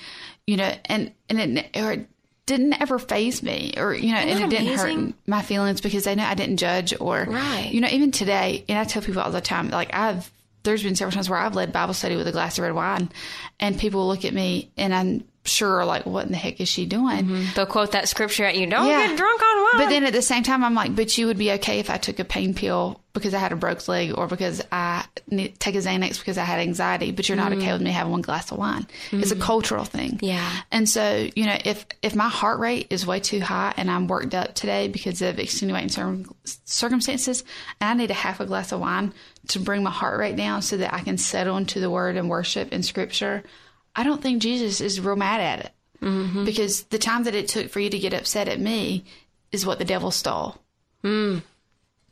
You 0.47 0.59
know, 0.59 0.73
and, 0.85 1.13
and 1.29 1.59
it, 1.59 1.77
or 1.77 2.07
didn't 2.47 2.81
ever 2.81 2.99
phase 2.99 3.43
me 3.43 3.75
or, 3.77 3.95
you 3.95 4.13
know, 4.13 4.19
and 4.19 4.29
it 4.29 4.51
didn't 4.51 4.77
hurt 4.77 5.15
my 5.27 5.41
feelings 5.41 5.81
because 5.81 6.05
they 6.05 6.15
know 6.15 6.25
I 6.25 6.35
didn't 6.35 6.59
judge 6.59 6.93
or, 6.99 7.25
right. 7.29 7.71
you 7.73 7.81
know, 7.81 7.89
even 7.89 8.11
today, 8.11 8.65
and 8.69 8.79
I 8.79 8.85
tell 8.85 9.03
people 9.03 9.23
all 9.23 9.31
the 9.31 9.41
time, 9.41 9.71
like 9.71 9.95
I've, 9.95 10.31
there's 10.63 10.83
been 10.83 10.97
several 10.97 11.13
times 11.13 11.31
where 11.31 11.39
I've 11.39 11.55
led 11.55 11.73
Bible 11.73 11.95
study 11.95 12.17
with 12.17 12.27
a 12.29 12.33
glass 12.33 12.59
of 12.59 12.65
red 12.65 12.75
wine 12.75 13.11
and 13.59 13.79
people 13.79 14.07
look 14.07 14.25
at 14.25 14.35
me 14.35 14.71
and 14.77 14.95
I'm 14.95 15.25
sure 15.45 15.85
like 15.87 16.05
what 16.05 16.27
in 16.27 16.33
the 16.33 16.39
heck 16.39 16.61
is 16.61 16.69
she 16.69 16.85
doing 16.85 17.25
mm-hmm. 17.25 17.45
they'll 17.55 17.65
quote 17.65 17.93
that 17.93 18.09
scripture 18.09 18.45
at 18.45 18.57
you 18.57 18.67
don't 18.67 18.87
yeah. 18.87 19.07
get 19.07 19.17
drunk 19.17 19.43
on 19.43 19.63
wine 19.63 19.85
but 19.85 19.89
then 19.89 20.05
at 20.05 20.13
the 20.13 20.21
same 20.21 20.43
time 20.43 20.63
i'm 20.63 20.75
like 20.75 20.95
but 20.95 21.17
you 21.17 21.27
would 21.27 21.39
be 21.39 21.51
okay 21.53 21.79
if 21.79 21.89
i 21.89 21.97
took 21.97 22.19
a 22.19 22.25
pain 22.25 22.53
pill 22.53 23.01
because 23.15 23.33
i 23.33 23.39
had 23.39 23.51
a 23.51 23.57
broke 23.57 23.89
leg 23.89 24.17
or 24.17 24.27
because 24.27 24.63
i 24.71 25.03
need, 25.29 25.59
take 25.59 25.75
a 25.75 25.79
xanax 25.79 26.19
because 26.19 26.37
i 26.37 26.45
had 26.45 26.61
anxiety 26.61 27.11
but 27.11 27.27
you're 27.27 27.37
not 27.37 27.53
mm-hmm. 27.53 27.63
okay 27.63 27.73
with 27.73 27.81
me 27.81 27.91
having 27.91 28.13
one 28.13 28.21
glass 28.21 28.53
of 28.53 28.59
wine 28.59 28.83
mm-hmm. 28.83 29.21
it's 29.21 29.31
a 29.31 29.35
mm-hmm. 29.35 29.43
cultural 29.43 29.85
thing 29.85 30.19
yeah 30.21 30.61
and 30.71 30.87
so 30.87 31.27
you 31.35 31.47
know 31.47 31.57
if 31.65 31.87
if 32.03 32.15
my 32.15 32.29
heart 32.29 32.61
rate 32.61 32.87
is 32.91 33.07
way 33.07 33.19
too 33.19 33.41
high 33.41 33.73
and 33.79 33.91
i'm 33.91 34.09
worked 34.09 34.35
up 34.35 34.55
today 34.55 34.89
because 34.89 35.23
of 35.23 35.39
extenuating 35.39 35.89
cir- 35.89 36.23
circumstances 36.67 37.45
and 37.81 37.89
i 37.89 37.95
need 37.95 38.11
a 38.11 38.15
half 38.15 38.41
a 38.41 38.47
glass 38.47 38.73
of 38.73 38.81
wine 38.81 39.15
to 39.49 39.59
bring 39.59 39.83
my 39.83 39.91
heart 39.91 40.19
rate 40.19 40.37
down 40.37 40.61
so 40.61 40.77
that 40.77 40.93
i 40.93 41.01
can 41.01 41.17
settle 41.17 41.57
into 41.57 41.81
the 41.81 41.91
word 41.91 42.17
and 42.17 42.29
worship 42.29 42.69
and 42.73 42.85
scripture 42.85 43.43
I 43.95 44.05
don't 44.05 44.23
think 44.23 44.43
Jesus 44.43 44.81
is 44.81 45.01
real 45.01 45.17
mad 45.17 45.41
at 45.41 45.67
it. 45.67 45.73
Mm-hmm. 46.03 46.45
Because 46.45 46.85
the 46.85 46.99
time 46.99 47.25
that 47.25 47.35
it 47.35 47.49
took 47.49 47.69
for 47.69 47.81
you 47.81 47.91
to 47.91 47.99
get 47.99 48.15
upset 48.15 48.49
at 48.49 48.59
me 48.59 49.05
is 49.53 49.67
what 49.67 49.79
the 49.79 49.85
devil 49.85 50.11
stole. 50.11 50.57
Mm. 51.05 51.43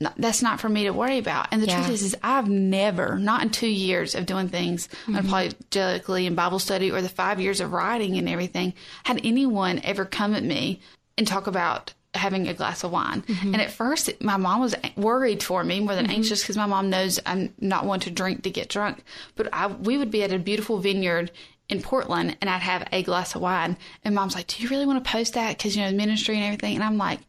No, 0.00 0.10
that's 0.16 0.42
not 0.42 0.60
for 0.60 0.68
me 0.68 0.84
to 0.84 0.92
worry 0.92 1.18
about. 1.18 1.48
And 1.50 1.62
the 1.62 1.66
yeah. 1.66 1.76
truth 1.76 1.90
is, 1.90 2.02
is 2.02 2.16
I've 2.22 2.48
never, 2.48 3.18
not 3.18 3.42
in 3.42 3.50
two 3.50 3.68
years 3.68 4.14
of 4.14 4.26
doing 4.26 4.48
things 4.48 4.88
mm-hmm. 5.06 5.16
unapologetically 5.16 6.26
in 6.26 6.34
Bible 6.34 6.58
study 6.58 6.90
or 6.90 7.02
the 7.02 7.08
five 7.08 7.40
years 7.40 7.60
of 7.60 7.72
writing 7.72 8.16
and 8.16 8.28
everything, 8.28 8.74
had 9.04 9.20
anyone 9.24 9.80
ever 9.82 10.04
come 10.04 10.34
at 10.34 10.44
me 10.44 10.80
and 11.16 11.26
talk 11.26 11.46
about 11.46 11.94
having 12.14 12.46
a 12.46 12.54
glass 12.54 12.84
of 12.84 12.92
wine. 12.92 13.22
Mm-hmm. 13.22 13.54
And 13.54 13.62
at 13.62 13.72
first, 13.72 14.22
my 14.22 14.36
mom 14.36 14.60
was 14.60 14.74
worried 14.96 15.42
for 15.42 15.64
me 15.64 15.80
more 15.80 15.94
than 15.94 16.06
mm-hmm. 16.06 16.14
anxious 16.14 16.42
because 16.42 16.56
my 16.56 16.66
mom 16.66 16.90
knows 16.90 17.18
I'm 17.26 17.52
not 17.58 17.84
one 17.84 18.00
to 18.00 18.10
drink 18.10 18.42
to 18.42 18.50
get 18.50 18.68
drunk. 18.68 19.02
But 19.34 19.48
I, 19.52 19.66
we 19.66 19.98
would 19.98 20.10
be 20.10 20.22
at 20.22 20.32
a 20.32 20.38
beautiful 20.38 20.78
vineyard 20.78 21.32
in 21.68 21.82
Portland 21.82 22.36
and 22.40 22.48
I'd 22.48 22.62
have 22.62 22.88
a 22.92 23.02
glass 23.02 23.34
of 23.34 23.42
wine. 23.42 23.76
And 24.04 24.14
mom's 24.14 24.34
like, 24.34 24.46
Do 24.46 24.62
you 24.62 24.68
really 24.68 24.86
want 24.86 25.02
to 25.02 25.10
post 25.10 25.34
that? 25.34 25.56
Because, 25.56 25.76
you 25.76 25.82
know, 25.82 25.92
ministry 25.92 26.36
and 26.36 26.44
everything. 26.44 26.74
And 26.74 26.84
I'm 26.84 26.98
like, 26.98 27.20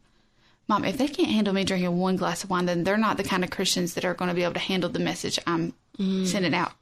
Mom, 0.67 0.85
if 0.85 0.97
they 0.97 1.07
can't 1.07 1.31
handle 1.31 1.53
me 1.53 1.63
drinking 1.63 1.97
one 1.97 2.15
glass 2.15 2.43
of 2.43 2.49
wine, 2.49 2.65
then 2.65 2.83
they're 2.83 2.97
not 2.97 3.17
the 3.17 3.23
kind 3.23 3.43
of 3.43 3.49
Christians 3.49 3.95
that 3.95 4.05
are 4.05 4.13
going 4.13 4.29
to 4.29 4.35
be 4.35 4.43
able 4.43 4.53
to 4.53 4.59
handle 4.59 4.89
the 4.89 4.99
message 4.99 5.39
I'm 5.47 5.73
mm. 5.97 6.27
sending 6.27 6.53
out. 6.53 6.73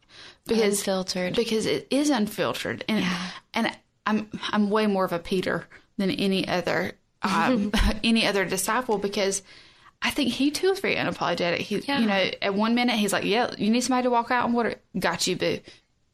Because 0.45 0.79
unfiltered. 0.79 1.35
Because 1.35 1.65
it 1.65 1.87
is 1.89 2.09
unfiltered. 2.09 2.83
And 2.87 3.01
yeah. 3.01 3.29
and 3.53 3.77
I'm 4.05 4.29
I'm 4.51 4.69
way 4.69 4.87
more 4.87 5.05
of 5.05 5.13
a 5.13 5.19
Peter 5.19 5.67
than 5.97 6.11
any 6.11 6.47
other 6.47 6.93
um, 7.21 7.71
any 8.03 8.25
other 8.25 8.45
disciple 8.45 8.97
because 8.97 9.41
I 10.01 10.11
think 10.11 10.31
he 10.31 10.51
too 10.51 10.67
is 10.69 10.79
very 10.79 10.95
unapologetic. 10.95 11.57
He, 11.57 11.79
yeah. 11.79 11.99
you 11.99 12.05
know, 12.07 12.29
at 12.41 12.53
one 12.53 12.75
minute 12.75 12.95
he's 12.95 13.13
like, 13.13 13.25
"Yeah, 13.25 13.51
you 13.57 13.69
need 13.69 13.81
somebody 13.81 14.03
to 14.03 14.09
walk 14.09 14.31
out 14.31 14.45
on 14.45 14.53
water. 14.53 14.75
Got 14.97 15.27
you, 15.27 15.35
boo." 15.35 15.59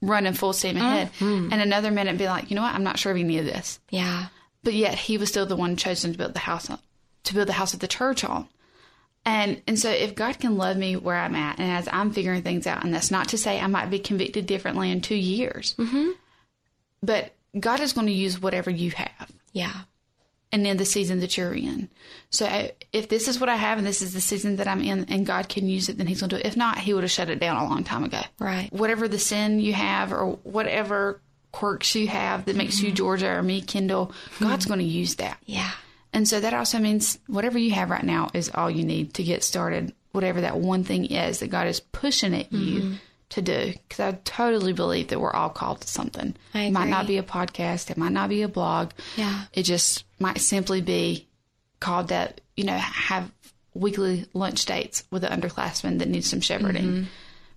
Running 0.04 0.34
full 0.34 0.54
steam 0.54 0.78
ahead. 0.78 1.12
Mm-hmm. 1.13 1.52
And 1.52 1.62
another 1.62 1.92
minute 1.92 2.18
be 2.18 2.28
like, 2.28 2.50
you 2.50 2.56
know 2.56 2.62
what? 2.62 2.76
I'm 2.76 2.84
not 2.84 3.00
sure 3.00 3.12
of 3.12 3.18
any 3.18 3.39
of 3.39 3.46
this. 3.46 3.80
Yeah. 3.89 4.28
But 4.63 4.74
yet 4.74 4.96
he 4.96 5.18
was 5.18 5.30
still 5.30 5.46
the 5.46 5.56
one 5.56 5.76
chosen 5.76 6.12
to 6.12 6.18
build 6.18 6.34
the 6.34 6.39
house 6.39 6.70
on, 6.70 6.80
to 7.26 7.34
build 7.34 7.48
the 7.48 7.54
house 7.54 7.74
of 7.74 7.80
the 7.80 7.88
church 7.88 8.24
on. 8.24 8.48
And 9.26 9.62
and 9.68 9.80
so 9.80 9.89
if 9.89 10.16
God 10.16 10.39
can 10.39 10.58
love 10.58 10.76
me 10.76 10.98
where 10.98 11.16
I'm 11.16 11.36
at, 11.36 11.58
and 11.58 11.72
as 11.72 11.88
I'm 11.92 12.12
figuring 12.12 12.42
things 12.42 12.68
out, 12.68 12.84
and 12.84 12.94
that's 12.94 13.12
not 13.12 13.30
to 13.30 13.38
say 13.38 13.58
I 13.58 13.68
might 13.68 13.89
be 13.89 14.00
convicted 14.00 14.46
differently 14.46 14.92
in 14.92 15.00
two 15.00 15.16
years, 15.16 15.76
mm-hmm. 15.78 16.10
but 17.02 17.34
God 17.58 17.80
is 17.80 17.94
going 17.94 18.08
to 18.08 18.13
use 18.13 18.42
whatever 18.42 18.70
you 18.70 18.92
have. 18.92 19.32
Yeah 19.54 19.84
and 20.54 20.68
in 20.68 20.78
the 20.78 20.86
season 20.86 21.20
that 21.20 21.36
you're 21.36 21.54
in. 21.54 21.89
So 22.30 22.70
if 22.94 23.10
this 23.10 23.28
is 23.28 23.39
what 23.39 23.50
I 23.50 23.56
have 23.56 23.80
and 23.80 23.86
this 23.86 24.04
is 24.04 24.13
the 24.13 24.22
season 24.22 24.58
that 24.58 24.68
I'm 24.68 24.82
in 24.82 25.06
and 25.06 25.26
God 25.26 25.50
can 25.50 25.68
use 25.68 25.89
it, 25.89 25.98
then 25.98 26.08
He's 26.08 26.22
going 26.22 26.30
to 26.30 26.36
do 26.38 26.39
it. 26.39 26.46
If 26.46 26.56
not, 26.56 26.78
He 26.78 26.94
would 26.94 27.04
have 27.04 27.12
shut 27.12 27.30
it 27.30 27.39
down 27.39 27.58
a 27.58 27.68
long 27.68 27.84
time 27.84 28.04
ago. 28.04 28.22
Right. 28.39 28.72
Whatever 28.72 29.08
the 29.08 29.20
sin 29.20 29.60
you 29.60 29.74
have 29.74 30.13
or 30.13 30.38
whatever 30.44 31.20
quirks 31.52 31.96
you 31.96 32.08
have 32.08 32.46
that 32.46 32.56
makes 32.56 32.78
mm-hmm. 32.78 32.88
you 32.88 32.92
Georgia 32.94 33.30
or 33.30 33.42
me 33.42 33.62
Kendall, 33.62 34.08
mm-hmm. 34.08 34.46
God's 34.46 34.66
going 34.66 34.80
to 34.80 34.86
use 34.86 35.16
that. 35.16 35.38
Yeah. 35.46 35.72
And 36.13 36.28
so 36.28 36.39
that 36.39 36.54
also 36.54 36.78
means 36.78 37.18
whatever 37.26 37.58
you 37.58 37.72
have 37.72 37.89
right 37.89 38.04
now 38.04 38.30
is 38.36 38.52
all 38.54 38.70
you 38.70 38.84
need 38.84 39.16
to 39.16 39.24
get 39.24 39.44
started. 39.44 39.94
Whatever 40.12 40.42
that 40.42 40.58
one 40.58 40.84
thing 40.84 41.06
is 41.06 41.39
that 41.39 41.50
God 41.50 41.66
is 41.66 41.80
pushing 41.80 42.36
at 42.36 42.54
you 42.54 42.82
mm-hmm 42.82 42.94
to 43.34 43.41
do 43.41 43.74
because 43.88 44.00
I 44.00 44.17
totally 44.24 44.74
believe 44.74 45.10
that 45.10 45.19
we're 45.19 45.34
all 45.34 45.50
called 45.50 45.82
to 45.82 45.88
something. 45.88 46.36
It 46.54 46.72
might 46.72 46.89
not 46.89 47.08
be 47.08 47.17
a 47.17 47.24
podcast, 47.24 47.89
it 47.89 47.98
might 47.98 48.12
not 48.12 48.30
be 48.30 48.41
a 48.41 48.48
blog. 48.48 48.91
Yeah. 49.15 49.43
It 49.54 49.63
just 49.63 50.04
might 50.19 50.39
simply 50.39 50.82
be 50.82 51.28
called 51.80 52.10
that, 52.10 52.41
you 52.56 52.63
know, 52.63 52.78
have 52.78 53.32
weekly 53.74 54.26
lunch 54.34 54.65
dates 54.65 55.04
with 55.12 55.24
an 55.24 55.39
underclassman 55.39 56.00
that 56.00 56.08
needs 56.08 56.30
some 56.30 56.41
shepherding. 56.41 56.84
Mm-hmm. 56.84 57.04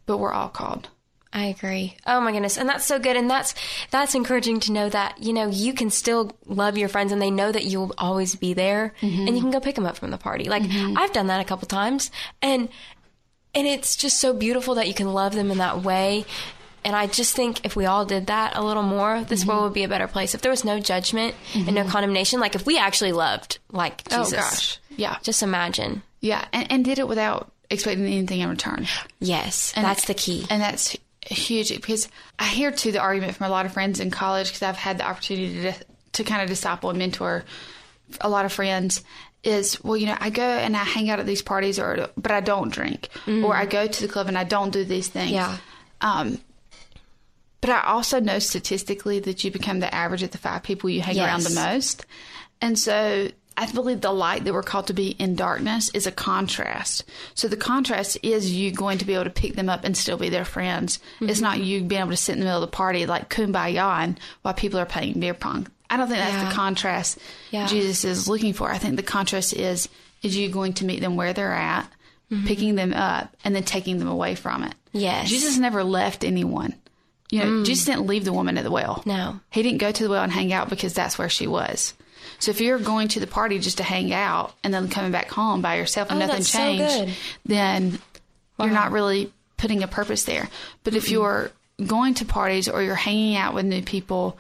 But 0.07 0.19
we're 0.19 0.33
all 0.33 0.49
called. 0.49 0.89
I 1.33 1.47
agree. 1.47 1.97
Oh 2.07 2.21
my 2.21 2.33
goodness. 2.33 2.57
And 2.57 2.67
that's 2.67 2.87
so 2.87 2.99
good. 2.99 3.15
And 3.17 3.29
that's, 3.29 3.55
that's 3.91 4.15
encouraging 4.15 4.61
to 4.61 4.73
know 4.73 4.89
that, 4.89 5.23
you 5.23 5.35
know, 5.35 5.49
you 5.49 5.75
can 5.75 5.91
still 5.91 6.33
love 6.47 6.79
your 6.79 6.89
friends 6.89 7.13
and 7.13 7.21
they 7.21 7.31
know 7.31 7.53
that 7.53 7.65
you'll 7.65 7.93
always 7.99 8.35
be 8.37 8.55
there 8.55 8.95
mm-hmm. 9.03 9.27
and 9.27 9.37
you 9.37 9.43
can 9.43 9.51
go 9.51 9.61
pick 9.61 9.75
them 9.75 9.85
up 9.85 9.99
from 9.99 10.11
the 10.11 10.17
party. 10.17 10.45
Like 10.45 10.63
mm-hmm. 10.63 10.97
I've 10.97 11.13
done 11.13 11.27
that 11.27 11.41
a 11.41 11.45
couple 11.45 11.69
times 11.69 12.11
and 12.41 12.71
and 13.57 13.67
it's 13.67 13.97
just 13.97 14.21
so 14.21 14.35
beautiful 14.35 14.75
that 14.75 14.87
you 14.87 14.95
can 14.95 15.13
love 15.13 15.35
them 15.35 15.51
in 15.51 15.59
that 15.59 15.83
way. 15.83 16.27
And 16.85 16.95
I 16.95 17.07
just 17.07 17.35
think 17.35 17.65
if 17.65 17.75
we 17.75 17.87
all 17.87 18.05
did 18.05 18.27
that 18.27 18.55
a 18.55 18.63
little 18.63 18.83
more, 18.83 19.25
this 19.25 19.41
mm-hmm. 19.41 19.49
world 19.49 19.63
would 19.65 19.73
be 19.73 19.83
a 19.83 19.89
better 19.89 20.07
place. 20.07 20.35
If 20.35 20.43
there 20.43 20.51
was 20.51 20.63
no 20.63 20.79
judgment 20.79 21.35
mm-hmm. 21.53 21.67
and 21.67 21.75
no 21.75 21.81
mm-hmm. 21.81 21.91
condemnation, 21.91 22.39
like 22.39 22.55
if 22.55 22.67
we 22.67 22.79
actually 22.79 23.13
loved 23.13 23.59
like 23.73 24.03
oh, 24.13 24.19
Jesus. 24.23 24.35
Oh 24.35 24.37
gosh. 24.37 24.79
Yeah. 24.91 25.17
Just 25.23 25.43
imagine. 25.43 26.03
Yeah. 26.21 26.45
And, 26.53 26.71
and 26.71 26.85
did 26.85 26.99
it 26.99 27.09
without 27.09 27.51
expecting 27.71 28.05
anything 28.05 28.41
in 28.41 28.51
return. 28.51 28.87
Yes. 29.19 29.73
And 29.75 29.85
that's 29.85 30.05
the 30.05 30.15
key. 30.15 30.47
And 30.51 30.63
that's 30.63 30.97
huge 31.23 31.75
because 31.75 32.09
I 32.39 32.47
hear 32.47 32.71
too 32.71 32.93
the 32.93 33.01
argument 33.01 33.35
from 33.35 33.47
a 33.47 33.51
lot 33.51 33.67
of 33.67 33.73
friends 33.73 33.99
in 33.99 34.11
college 34.11 34.49
because 34.49 34.63
I've 34.63 34.77
had 34.77 34.99
the 34.99 35.09
opportunity 35.09 35.63
to, 35.63 35.75
to 36.13 36.25
kind 36.25 36.43
of 36.43 36.49
disciple 36.49 36.91
and 36.91 36.99
mentor 36.99 37.45
a 38.21 38.29
lot 38.29 38.45
of 38.45 38.53
friends 38.53 39.03
is 39.47 39.83
well 39.85 39.97
you 39.97 40.07
know 40.07 40.17
i 40.21 40.29
go 40.29 40.43
and 40.43 40.77
i 40.77 40.85
hang 40.85 41.09
out 41.09 41.21
at 41.21 41.27
these 41.27 41.43
parties 41.43 41.79
or 41.79 42.09
but 42.17 42.33
i 42.33 42.41
don't 42.41 42.73
drink 42.73 43.09
mm. 43.27 43.45
or 43.45 43.55
i 43.55 43.65
go 43.65 43.87
to 43.87 44.03
the 44.03 44.13
club 44.13 44.27
and 44.27 44.37
i 44.37 44.45
don't 44.45 44.71
do 44.71 44.85
these 44.85 45.09
things 45.09 45.31
yeah 45.31 45.57
um 46.01 46.39
but 47.61 47.71
i 47.71 47.81
also 47.83 48.21
know 48.21 48.39
statistically 48.39 49.21
that 49.21 49.45
you 49.45 49.51
become 49.51 49.81
the 49.81 49.95
average 49.95 50.23
of 50.23 50.31
the 50.33 50.39
five 50.39 50.63
people 50.63 50.91
you 50.91 51.01
hang 51.01 51.17
yes. 51.17 51.27
around 51.27 51.43
the 51.43 51.61
most 51.61 52.05
and 52.61 52.79
so 52.79 53.29
I 53.59 53.71
believe 53.73 54.03
the 54.03 54.13
light 54.13 54.45
that 54.45 54.53
we're 54.53 54.63
called 54.63 54.89
to 54.89 54.93
be 54.93 55.11
in 55.11 55.35
darkness 55.35 55.91
is 55.95 56.07
a 56.07 56.13
contrast. 56.13 57.05
So 57.35 57.49
the 57.49 57.57
contrast 57.57 58.19
is 58.23 58.53
you 58.53 58.71
going 58.71 58.99
to 58.99 59.07
be 59.07 59.15
able 59.15 59.25
to 59.25 59.31
pick 59.31 59.55
them 59.55 59.71
up 59.71 59.83
and 59.85 59.97
still 59.97 60.19
be 60.19 60.29
their 60.29 60.45
friends. 60.45 60.99
Mm-hmm. 60.99 61.31
It's 61.31 61.41
not 61.41 61.61
you 61.61 61.83
being 61.83 62.03
able 62.03 62.11
to 62.11 62.19
sit 62.19 62.35
in 62.35 62.41
the 62.41 62.45
middle 62.45 62.63
of 62.63 62.71
the 62.71 62.77
party 62.77 63.07
like 63.07 63.31
kumbaya 63.31 64.03
and 64.03 64.21
while 64.43 64.53
people 64.53 64.79
are 64.79 64.85
playing 64.85 65.21
beer 65.21 65.33
pong. 65.33 65.69
I 65.97 65.99
don't 65.99 66.09
think 66.09 66.19
that's 66.19 66.35
yeah. 66.35 66.49
the 66.51 66.55
contrast 66.55 67.19
yeah. 67.51 67.67
Jesus 67.67 68.05
is 68.05 68.29
looking 68.29 68.53
for. 68.53 68.71
I 68.71 68.77
think 68.77 68.97
the 68.97 69.03
contrast 69.03 69.55
is 69.55 69.89
is 70.23 70.37
you 70.37 70.51
going 70.51 70.75
to 70.75 70.85
meet 70.85 71.01
them 71.01 71.17
where 71.17 71.33
they're 71.33 71.55
at, 71.55 71.85
mm-hmm. 72.31 72.47
picking 72.47 72.75
them 72.75 72.93
up, 72.93 73.35
and 73.45 73.55
then 73.55 73.63
taking 73.63 73.99
them 73.99 74.09
away 74.09 74.35
from 74.35 74.63
it. 74.63 74.75
Yes. 74.93 75.31
Jesus 75.31 75.57
never 75.57 75.83
left 75.83 76.23
anyone. 76.23 76.75
You 77.31 77.41
know, 77.41 77.47
mm. 77.47 77.65
Jesus 77.65 77.87
didn't 77.87 78.07
leave 78.07 78.27
the 78.27 78.33
woman 78.33 78.59
at 78.59 78.65
the 78.65 78.71
well. 78.71 79.03
No. 79.07 79.41
He 79.51 79.63
didn't 79.63 79.79
go 79.79 79.91
to 79.91 80.03
the 80.03 80.11
well 80.11 80.23
and 80.23 80.31
hang 80.31 80.53
out 80.53 80.69
because 80.69 80.93
that's 80.93 81.19
where 81.19 81.31
she 81.31 81.47
was. 81.47 81.95
So 82.39 82.51
if 82.51 82.61
you're 82.61 82.79
going 82.79 83.09
to 83.09 83.21
the 83.21 83.27
party 83.27 83.59
just 83.59 83.79
to 83.79 83.83
hang 83.85 84.13
out 84.13 84.55
and 84.63 84.73
then 84.75 84.89
coming 84.89 85.13
back 85.13 85.31
home 85.31 85.63
by 85.63 85.77
yourself 85.77 86.11
and 86.11 86.23
oh, 86.23 86.27
nothing 86.27 86.45
changed, 86.45 86.93
so 86.93 87.09
then 87.47 87.99
wow. 88.59 88.67
you're 88.67 88.75
not 88.75 88.93
really 88.93 89.33
putting 89.57 89.83
a 89.83 89.89
purpose 89.89 90.25
there. 90.25 90.49
But 90.85 90.93
mm-hmm. 90.93 90.99
if 90.99 91.11
you're 91.11 91.51
going 91.85 92.15
to 92.15 92.27
parties 92.27 92.69
or 92.69 92.83
you're 92.83 92.95
hanging 92.95 93.37
out 93.37 93.55
with 93.55 93.65
new 93.65 93.83
people 93.83 94.37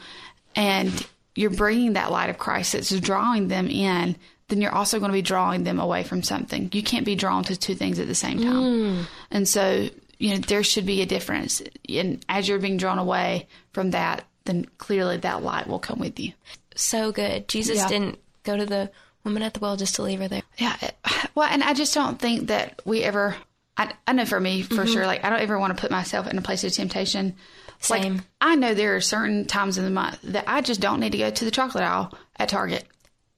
and 0.55 1.07
you're 1.37 1.51
bringing 1.51 1.93
that 1.93 2.11
light 2.11 2.31
of 2.31 2.39
Christ 2.39 2.73
that's 2.73 2.91
drawing 3.01 3.49
them 3.49 3.69
in, 3.69 4.17
then 4.49 4.61
you're 4.61 4.75
also 4.75 4.99
going 4.99 5.11
to 5.11 5.17
be 5.17 5.23
drawing 5.23 5.65
them 5.65 5.79
away 5.79 6.03
from 6.03 6.23
something. 6.23 6.71
You 6.73 6.83
can't 6.83 7.05
be 7.05 7.15
drawn 7.15 7.45
to 7.45 7.57
two 7.57 7.75
things 7.75 7.99
at 7.99 8.07
the 8.07 8.15
same 8.15 8.39
time. 8.39 8.55
Mm. 8.55 9.05
And 9.31 9.49
so, 9.49 9.89
you 10.19 10.31
know, 10.31 10.39
there 10.39 10.63
should 10.63 10.87
be 10.87 11.03
a 11.03 11.07
difference. 11.07 11.63
And 11.89 12.25
as 12.29 12.49
you're 12.49 12.59
being 12.59 12.77
drawn 12.77 12.99
away 12.99 13.49
from 13.73 13.91
that, 13.91 14.25
then 14.45 14.67
clearly 14.79 15.17
that 15.19 15.43
light 15.43 15.67
will 15.67 15.81
come 15.81 15.99
with 15.99 16.19
you. 16.21 16.33
So 16.77 17.11
good. 17.13 17.49
Jesus 17.49 17.79
yeah. 17.79 17.89
didn't 17.89 18.19
go 18.45 18.57
to 18.57 18.65
the 18.65 18.91
woman 19.25 19.43
at 19.43 19.55
the 19.55 19.61
well 19.61 19.77
just 19.77 19.97
to 19.97 20.03
leave 20.03 20.21
her 20.21 20.29
there. 20.29 20.43
Yeah. 20.57 20.77
Well, 21.35 21.49
and 21.51 21.65
I 21.65 21.75
just 21.75 21.93
don't 21.93 22.19
think 22.19 22.49
that 22.49 22.81
we 22.85 23.03
ever, 23.03 23.35
I, 23.77 23.93
I 24.07 24.13
know 24.13 24.25
for 24.25 24.39
me, 24.39 24.63
for 24.63 24.77
mm-hmm. 24.77 24.93
sure, 24.93 25.07
like 25.07 25.25
I 25.25 25.31
don't 25.31 25.41
ever 25.41 25.59
want 25.59 25.77
to 25.77 25.81
put 25.81 25.91
myself 25.91 26.29
in 26.29 26.39
a 26.39 26.43
place 26.43 26.63
of 26.63 26.73
temptation. 26.73 27.35
Same. 27.81 28.17
Like, 28.17 28.25
I 28.41 28.55
know 28.57 28.75
there 28.75 28.97
are 28.97 29.01
certain 29.01 29.47
times 29.47 29.79
in 29.79 29.85
the 29.85 29.91
month 29.91 30.21
that 30.23 30.45
I 30.47 30.61
just 30.61 30.81
don't 30.81 31.01
need 31.01 31.13
to 31.13 31.19
go 31.19 31.31
to 31.31 31.45
the 31.45 31.51
chocolate 31.51 31.85
aisle 31.85 32.13
at 32.37 32.49
Target. 32.49 32.85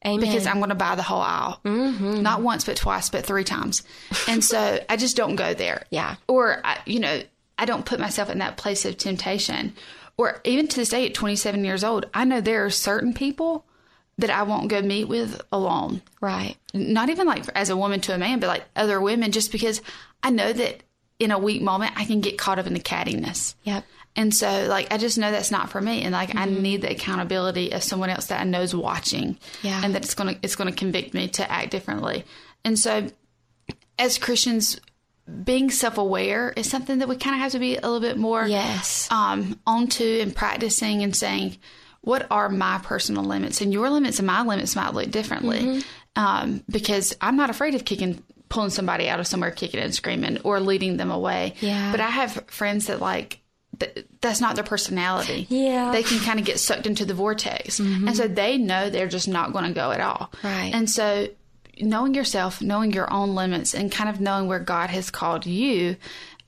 Amen. 0.07 0.21
Because 0.21 0.47
I'm 0.47 0.59
going 0.59 0.69
to 0.69 0.77
buy 0.77 0.95
the 0.95 1.03
whole 1.03 1.21
aisle. 1.21 1.61
Mm-hmm. 1.65 2.23
Not 2.23 2.43
once, 2.43 2.65
but 2.65 2.77
twice, 2.77 3.11
but 3.11 3.27
three 3.27 3.45
times. 3.45 3.83
And 4.29 4.45
so 4.45 4.79
I 4.89 4.97
just 4.97 5.17
don't 5.17 5.37
go 5.37 5.55
there. 5.55 5.85
Yeah. 5.91 6.17
Or, 6.29 6.61
I, 6.65 6.79
you 6.87 7.01
know, 7.01 7.23
I 7.59 7.65
don't 7.65 7.85
put 7.85 7.99
myself 7.99 8.31
in 8.31 8.39
that 8.39 8.57
place 8.57 8.85
of 8.85 8.97
temptation. 8.97 9.75
Or 10.17 10.41
even 10.45 10.69
to 10.69 10.77
this 10.77 10.91
day 10.91 11.07
at 11.07 11.15
27 11.15 11.65
years 11.65 11.83
old, 11.83 12.07
I 12.15 12.25
know 12.25 12.41
there 12.41 12.65
are 12.65 12.71
certain 12.71 13.13
people 13.13 13.65
that 14.19 14.31
I 14.31 14.43
won't 14.43 14.69
go 14.69 14.83
meet 14.83 15.05
with 15.05 15.41
alone. 15.53 16.03
Right. 16.21 16.57
Not 16.75 17.09
even 17.09 17.27
like 17.27 17.45
as 17.55 17.71
a 17.71 17.77
woman 17.77 18.01
to 18.03 18.15
a 18.15 18.19
man, 18.19 18.41
but 18.41 18.49
like 18.49 18.65
other 18.75 19.01
women, 19.01 19.33
just 19.33 19.53
because 19.53 19.81
I 20.23 20.31
know 20.31 20.53
that 20.53 20.83
in 21.19 21.31
a 21.31 21.39
weak 21.39 21.63
moment 21.63 21.93
I 21.97 22.05
can 22.05 22.21
get 22.21 22.39
caught 22.39 22.59
up 22.59 22.67
in 22.67 22.75
the 22.75 22.81
cattiness. 22.81 23.55
Yep. 23.65 23.85
And 24.19 24.35
so, 24.35 24.67
like, 24.69 24.93
I 24.93 24.99
just 24.99 25.17
know 25.17 25.31
that's 25.31 25.53
not 25.53 25.71
for 25.71 25.81
me, 25.81 26.03
and 26.03 26.13
like, 26.13 26.31
mm-hmm. 26.31 26.39
I 26.39 26.45
need 26.47 26.83
the 26.83 26.91
accountability 26.91 27.71
of 27.73 27.85
someone 27.85 28.11
else 28.11 28.27
that 28.27 28.41
I 28.41 28.45
know 28.45 28.63
is 28.63 28.75
watching, 28.75 29.39
yeah, 29.63 29.81
and 29.83 29.95
that 29.95 30.03
it's 30.03 30.15
gonna 30.15 30.37
it's 30.43 30.57
gonna 30.57 30.73
convict 30.73 31.15
me 31.15 31.29
to 31.29 31.49
act 31.49 31.71
differently. 31.71 32.25
And 32.65 32.77
so, 32.77 33.07
as 33.97 34.19
Christians, 34.19 34.81
being 35.45 35.71
self 35.71 35.99
aware 35.99 36.53
is 36.57 36.69
something 36.69 36.99
that 36.99 37.09
we 37.09 37.15
kind 37.15 37.37
of 37.37 37.43
have 37.43 37.53
to 37.53 37.61
be 37.61 37.77
a 37.77 37.81
little 37.81 38.01
bit 38.01 38.19
more 38.19 38.45
yes 38.45 39.07
um 39.13 39.61
onto 39.65 40.19
and 40.21 40.35
practicing 40.35 41.05
and 41.05 41.15
saying, 41.15 41.57
what 42.01 42.27
are 42.29 42.49
my 42.49 42.81
personal 42.83 43.23
limits, 43.23 43.61
and 43.61 43.73
your 43.73 43.89
limits 43.89 44.19
and 44.19 44.27
my 44.27 44.43
limits 44.43 44.75
might 44.75 44.95
look 44.95 45.13
differently, 45.13 45.61
mm-hmm. 45.61 46.21
um, 46.21 46.65
because 46.69 47.15
I'm 47.21 47.37
not 47.37 47.51
afraid 47.51 47.77
of 47.77 47.85
kicking 47.85 48.21
pulling 48.49 48.71
somebody 48.71 49.09
out 49.09 49.21
of 49.21 49.29
somewhere 49.29 49.53
kicking 49.53 49.79
and 49.79 49.95
screaming 49.95 50.39
or 50.43 50.59
leading 50.59 50.97
them 50.97 51.13
away. 51.13 51.55
Yeah. 51.61 51.93
But 51.93 52.01
I 52.01 52.09
have 52.09 52.45
friends 52.49 52.87
that 52.87 52.99
like 52.99 53.41
that's 54.21 54.41
not 54.41 54.55
their 54.55 54.65
personality. 54.65 55.47
Yeah. 55.49 55.93
They 55.93 56.03
can 56.03 56.19
kind 56.21 56.39
of 56.39 56.45
get 56.45 56.59
sucked 56.61 56.87
into 56.87 57.05
the 57.05 57.15
vortex. 57.15 57.79
Mm-hmm. 57.79 58.09
And 58.09 58.17
so 58.17 58.29
they 58.29 58.59
know 58.59 58.91
they're 58.91 59.09
just 59.09 59.29
not 59.29 59.53
going 59.53 59.65
to 59.65 59.73
go 59.73 59.91
at 59.91 60.01
all. 60.01 60.31
Right. 60.43 60.71
And 60.73 60.89
so 60.89 61.29
knowing 61.81 62.15
yourself, 62.15 62.61
knowing 62.61 62.93
your 62.93 63.13
own 63.13 63.35
limits, 63.35 63.75
and 63.75 63.91
kind 63.91 64.11
of 64.11 64.21
knowing 64.21 64.49
where 64.49 64.59
God 64.59 64.91
has 64.91 65.11
called 65.11 65.47
you 65.47 65.97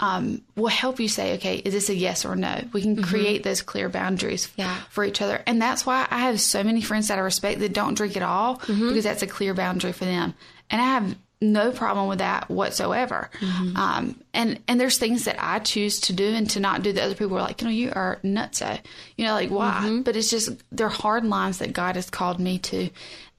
um, 0.01 0.43
will 0.57 0.68
help 0.68 0.99
you 0.99 1.09
say, 1.09 1.35
okay, 1.35 1.57
is 1.57 1.74
this 1.74 1.89
a 1.91 1.95
yes 1.95 2.24
or 2.24 2.35
no? 2.35 2.64
We 2.72 2.83
can 2.83 2.97
mm-hmm. 2.97 3.05
create 3.05 3.43
those 3.43 3.62
clear 3.62 3.89
boundaries 3.89 4.51
yeah. 4.57 4.81
for 4.89 5.05
each 5.05 5.20
other. 5.20 5.43
And 5.47 5.61
that's 5.61 5.85
why 5.85 6.07
I 6.11 6.20
have 6.20 6.41
so 6.41 6.64
many 6.64 6.81
friends 6.81 7.09
that 7.09 7.18
I 7.18 7.22
respect 7.22 7.61
that 7.61 7.74
don't 7.74 7.95
drink 7.95 8.16
at 8.16 8.22
all 8.22 8.57
mm-hmm. 8.59 8.89
because 8.89 9.05
that's 9.05 9.22
a 9.22 9.26
clear 9.26 9.55
boundary 9.55 9.93
for 9.93 10.07
them. 10.07 10.35
And 10.70 10.81
I 10.81 10.85
have 10.87 11.16
no 11.41 11.72
problem 11.72 12.09
with 12.09 12.18
that 12.18 12.51
whatsoever. 12.51 13.30
Mm-hmm. 13.41 13.76
Um, 13.76 14.20
and 14.34 14.61
and 14.68 14.80
there's 14.80 14.99
things 14.99 15.24
that 15.24 15.36
I 15.38 15.59
choose 15.59 16.01
to 16.01 16.12
do 16.12 16.26
and 16.26 16.49
to 16.51 16.61
not 16.61 16.82
do 16.82 16.93
that 16.93 17.03
other 17.03 17.14
people 17.14 17.36
are 17.36 17.43
like, 17.43 17.62
you 17.62 17.66
know, 17.66 17.72
you 17.72 17.93
are 17.95 18.18
nutso. 18.22 18.78
You 19.16 19.24
know, 19.24 19.32
like 19.32 19.51
why? 19.51 19.82
Mm-hmm. 19.84 20.03
But 20.03 20.16
it's 20.16 20.30
just 20.30 20.51
they're 20.70 20.88
hard 20.88 21.24
lines 21.24 21.59
that 21.59 21.72
God 21.72 21.97
has 21.97 22.11
called 22.11 22.41
me 22.41 22.59
to. 22.59 22.91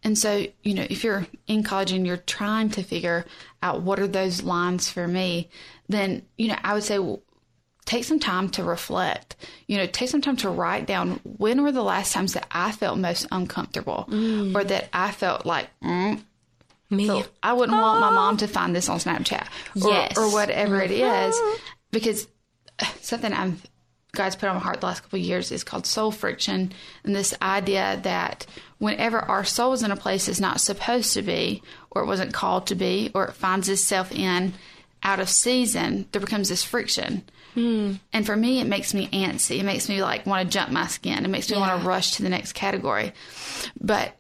And 0.04 0.18
so, 0.18 0.48
you 0.64 0.74
know, 0.74 0.88
if 0.90 1.04
you're 1.04 1.28
in 1.48 1.64
college 1.64 1.92
and 1.92 2.08
you're 2.08 2.18
trying 2.18 2.72
to 2.72 2.84
figure 2.84 3.26
out 3.62 3.84
what 3.84 4.00
are 4.00 4.08
those 4.08 4.42
lines 4.42 4.90
for 4.90 5.08
me, 5.08 5.50
then, 5.90 6.24
you 6.38 6.48
know, 6.48 6.58
I 6.64 6.74
would 6.74 6.84
say 6.84 6.98
well, 6.98 7.22
take 7.86 8.04
some 8.04 8.20
time 8.20 8.50
to 8.50 8.64
reflect. 8.64 9.36
You 9.68 9.78
know, 9.78 9.86
take 9.86 10.10
some 10.10 10.22
time 10.22 10.38
to 10.38 10.50
write 10.50 10.88
down 10.88 11.20
when 11.24 11.62
were 11.62 11.72
the 11.72 11.84
last 11.84 12.14
times 12.14 12.34
that 12.34 12.48
I 12.50 12.72
felt 12.72 12.98
most 12.98 13.28
uncomfortable 13.32 14.08
mm. 14.10 14.56
or 14.56 14.64
that 14.64 14.90
I 14.92 15.12
felt 15.12 15.46
like, 15.46 15.70
mm, 15.84 16.20
me. 16.92 17.08
So 17.08 17.24
I 17.42 17.54
wouldn't 17.54 17.78
oh. 17.78 17.82
want 17.82 18.02
my 18.02 18.12
mom 18.12 18.38
to 18.38 18.48
find 18.48 18.76
this 18.76 18.90
on 18.90 19.00
Snapchat 19.00 19.48
or, 19.82 19.90
yes. 19.90 20.18
or 20.18 20.32
whatever 20.32 20.80
mm-hmm. 20.80 20.92
it 20.92 21.30
is 21.30 21.42
because 21.92 22.28
something 23.02 23.32
I'm 23.34 23.60
God's 24.14 24.36
put 24.36 24.50
on 24.50 24.56
my 24.56 24.62
heart 24.62 24.82
the 24.82 24.88
last 24.88 25.04
couple 25.04 25.20
of 25.20 25.26
years 25.26 25.52
is 25.52 25.64
called 25.64 25.86
soul 25.86 26.12
friction 26.12 26.74
and 27.04 27.16
this 27.16 27.34
idea 27.42 28.00
that 28.04 28.46
whenever 28.78 29.20
our 29.20 29.46
soul 29.46 29.74
is 29.74 29.84
in 29.84 29.92
a 29.92 29.96
place 29.96 30.28
it's 30.28 30.40
not 30.40 30.60
supposed 30.60 31.14
to 31.14 31.22
be 31.22 31.64
or 31.90 32.04
it 32.04 32.08
wasn't 32.08 32.34
called 32.34 32.68
to 32.68 32.76
be 32.76 33.10
or 33.16 33.26
it 33.26 33.34
finds 33.34 33.70
itself 33.70 34.12
in 34.12 34.54
out 35.04 35.20
of 35.20 35.30
season 35.30 36.08
there 36.12 36.20
becomes 36.20 36.50
this 36.50 36.64
friction 36.64 37.24
mm. 37.56 37.98
and 38.12 38.26
for 38.26 38.36
me 38.36 38.60
it 38.60 38.68
makes 38.68 38.94
me 38.94 39.08
antsy 39.08 39.60
it 39.60 39.66
makes 39.66 39.88
me 39.88 40.04
like 40.04 40.26
want 40.26 40.46
to 40.46 40.58
jump 40.58 40.72
my 40.72 40.88
skin 40.88 41.24
it 41.24 41.30
makes 41.30 41.50
me 41.50 41.56
yeah. 41.56 41.68
want 41.68 41.82
to 41.82 41.88
rush 41.88 42.12
to 42.16 42.24
the 42.24 42.30
next 42.30 42.52
category 42.52 43.14
but 43.80 44.14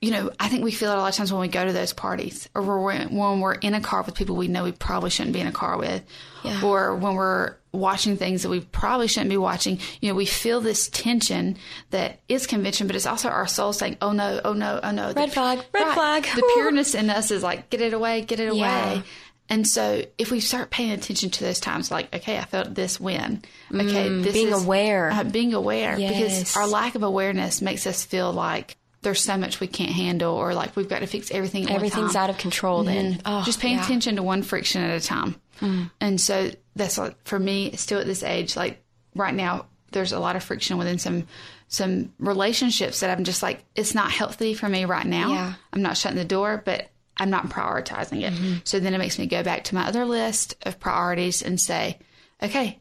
you 0.00 0.10
know, 0.12 0.30
I 0.40 0.48
think 0.48 0.64
we 0.64 0.70
feel 0.70 0.90
it 0.92 0.94
a 0.94 0.98
lot 0.98 1.10
of 1.10 1.14
times 1.14 1.30
when 1.30 1.42
we 1.42 1.48
go 1.48 1.64
to 1.64 1.72
those 1.72 1.92
parties 1.92 2.48
or 2.54 2.62
when 2.62 3.40
we're 3.40 3.52
in 3.54 3.74
a 3.74 3.80
car 3.82 4.02
with 4.02 4.14
people 4.14 4.34
we 4.34 4.48
know 4.48 4.64
we 4.64 4.72
probably 4.72 5.10
shouldn't 5.10 5.34
be 5.34 5.40
in 5.40 5.46
a 5.46 5.52
car 5.52 5.76
with, 5.76 6.02
yeah. 6.42 6.64
or 6.64 6.96
when 6.96 7.16
we're 7.16 7.56
watching 7.72 8.16
things 8.16 8.42
that 8.42 8.48
we 8.48 8.60
probably 8.60 9.08
shouldn't 9.08 9.28
be 9.28 9.36
watching. 9.36 9.78
You 10.00 10.08
know, 10.08 10.14
we 10.14 10.24
feel 10.24 10.62
this 10.62 10.88
tension 10.88 11.58
that 11.90 12.20
is 12.28 12.46
convention, 12.46 12.86
but 12.86 12.96
it's 12.96 13.04
also 13.04 13.28
our 13.28 13.46
soul 13.46 13.74
saying, 13.74 13.98
oh 14.00 14.12
no, 14.12 14.40
oh 14.42 14.54
no, 14.54 14.80
oh 14.82 14.90
no. 14.90 15.12
Red 15.12 15.28
the, 15.28 15.32
flag, 15.32 15.58
red 15.72 15.82
right, 15.82 15.94
flag. 15.94 16.22
The 16.34 16.50
pureness 16.54 16.94
in 16.94 17.10
us 17.10 17.30
is 17.30 17.42
like, 17.42 17.68
get 17.68 17.82
it 17.82 17.92
away, 17.92 18.22
get 18.22 18.40
it 18.40 18.54
yeah. 18.54 18.92
away. 18.92 19.02
And 19.50 19.66
so 19.66 20.02
if 20.16 20.30
we 20.30 20.40
start 20.40 20.70
paying 20.70 20.92
attention 20.92 21.28
to 21.30 21.44
those 21.44 21.60
times, 21.60 21.90
like, 21.90 22.14
okay, 22.14 22.38
I 22.38 22.44
felt 22.44 22.74
this 22.74 23.00
when, 23.00 23.42
okay, 23.74 24.08
mm, 24.08 24.22
this 24.22 24.32
being 24.32 24.48
is, 24.48 24.64
aware, 24.64 25.10
uh, 25.10 25.24
being 25.24 25.52
aware, 25.52 25.98
yes. 25.98 26.14
because 26.14 26.56
our 26.56 26.68
lack 26.68 26.94
of 26.94 27.02
awareness 27.02 27.60
makes 27.60 27.84
us 27.86 28.04
feel 28.04 28.32
like 28.32 28.76
there's 29.02 29.20
so 29.20 29.36
much 29.36 29.60
we 29.60 29.66
can't 29.66 29.92
handle 29.92 30.34
or 30.34 30.54
like 30.54 30.76
we've 30.76 30.88
got 30.88 31.00
to 31.00 31.06
fix 31.06 31.30
everything 31.30 31.70
everything's 31.70 32.16
out 32.16 32.30
of 32.30 32.38
control 32.38 32.84
then 32.84 33.14
mm-hmm. 33.14 33.20
oh, 33.24 33.42
just 33.44 33.60
paying 33.60 33.76
yeah. 33.76 33.84
attention 33.84 34.16
to 34.16 34.22
one 34.22 34.42
friction 34.42 34.82
at 34.82 35.02
a 35.02 35.04
time 35.04 35.34
mm. 35.60 35.90
and 36.00 36.20
so 36.20 36.50
that's 36.76 36.98
like 36.98 37.16
for 37.24 37.38
me 37.38 37.72
still 37.76 38.00
at 38.00 38.06
this 38.06 38.22
age 38.22 38.56
like 38.56 38.82
right 39.14 39.34
now 39.34 39.66
there's 39.92 40.12
a 40.12 40.20
lot 40.20 40.36
of 40.36 40.42
friction 40.42 40.78
within 40.78 40.98
some 40.98 41.26
some 41.68 42.12
relationships 42.18 43.00
that 43.00 43.10
i'm 43.10 43.24
just 43.24 43.42
like 43.42 43.64
it's 43.74 43.94
not 43.94 44.10
healthy 44.10 44.54
for 44.54 44.68
me 44.68 44.84
right 44.84 45.06
now 45.06 45.32
yeah. 45.32 45.54
i'm 45.72 45.82
not 45.82 45.96
shutting 45.96 46.18
the 46.18 46.24
door 46.24 46.62
but 46.64 46.90
i'm 47.16 47.30
not 47.30 47.48
prioritizing 47.48 48.22
it 48.22 48.32
mm-hmm. 48.32 48.54
so 48.64 48.80
then 48.80 48.94
it 48.94 48.98
makes 48.98 49.18
me 49.18 49.26
go 49.26 49.42
back 49.42 49.64
to 49.64 49.74
my 49.74 49.86
other 49.86 50.04
list 50.04 50.56
of 50.62 50.80
priorities 50.80 51.42
and 51.42 51.60
say 51.60 51.98
okay 52.42 52.78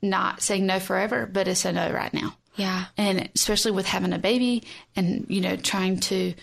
not 0.00 0.42
saying 0.42 0.66
no 0.66 0.78
forever 0.78 1.26
but 1.26 1.48
it's 1.48 1.64
a 1.64 1.72
no 1.72 1.90
right 1.90 2.12
now 2.14 2.36
yeah. 2.56 2.86
And 2.96 3.30
especially 3.34 3.72
with 3.72 3.86
having 3.86 4.12
a 4.12 4.18
baby 4.18 4.64
and, 4.96 5.26
you 5.28 5.40
know, 5.40 5.56
trying 5.56 6.00
to 6.00 6.34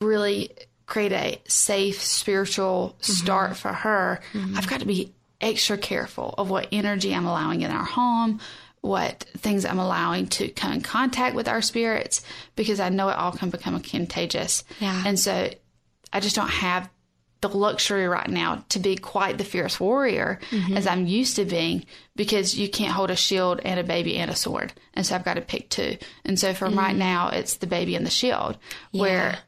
really 0.00 0.50
create 0.86 1.12
a 1.12 1.40
safe 1.48 2.02
spiritual 2.02 2.96
mm-hmm. 3.00 3.12
start 3.12 3.56
for 3.56 3.72
her, 3.72 4.20
mm-hmm. 4.32 4.56
I've 4.56 4.68
got 4.68 4.80
to 4.80 4.86
be 4.86 5.14
extra 5.40 5.78
careful 5.78 6.34
of 6.36 6.50
what 6.50 6.68
energy 6.72 7.14
I'm 7.14 7.26
allowing 7.26 7.62
in 7.62 7.70
our 7.70 7.84
home, 7.84 8.40
what 8.80 9.26
things 9.36 9.64
I'm 9.64 9.78
allowing 9.78 10.26
to 10.28 10.48
come 10.48 10.72
in 10.72 10.80
contact 10.80 11.34
with 11.34 11.48
our 11.48 11.62
spirits, 11.62 12.22
because 12.56 12.80
I 12.80 12.88
know 12.88 13.08
it 13.08 13.16
all 13.16 13.32
can 13.32 13.50
become 13.50 13.78
contagious. 13.80 14.64
Yeah. 14.80 15.02
And 15.06 15.18
so 15.18 15.50
I 16.12 16.20
just 16.20 16.36
don't 16.36 16.50
have 16.50 16.90
the 17.40 17.48
luxury 17.48 18.06
right 18.06 18.28
now 18.28 18.64
to 18.68 18.78
be 18.78 18.96
quite 18.96 19.38
the 19.38 19.44
fierce 19.44 19.80
warrior 19.80 20.38
mm-hmm. 20.50 20.76
as 20.76 20.86
I'm 20.86 21.06
used 21.06 21.36
to 21.36 21.44
being 21.44 21.86
because 22.14 22.56
you 22.56 22.68
can't 22.68 22.92
hold 22.92 23.10
a 23.10 23.16
shield 23.16 23.60
and 23.64 23.80
a 23.80 23.84
baby 23.84 24.16
and 24.18 24.30
a 24.30 24.36
sword. 24.36 24.72
And 24.94 25.06
so 25.06 25.14
I've 25.14 25.24
got 25.24 25.34
to 25.34 25.40
pick 25.40 25.70
two. 25.70 25.96
And 26.24 26.38
so 26.38 26.52
for 26.52 26.68
mm. 26.68 26.76
right 26.76 26.94
now, 26.94 27.30
it's 27.30 27.56
the 27.56 27.66
baby 27.66 27.96
and 27.96 28.04
the 28.04 28.10
shield 28.10 28.58
yeah. 28.92 29.00
where 29.00 29.38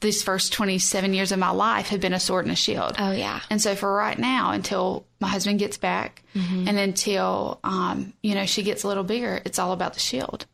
these 0.00 0.22
first 0.22 0.52
27 0.52 1.14
years 1.14 1.32
of 1.32 1.38
my 1.38 1.50
life 1.50 1.88
have 1.88 2.00
been 2.00 2.12
a 2.12 2.20
sword 2.20 2.44
and 2.44 2.52
a 2.52 2.56
shield. 2.56 2.96
Oh, 2.98 3.12
yeah. 3.12 3.40
And 3.48 3.62
so 3.62 3.74
for 3.74 3.94
right 3.94 4.18
now, 4.18 4.50
until 4.50 5.06
my 5.20 5.28
husband 5.28 5.58
gets 5.58 5.78
back 5.78 6.22
mm-hmm. 6.34 6.68
and 6.68 6.78
until, 6.78 7.60
um, 7.64 8.12
you 8.22 8.34
know, 8.34 8.44
she 8.44 8.62
gets 8.62 8.82
a 8.82 8.88
little 8.88 9.04
bigger, 9.04 9.40
it's 9.44 9.58
all 9.58 9.72
about 9.72 9.94
the 9.94 10.00
shield 10.00 10.46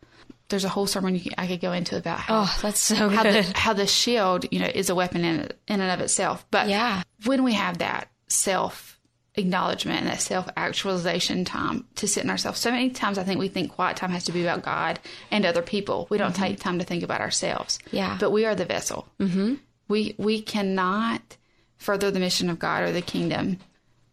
there's 0.53 0.65
a 0.65 0.69
whole 0.69 0.87
sermon 0.87 1.19
can, 1.19 1.33
I 1.37 1.49
could 1.49 1.61
go 1.61 1.73
into 1.73 1.97
about 1.97 2.21
how, 2.21 2.43
oh, 2.43 2.59
that's 2.63 2.79
so 2.79 3.09
how. 3.09 3.25
The, 3.25 3.43
how 3.57 3.73
the 3.73 3.87
shield, 3.87 4.47
you 4.53 4.61
know, 4.61 4.71
is 4.73 4.91
a 4.91 4.95
weapon 4.95 5.25
in 5.25 5.41
in 5.67 5.81
and 5.81 5.91
of 5.91 6.01
itself. 6.01 6.47
But 6.53 6.69
yeah, 6.69 7.03
when 7.25 7.43
we 7.43 7.55
have 7.55 7.79
that 7.79 8.09
self 8.29 9.01
acknowledgement 9.35 10.01
and 10.01 10.09
that 10.09 10.21
self 10.21 10.49
actualization 10.57 11.45
time 11.45 11.87
to 11.97 12.07
sit 12.07 12.23
in 12.23 12.31
ourselves, 12.31 12.61
so 12.61 12.71
many 12.71 12.91
times 12.91 13.19
I 13.19 13.25
think 13.25 13.41
we 13.41 13.49
think 13.49 13.73
quiet 13.73 13.97
time 13.97 14.11
has 14.11 14.25
to 14.25 14.33
be 14.33 14.43
about 14.43 14.63
God 14.63 15.01
and 15.31 15.45
other 15.45 15.63
people. 15.63 16.07
We 16.11 16.19
don't 16.19 16.33
mm-hmm. 16.33 16.43
take 16.43 16.61
time 16.61 16.79
to 16.79 16.85
think 16.85 17.03
about 17.03 17.21
ourselves. 17.21 17.79
Yeah, 17.91 18.17
but 18.21 18.31
we 18.31 18.45
are 18.45 18.55
the 18.55 18.65
vessel. 18.67 19.09
Mm-hmm. 19.19 19.55
We 19.89 20.15
we 20.19 20.43
cannot 20.43 21.37
further 21.79 22.11
the 22.11 22.21
mission 22.21 22.51
of 22.51 22.59
God 22.59 22.85
or 22.85 22.93
the 22.93 23.03
kingdom 23.03 23.59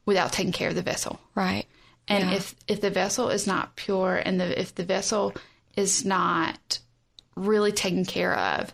without 0.06 0.34
taking 0.34 0.54
care 0.54 0.70
of 0.70 0.76
the 0.76 0.82
vessel. 0.82 1.20
Right. 1.36 1.66
And 2.08 2.32
yeah. 2.32 2.38
if 2.38 2.56
if 2.68 2.82
the 2.82 2.90
vessel 2.90 3.30
is 3.30 3.46
not 3.46 3.76
pure 3.76 4.16
and 4.16 4.40
the 4.40 4.60
if 4.60 4.74
the 4.74 4.84
vessel 4.84 5.36
is 5.76 6.05
not 6.05 6.80
really 7.36 7.72
taken 7.72 8.05
care 8.05 8.38
of, 8.38 8.74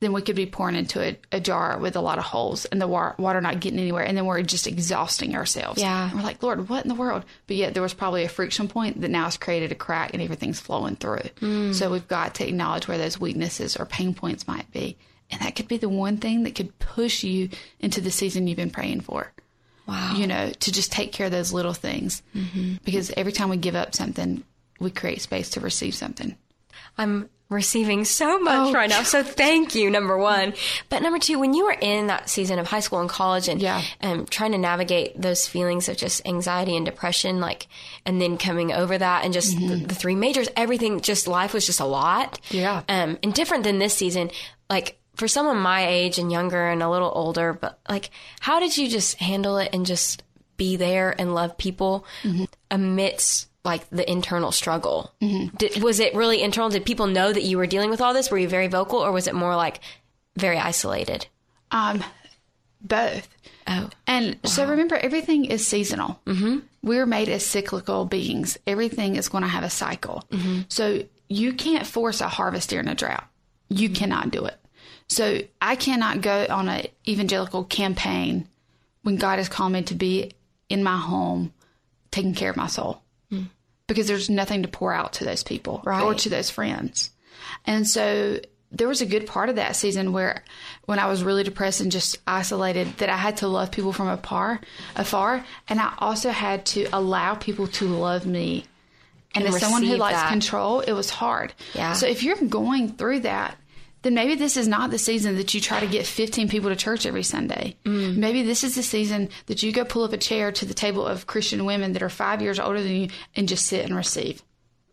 then 0.00 0.12
we 0.12 0.20
could 0.20 0.36
be 0.36 0.46
pouring 0.46 0.74
into 0.74 1.00
a, 1.00 1.16
a 1.30 1.40
jar 1.40 1.78
with 1.78 1.94
a 1.94 2.00
lot 2.00 2.18
of 2.18 2.24
holes 2.24 2.64
and 2.66 2.80
the 2.80 2.88
wa- 2.88 3.14
water 3.18 3.40
not 3.40 3.60
getting 3.60 3.78
anywhere. 3.78 4.02
And 4.02 4.16
then 4.16 4.26
we're 4.26 4.42
just 4.42 4.66
exhausting 4.66 5.36
ourselves. 5.36 5.80
Yeah. 5.80 6.10
And 6.10 6.18
we're 6.18 6.24
like, 6.24 6.42
Lord, 6.42 6.68
what 6.68 6.84
in 6.84 6.88
the 6.88 6.96
world? 6.96 7.24
But 7.46 7.56
yet 7.56 7.72
there 7.72 7.82
was 7.82 7.94
probably 7.94 8.24
a 8.24 8.28
friction 8.28 8.66
point 8.66 9.00
that 9.00 9.10
now 9.10 9.24
has 9.24 9.36
created 9.36 9.70
a 9.70 9.76
crack 9.76 10.12
and 10.12 10.20
everything's 10.20 10.58
flowing 10.58 10.96
through. 10.96 11.72
So 11.72 11.90
we've 11.90 12.08
got 12.08 12.34
to 12.36 12.48
acknowledge 12.48 12.88
where 12.88 12.98
those 12.98 13.20
weaknesses 13.20 13.76
or 13.76 13.86
pain 13.86 14.12
points 14.12 14.48
might 14.48 14.70
be. 14.72 14.98
And 15.30 15.40
that 15.40 15.54
could 15.54 15.68
be 15.68 15.78
the 15.78 15.88
one 15.88 16.16
thing 16.18 16.42
that 16.42 16.56
could 16.56 16.78
push 16.78 17.22
you 17.22 17.48
into 17.78 18.00
the 18.00 18.10
season 18.10 18.48
you've 18.48 18.56
been 18.56 18.70
praying 18.70 19.02
for. 19.02 19.32
Wow. 19.86 20.14
You 20.16 20.26
know, 20.26 20.50
to 20.50 20.72
just 20.72 20.92
take 20.92 21.12
care 21.12 21.26
of 21.26 21.32
those 21.32 21.52
little 21.52 21.72
things. 21.72 22.22
Mm-hmm. 22.34 22.74
Because 22.84 23.12
every 23.16 23.32
time 23.32 23.50
we 23.50 23.56
give 23.56 23.76
up 23.76 23.94
something, 23.94 24.42
we 24.82 24.90
create 24.90 25.20
space 25.22 25.50
to 25.50 25.60
receive 25.60 25.94
something. 25.94 26.36
I'm 26.98 27.28
receiving 27.48 28.04
so 28.06 28.38
much 28.38 28.68
Oh. 28.68 28.72
right 28.72 28.88
now. 28.88 29.02
So 29.02 29.22
thank 29.22 29.74
you, 29.74 29.90
number 29.90 30.16
one. 30.16 30.54
But 30.88 31.02
number 31.02 31.18
two, 31.18 31.38
when 31.38 31.52
you 31.52 31.64
were 31.66 31.76
in 31.78 32.06
that 32.06 32.30
season 32.30 32.58
of 32.58 32.66
high 32.66 32.80
school 32.80 33.00
and 33.00 33.10
college 33.10 33.46
and 33.46 33.60
Yeah. 33.60 33.82
um, 34.00 34.24
trying 34.26 34.52
to 34.52 34.58
navigate 34.58 35.20
those 35.20 35.46
feelings 35.46 35.86
of 35.90 35.98
just 35.98 36.26
anxiety 36.26 36.74
and 36.76 36.86
depression, 36.86 37.40
like, 37.40 37.66
and 38.06 38.20
then 38.22 38.38
coming 38.38 38.72
over 38.72 38.96
that 38.96 39.24
and 39.24 39.34
just 39.34 39.54
the, 39.58 39.76
the 39.76 39.94
three 39.94 40.14
majors, 40.14 40.48
everything, 40.56 41.00
just 41.02 41.28
life 41.28 41.52
was 41.52 41.66
just 41.66 41.80
a 41.80 41.84
lot. 41.84 42.40
Yeah. 42.50 42.82
Um, 42.88 43.18
and 43.22 43.34
different 43.34 43.64
than 43.64 43.78
this 43.78 43.92
season, 43.94 44.30
like, 44.70 44.98
for 45.16 45.28
someone 45.28 45.58
my 45.58 45.86
age 45.86 46.18
and 46.18 46.32
younger 46.32 46.68
and 46.70 46.82
a 46.82 46.88
little 46.88 47.12
older, 47.14 47.52
but 47.52 47.78
like, 47.86 48.08
how 48.40 48.60
did 48.60 48.78
you 48.78 48.88
just 48.88 49.16
handle 49.18 49.58
it 49.58 49.68
and 49.74 49.84
just 49.84 50.22
be 50.56 50.76
there 50.76 51.14
and 51.18 51.34
love 51.34 51.58
people 51.58 52.06
amidst 52.70 53.48
like 53.64 53.88
the 53.90 54.10
internal 54.10 54.52
struggle? 54.52 55.12
Did, 55.56 55.82
was 55.82 56.00
it 56.00 56.14
really 56.14 56.42
internal? 56.42 56.70
Did 56.70 56.84
people 56.84 57.06
know 57.06 57.32
that 57.32 57.42
you 57.44 57.56
were 57.58 57.66
dealing 57.66 57.90
with 57.90 58.00
all 58.00 58.12
this? 58.14 58.30
Were 58.30 58.38
you 58.38 58.48
very 58.48 58.66
vocal 58.66 58.98
or 58.98 59.12
was 59.12 59.26
it 59.26 59.34
more 59.34 59.54
like 59.56 59.80
very 60.36 60.58
isolated? 60.58 61.26
Um, 61.70 62.02
both. 62.80 63.28
Oh, 63.66 63.90
And 64.08 64.38
so 64.44 64.66
remember, 64.66 64.96
everything 64.96 65.44
is 65.44 65.64
seasonal. 65.66 66.20
Mm-hmm. 66.26 66.58
We're 66.82 67.06
made 67.06 67.28
as 67.28 67.46
cyclical 67.46 68.04
beings. 68.04 68.58
Everything 68.66 69.14
is 69.14 69.28
going 69.28 69.42
to 69.42 69.48
have 69.48 69.62
a 69.62 69.70
cycle. 69.70 70.24
So 70.68 71.04
you 71.28 71.52
can't 71.52 71.86
force 71.86 72.20
a 72.20 72.28
harvest 72.28 72.70
during 72.70 72.88
a 72.88 72.94
drought. 72.96 73.24
You 73.68 73.88
cannot 73.88 74.32
do 74.32 74.44
it. 74.46 74.56
So 75.08 75.42
I 75.60 75.76
cannot 75.76 76.22
go 76.22 76.46
on 76.50 76.68
an 76.68 76.86
evangelical 77.06 77.64
campaign 77.64 78.48
when 79.02 79.16
God 79.16 79.38
has 79.38 79.48
called 79.48 79.72
me 79.72 79.82
to 79.82 79.94
be 79.94 80.32
in 80.68 80.82
my 80.82 80.96
home, 80.96 81.52
taking 82.10 82.34
care 82.34 82.50
of 82.50 82.56
my 82.56 82.66
soul, 82.66 83.00
because 83.92 84.08
there's 84.08 84.30
nothing 84.30 84.62
to 84.62 84.68
pour 84.68 84.92
out 84.92 85.14
to 85.14 85.24
those 85.24 85.42
people 85.42 85.82
or 86.04 86.14
to 86.14 86.28
those 86.28 86.50
friends. 86.50 87.10
And 87.66 87.86
so 87.86 88.40
there 88.70 88.88
was 88.88 89.02
a 89.02 89.06
good 89.06 89.26
part 89.26 89.50
of 89.50 89.56
that 89.56 89.76
season 89.76 90.12
where 90.12 90.42
when 90.86 90.98
I 90.98 91.06
was 91.06 91.22
really 91.22 91.44
depressed 91.44 91.80
and 91.80 91.92
just 91.92 92.18
isolated 92.26 92.88
that 92.98 93.10
I 93.10 93.16
had 93.16 93.36
to 93.38 93.48
love 93.48 93.70
people 93.70 93.92
from 93.92 94.08
afar 94.08 94.60
afar 94.96 95.44
and 95.68 95.78
I 95.78 95.92
also 95.98 96.30
had 96.30 96.64
to 96.66 96.88
allow 96.92 97.34
people 97.34 97.66
to 97.68 97.86
love 97.86 98.26
me. 98.26 98.64
And, 99.34 99.44
And 99.44 99.54
as 99.54 99.60
someone 99.60 99.82
who 99.82 99.96
likes 99.96 100.18
that. 100.18 100.30
control, 100.30 100.80
it 100.80 100.92
was 100.92 101.08
hard. 101.10 101.54
Yeah. 101.74 101.92
So 101.94 102.06
if 102.06 102.22
you're 102.22 102.36
going 102.36 102.92
through 102.92 103.20
that, 103.20 103.56
then 104.02 104.14
maybe 104.14 104.34
this 104.34 104.56
is 104.56 104.68
not 104.68 104.90
the 104.90 104.98
season 104.98 105.36
that 105.36 105.54
you 105.54 105.60
try 105.60 105.80
to 105.80 105.86
get 105.86 106.06
15 106.06 106.48
people 106.48 106.70
to 106.70 106.76
church 106.76 107.06
every 107.06 107.22
Sunday. 107.22 107.76
Mm. 107.84 108.16
Maybe 108.16 108.42
this 108.42 108.64
is 108.64 108.74
the 108.74 108.82
season 108.82 109.28
that 109.46 109.62
you 109.62 109.72
go 109.72 109.84
pull 109.84 110.02
up 110.02 110.12
a 110.12 110.18
chair 110.18 110.50
to 110.52 110.64
the 110.66 110.74
table 110.74 111.06
of 111.06 111.26
Christian 111.26 111.64
women 111.64 111.92
that 111.92 112.02
are 112.02 112.08
five 112.08 112.42
years 112.42 112.58
older 112.58 112.82
than 112.82 112.92
you 112.92 113.08
and 113.36 113.48
just 113.48 113.66
sit 113.66 113.84
and 113.84 113.96
receive. 113.96 114.42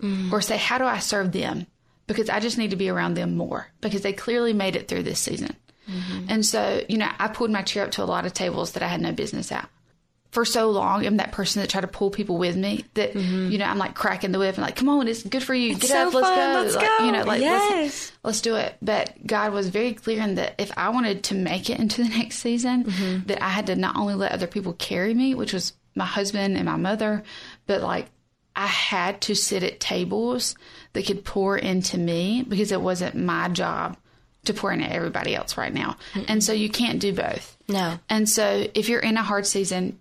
Mm. 0.01 0.31
Or 0.31 0.41
say, 0.41 0.57
how 0.57 0.77
do 0.77 0.85
I 0.85 0.99
serve 0.99 1.31
them? 1.31 1.65
Because 2.07 2.29
I 2.29 2.39
just 2.39 2.57
need 2.57 2.69
to 2.69 2.75
be 2.75 2.89
around 2.89 3.15
them 3.15 3.35
more 3.35 3.67
because 3.81 4.01
they 4.01 4.13
clearly 4.13 4.53
made 4.53 4.75
it 4.75 4.87
through 4.87 5.03
this 5.03 5.19
season. 5.19 5.55
Mm-hmm. 5.89 6.25
And 6.29 6.45
so, 6.45 6.83
you 6.87 6.97
know, 6.97 7.09
I 7.19 7.27
pulled 7.27 7.51
my 7.51 7.61
chair 7.63 7.83
up 7.83 7.91
to 7.91 8.03
a 8.03 8.05
lot 8.05 8.25
of 8.25 8.33
tables 8.33 8.71
that 8.73 8.83
I 8.83 8.87
had 8.87 9.01
no 9.01 9.11
business 9.11 9.51
at. 9.51 9.69
For 10.31 10.45
so 10.45 10.69
long, 10.69 11.05
I'm 11.07 11.17
that 11.17 11.31
person 11.31 11.61
that 11.61 11.69
tried 11.69 11.81
to 11.81 11.87
pull 11.87 12.11
people 12.11 12.37
with 12.37 12.55
me 12.55 12.85
that, 12.93 13.15
you 13.15 13.57
know, 13.57 13.65
I'm 13.65 13.79
like 13.79 13.95
cracking 13.95 14.31
the 14.31 14.37
whip 14.37 14.55
and 14.55 14.63
like, 14.63 14.75
come 14.75 14.87
on, 14.87 15.07
it's 15.07 15.23
good 15.23 15.41
for 15.43 15.55
you. 15.55 15.73
Get 15.73 15.81
Mm-hmm. 15.83 15.87
so 15.87 16.07
up, 16.09 16.13
let's 16.13 16.27
fun, 16.27 16.53
go. 16.53 16.61
let's 16.61 16.75
Like, 16.75 16.97
go. 16.99 17.05
You 17.05 17.11
know, 17.11 17.23
like, 17.23 17.41
Yes. 17.41 17.71
let's, 17.71 18.11
let's 18.23 18.41
do 18.41 18.55
it. 18.55 18.75
But 18.79 19.25
God 19.25 19.53
was 19.53 19.69
very 19.69 19.93
clear 19.93 20.21
in 20.21 20.35
that 20.35 20.53
if 20.59 20.71
I 20.77 20.89
wanted 20.89 21.23
to 21.25 21.33
make 21.35 21.71
it 21.71 21.79
into 21.79 22.03
the 22.03 22.09
next 22.17 22.37
season, 22.37 22.83
Mm-hmm. 22.83 23.25
that 23.27 23.43
I 23.43 23.49
had 23.49 23.65
to 23.67 23.75
not 23.75 23.95
only 23.95 24.13
let 24.13 24.31
other 24.31 24.45
people 24.45 24.73
carry 24.73 25.15
me, 25.15 25.33
which 25.33 25.51
was 25.51 25.73
my 25.95 26.05
husband 26.05 26.55
and 26.57 26.65
my 26.65 26.75
mother, 26.75 27.23
but 27.65 27.81
like 27.81 28.05
I 28.55 28.67
had 28.67 29.21
to 29.21 29.33
sit 29.35 29.63
at 29.63 29.79
tables 29.79 30.53
that 30.93 31.07
could 31.07 31.25
pour 31.25 31.57
into 31.57 31.97
me 31.97 32.43
because 32.47 32.71
it 32.71 32.81
wasn't 32.81 33.15
my 33.15 33.47
job 33.49 33.97
to 34.45 34.53
pour 34.53 34.71
into 34.71 34.91
everybody 34.91 35.35
else 35.35 35.57
right 35.57 35.73
now. 35.73 35.97
And 36.27 36.43
so 36.43 36.53
you 36.53 36.69
can't 36.69 36.99
do 36.99 37.13
both. 37.13 37.57
no. 37.67 37.97
And 38.09 38.29
so 38.29 38.67
if 38.75 38.89
you're 38.89 38.99
in 38.99 39.17
a 39.17 39.23
hard 39.23 39.47
season, 39.47 39.97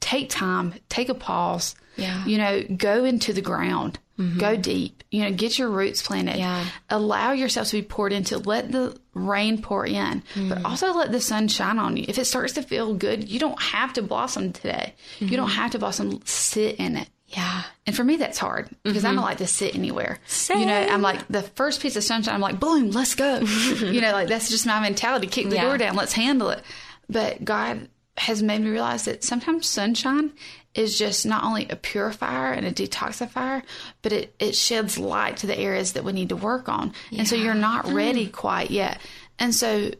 take 0.00 0.30
time, 0.30 0.74
take 0.88 1.08
a 1.08 1.14
pause. 1.14 1.74
Yeah. 1.96 2.24
You 2.26 2.38
know, 2.38 2.62
go 2.62 3.04
into 3.04 3.32
the 3.32 3.40
ground, 3.40 3.98
mm-hmm. 4.18 4.38
go 4.38 4.56
deep, 4.56 5.02
you 5.10 5.22
know, 5.22 5.32
get 5.32 5.58
your 5.58 5.68
roots 5.68 6.00
planted. 6.00 6.36
Yeah. 6.36 6.64
Allow 6.90 7.32
yourself 7.32 7.68
to 7.68 7.80
be 7.80 7.82
poured 7.82 8.12
into. 8.12 8.38
Let 8.38 8.70
the 8.70 8.96
rain 9.14 9.60
pour 9.60 9.84
in, 9.84 10.22
but 10.34 10.40
mm-hmm. 10.40 10.66
also 10.66 10.92
let 10.92 11.10
the 11.10 11.20
sun 11.20 11.48
shine 11.48 11.78
on 11.78 11.96
you. 11.96 12.04
If 12.06 12.18
it 12.18 12.26
starts 12.26 12.52
to 12.52 12.62
feel 12.62 12.94
good, 12.94 13.28
you 13.28 13.40
don't 13.40 13.60
have 13.60 13.94
to 13.94 14.02
blossom 14.02 14.52
today. 14.52 14.94
You 15.18 15.36
don't 15.36 15.48
mm-hmm. 15.48 15.56
have 15.56 15.72
to 15.72 15.78
blossom. 15.80 16.20
Sit 16.24 16.76
in 16.76 16.96
it. 16.96 17.08
Yeah. 17.28 17.62
And 17.86 17.94
for 17.94 18.04
me, 18.04 18.16
that's 18.16 18.38
hard 18.38 18.70
because 18.82 19.04
I 19.04 19.12
don't 19.12 19.22
like 19.22 19.38
to 19.38 19.46
sit 19.46 19.74
anywhere. 19.74 20.18
You 20.48 20.64
know, 20.64 20.74
I'm 20.74 21.02
like 21.02 21.28
the 21.28 21.42
first 21.42 21.82
piece 21.82 21.94
of 21.96 22.02
sunshine. 22.02 22.34
I'm 22.34 22.40
like, 22.40 22.58
boom, 22.58 22.90
let's 22.90 23.14
go. 23.14 23.38
you 23.40 24.00
know, 24.00 24.12
like 24.12 24.28
that's 24.28 24.48
just 24.48 24.66
my 24.66 24.80
mentality. 24.80 25.26
Kick 25.26 25.50
the 25.50 25.56
Yeah. 25.56 25.64
door 25.64 25.76
down. 25.76 25.94
Let's 25.94 26.14
handle 26.14 26.48
it. 26.50 26.62
But 27.10 27.44
God 27.44 27.88
has 28.18 28.42
made 28.42 28.60
me 28.60 28.70
realize 28.70 29.04
that 29.04 29.24
sometimes 29.24 29.68
sunshine 29.68 30.32
is 30.74 30.98
just 30.98 31.26
not 31.26 31.44
only 31.44 31.68
a 31.68 31.76
purifier 31.76 32.52
and 32.52 32.66
a 32.66 32.72
detoxifier, 32.72 33.62
but 34.02 34.12
it, 34.12 34.34
it 34.38 34.54
sheds 34.54 34.98
light 34.98 35.38
to 35.38 35.46
the 35.46 35.58
areas 35.58 35.94
that 35.94 36.04
we 36.04 36.12
need 36.12 36.28
to 36.28 36.36
work 36.36 36.68
on. 36.68 36.92
And 37.16 37.26
so 37.26 37.34
you're 37.34 37.54
not 37.54 37.90
ready 37.90 38.26
hmm. 38.26 38.30
quite 38.30 38.70
yet. 38.70 39.00
And 39.38 39.54
so 39.54 39.90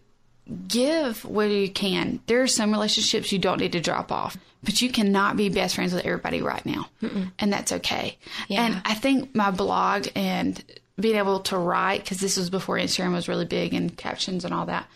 give 0.66 1.24
where 1.24 1.48
you 1.48 1.70
can. 1.70 2.20
There 2.26 2.42
are 2.42 2.46
some 2.46 2.70
relationships 2.70 3.32
you 3.32 3.38
don't 3.38 3.60
need 3.60 3.72
to 3.72 3.80
drop 3.80 4.12
off, 4.12 4.36
but 4.62 4.80
you 4.80 4.90
cannot 4.90 5.36
be 5.36 5.48
best 5.48 5.74
friends 5.74 5.92
with 5.92 6.04
everybody 6.04 6.42
right 6.42 6.64
now. 6.64 6.88
And 7.38 7.52
that's 7.52 7.72
okay. 7.72 8.18
Yeah. 8.48 8.64
And 8.64 8.82
I 8.84 8.94
think 8.94 9.34
my 9.34 9.50
blog 9.50 10.06
and 10.14 10.62
being 10.98 11.16
able 11.16 11.40
to 11.40 11.58
write, 11.58 12.02
because 12.02 12.20
this 12.20 12.36
was 12.36 12.50
before 12.50 12.76
Instagram 12.76 13.12
was 13.12 13.28
really 13.28 13.44
big 13.44 13.74
and 13.74 13.96
captions 13.96 14.44
and 14.44 14.52
all 14.52 14.66
that, 14.66 14.88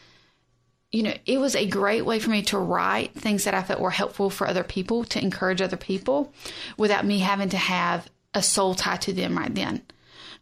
you 0.92 1.02
know, 1.02 1.14
it 1.24 1.38
was 1.38 1.56
a 1.56 1.66
great 1.66 2.04
way 2.04 2.18
for 2.18 2.30
me 2.30 2.42
to 2.42 2.58
write 2.58 3.14
things 3.14 3.44
that 3.44 3.54
I 3.54 3.62
felt 3.62 3.80
were 3.80 3.90
helpful 3.90 4.28
for 4.28 4.46
other 4.46 4.62
people, 4.62 5.04
to 5.04 5.20
encourage 5.20 5.62
other 5.62 5.78
people 5.78 6.32
without 6.76 7.06
me 7.06 7.20
having 7.20 7.48
to 7.48 7.56
have 7.56 8.08
a 8.34 8.42
soul 8.42 8.74
tie 8.74 8.98
to 8.98 9.12
them 9.12 9.36
right 9.36 9.54
then. 9.54 9.82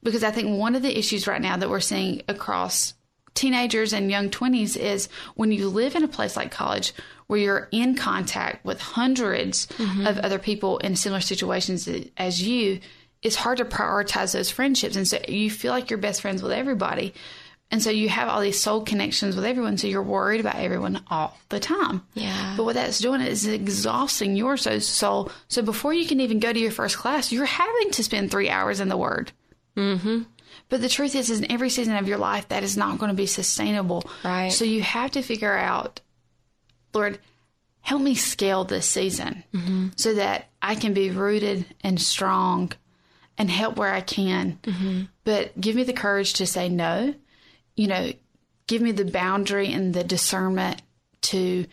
Because 0.02 0.24
I 0.24 0.32
think 0.32 0.58
one 0.58 0.74
of 0.74 0.82
the 0.82 0.98
issues 0.98 1.26
right 1.26 1.40
now 1.40 1.56
that 1.56 1.70
we're 1.70 1.80
seeing 1.80 2.22
across 2.26 2.94
teenagers 3.34 3.92
and 3.92 4.10
young 4.10 4.28
20s 4.28 4.76
is 4.76 5.08
when 5.36 5.52
you 5.52 5.68
live 5.68 5.94
in 5.94 6.02
a 6.02 6.08
place 6.08 6.36
like 6.36 6.50
college 6.50 6.92
where 7.28 7.38
you're 7.38 7.68
in 7.70 7.94
contact 7.94 8.64
with 8.64 8.80
100s 8.80 9.68
mm-hmm. 9.68 10.06
of 10.06 10.18
other 10.18 10.38
people 10.40 10.78
in 10.78 10.96
similar 10.96 11.20
situations 11.20 11.88
as 12.16 12.42
you, 12.42 12.80
it's 13.22 13.36
hard 13.36 13.58
to 13.58 13.64
prioritize 13.64 14.32
those 14.32 14.50
friendships. 14.50 14.96
And 14.96 15.06
so 15.06 15.18
you 15.28 15.48
feel 15.48 15.70
like 15.70 15.90
you're 15.90 15.98
best 15.98 16.22
friends 16.22 16.42
with 16.42 16.50
everybody. 16.50 17.14
And 17.72 17.80
so 17.80 17.90
you 17.90 18.08
have 18.08 18.28
all 18.28 18.40
these 18.40 18.60
soul 18.60 18.82
connections 18.82 19.36
with 19.36 19.44
everyone. 19.44 19.78
So 19.78 19.86
you're 19.86 20.02
worried 20.02 20.40
about 20.40 20.56
everyone 20.56 21.04
all 21.08 21.38
the 21.50 21.60
time. 21.60 22.02
Yeah. 22.14 22.54
But 22.56 22.64
what 22.64 22.74
that's 22.74 22.98
doing 22.98 23.20
is 23.20 23.46
exhausting 23.46 24.34
your 24.34 24.56
soul. 24.56 25.30
So 25.46 25.62
before 25.62 25.94
you 25.94 26.06
can 26.06 26.20
even 26.20 26.40
go 26.40 26.52
to 26.52 26.58
your 26.58 26.72
first 26.72 26.98
class, 26.98 27.30
you're 27.30 27.44
having 27.44 27.92
to 27.92 28.02
spend 28.02 28.30
three 28.30 28.50
hours 28.50 28.80
in 28.80 28.88
the 28.88 28.96
Word. 28.96 29.30
Mm-hmm. 29.76 30.22
But 30.68 30.80
the 30.80 30.88
truth 30.88 31.14
is, 31.14 31.30
is 31.30 31.40
in 31.40 31.52
every 31.52 31.70
season 31.70 31.94
of 31.96 32.08
your 32.08 32.18
life, 32.18 32.48
that 32.48 32.64
is 32.64 32.76
not 32.76 32.98
going 32.98 33.10
to 33.10 33.16
be 33.16 33.26
sustainable. 33.26 34.04
Right. 34.24 34.52
So 34.52 34.64
you 34.64 34.82
have 34.82 35.12
to 35.12 35.22
figure 35.22 35.56
out, 35.56 36.00
Lord, 36.92 37.20
help 37.82 38.02
me 38.02 38.14
scale 38.14 38.64
this 38.64 38.86
season 38.86 39.44
so 39.96 40.14
that 40.14 40.48
I 40.60 40.74
can 40.74 40.92
be 40.92 41.10
rooted 41.10 41.66
and 41.82 42.00
strong 42.00 42.72
and 43.38 43.48
help 43.50 43.76
where 43.76 43.92
I 43.92 44.00
can. 44.00 44.58
But 45.24 45.60
give 45.60 45.76
me 45.76 45.84
the 45.84 45.92
courage 45.92 46.34
to 46.34 46.46
say 46.46 46.68
no. 46.68 47.14
You 47.80 47.86
know, 47.86 48.12
give 48.66 48.82
me 48.82 48.92
the 48.92 49.06
boundary 49.06 49.72
and 49.72 49.94
the 49.94 50.04
discernment 50.04 50.82
to, 51.22 51.64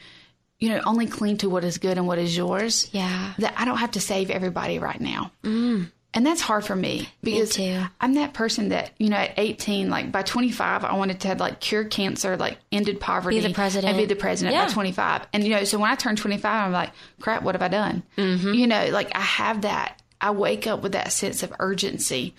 you 0.58 0.70
know, 0.70 0.80
only 0.86 1.06
cling 1.06 1.38
to 1.40 1.50
what 1.50 1.66
is 1.66 1.80
good 1.80 1.98
and 1.98 2.08
what 2.08 2.18
is 2.18 2.36
yours. 2.38 2.88
Yeah. 2.94 3.34
That 3.40 3.56
I 3.58 3.66
don't 3.66 3.78
have 3.78 3.92
to 3.92 4.00
save 4.00 4.30
everybody 4.30 4.80
right 4.80 5.02
now. 5.02 5.32
Mm. 5.44 5.92
And 6.14 6.26
that's 6.26 6.40
hard 6.40 6.64
for 6.64 6.78
me 6.78 7.10
because 7.22 7.50
too. 7.56 7.84
I'm 8.00 8.14
that 8.14 8.34
person 8.34 8.70
that, 8.70 8.92
you 8.98 9.10
know, 9.10 9.18
at 9.18 9.34
18, 9.38 9.90
like 9.90 10.10
by 10.10 10.22
25, 10.24 10.86
I 10.86 10.96
wanted 10.96 11.20
to 11.20 11.28
have 11.28 11.42
like 11.42 11.60
cured 11.60 11.92
cancer, 11.92 12.38
like 12.38 12.58
ended 12.72 13.02
poverty. 13.02 13.42
Be 13.42 13.48
the 13.50 13.54
president. 13.54 13.90
And 13.94 13.98
be 13.98 14.06
the 14.06 14.16
president 14.20 14.56
Yeah. 14.56 14.68
by 14.68 14.72
25. 14.72 15.28
And, 15.34 15.44
you 15.44 15.50
know, 15.50 15.66
so 15.66 15.78
when 15.78 15.92
I 15.92 15.96
turned 15.96 16.20
25, 16.20 16.46
I'm 16.46 16.72
like, 16.72 16.92
crap, 17.20 17.44
what 17.44 17.54
have 17.54 17.62
I 17.62 17.68
done? 17.68 18.02
Mm-hmm. 18.18 18.54
You 18.54 18.68
know, 18.68 18.88
like 18.92 19.14
I 19.14 19.20
have 19.22 19.64
that, 19.64 20.02
I 20.22 20.32
wake 20.32 20.66
up 20.68 20.82
with 20.82 20.94
that 20.94 21.12
sense 21.12 21.44
of 21.44 21.54
urgency. 21.60 22.34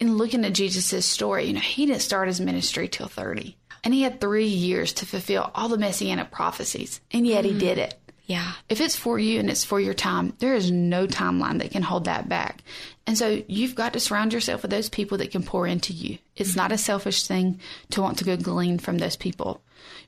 In 0.00 0.16
looking 0.16 0.44
at 0.44 0.52
Jesus' 0.52 1.06
story, 1.06 1.44
you 1.44 1.52
know, 1.52 1.60
he 1.60 1.86
didn't 1.86 2.02
start 2.02 2.28
his 2.28 2.40
ministry 2.40 2.88
till 2.88 3.08
30. 3.08 3.56
And 3.82 3.92
he 3.92 4.02
had 4.02 4.20
three 4.20 4.46
years 4.46 4.92
to 4.94 5.06
fulfill 5.06 5.50
all 5.54 5.68
the 5.68 5.78
messianic 5.78 6.30
prophecies. 6.30 7.00
And 7.10 7.26
yet 7.26 7.44
he 7.44 7.50
mm-hmm. 7.50 7.60
did 7.60 7.78
it. 7.78 7.94
Yeah. 8.26 8.52
If 8.70 8.80
it's 8.80 8.96
for 8.96 9.18
you 9.18 9.38
and 9.38 9.50
it's 9.50 9.64
for 9.64 9.78
your 9.78 9.92
time, 9.92 10.32
there 10.38 10.54
is 10.54 10.70
no 10.70 11.06
timeline 11.06 11.58
that 11.58 11.70
can 11.70 11.82
hold 11.82 12.06
that 12.06 12.26
back. 12.26 12.62
And 13.06 13.18
so 13.18 13.42
you've 13.46 13.74
got 13.74 13.92
to 13.92 14.00
surround 14.00 14.32
yourself 14.32 14.62
with 14.62 14.70
those 14.70 14.88
people 14.88 15.18
that 15.18 15.30
can 15.30 15.42
pour 15.42 15.66
into 15.66 15.92
you. 15.92 16.18
It's 16.34 16.50
mm-hmm. 16.50 16.60
not 16.60 16.72
a 16.72 16.78
selfish 16.78 17.26
thing 17.26 17.60
to 17.90 18.00
want 18.00 18.18
to 18.18 18.24
go 18.24 18.38
glean 18.38 18.78
from 18.78 18.96
those 18.96 19.16
people. 19.16 19.60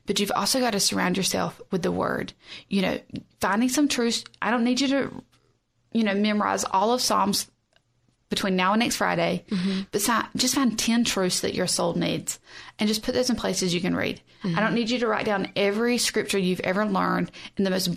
But 0.07 0.19
you've 0.19 0.31
also 0.35 0.59
got 0.59 0.71
to 0.71 0.79
surround 0.79 1.15
yourself 1.15 1.61
with 1.69 1.83
the 1.83 1.91
word. 1.91 2.33
You 2.69 2.81
know, 2.81 2.99
finding 3.39 3.69
some 3.69 3.87
truths. 3.87 4.23
I 4.41 4.49
don't 4.49 4.63
need 4.63 4.81
you 4.81 4.87
to, 4.87 5.23
you 5.93 6.03
know, 6.03 6.15
memorize 6.15 6.63
all 6.63 6.93
of 6.93 7.01
Psalms 7.01 7.47
between 8.29 8.55
now 8.55 8.73
and 8.73 8.81
next 8.81 8.97
Friday, 8.97 9.45
mm-hmm. 9.49 9.81
but 9.91 10.01
just 10.35 10.55
find 10.55 10.77
10 10.77 11.03
truths 11.05 11.39
that 11.39 11.53
your 11.53 11.67
soul 11.67 11.93
needs 11.93 12.39
and 12.77 12.87
just 12.87 13.03
put 13.03 13.15
those 13.15 13.29
in 13.29 13.35
places 13.35 13.73
you 13.73 13.79
can 13.79 13.95
read. 13.95 14.21
Mm-hmm. 14.43 14.57
I 14.57 14.61
don't 14.61 14.73
need 14.73 14.89
you 14.89 14.99
to 14.99 15.07
write 15.07 15.25
down 15.25 15.51
every 15.55 15.97
scripture 15.97 16.37
you've 16.37 16.59
ever 16.59 16.85
learned 16.85 17.31
in 17.55 17.63
the 17.63 17.69
most 17.69 17.87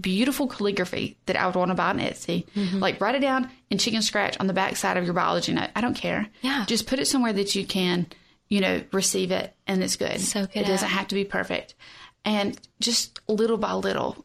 beautiful 0.00 0.46
calligraphy 0.46 1.16
that 1.26 1.36
I 1.36 1.46
would 1.46 1.56
want 1.56 1.70
to 1.70 1.74
buy 1.74 1.88
on 1.90 1.98
Etsy. 1.98 2.46
Mm-hmm. 2.54 2.78
Like 2.78 3.00
write 3.00 3.14
it 3.14 3.20
down 3.20 3.50
in 3.70 3.78
chicken 3.78 4.02
scratch 4.02 4.36
on 4.38 4.46
the 4.46 4.52
back 4.52 4.76
side 4.76 4.96
of 4.96 5.04
your 5.04 5.14
biology 5.14 5.52
note. 5.52 5.70
I 5.74 5.80
don't 5.80 5.96
care. 5.96 6.28
Yeah. 6.42 6.64
Just 6.66 6.86
put 6.86 6.98
it 6.98 7.06
somewhere 7.06 7.32
that 7.32 7.54
you 7.54 7.64
can, 7.64 8.06
you 8.48 8.60
know, 8.60 8.82
receive 8.92 9.30
it 9.30 9.54
and 9.66 9.82
it's 9.82 9.96
good. 9.96 10.20
So 10.20 10.46
good. 10.46 10.56
It 10.56 10.66
doesn't 10.66 10.88
have 10.88 11.08
to 11.08 11.14
be 11.14 11.24
perfect. 11.24 11.74
And 12.24 12.60
just 12.80 13.20
little 13.26 13.56
by 13.56 13.72
little, 13.72 14.24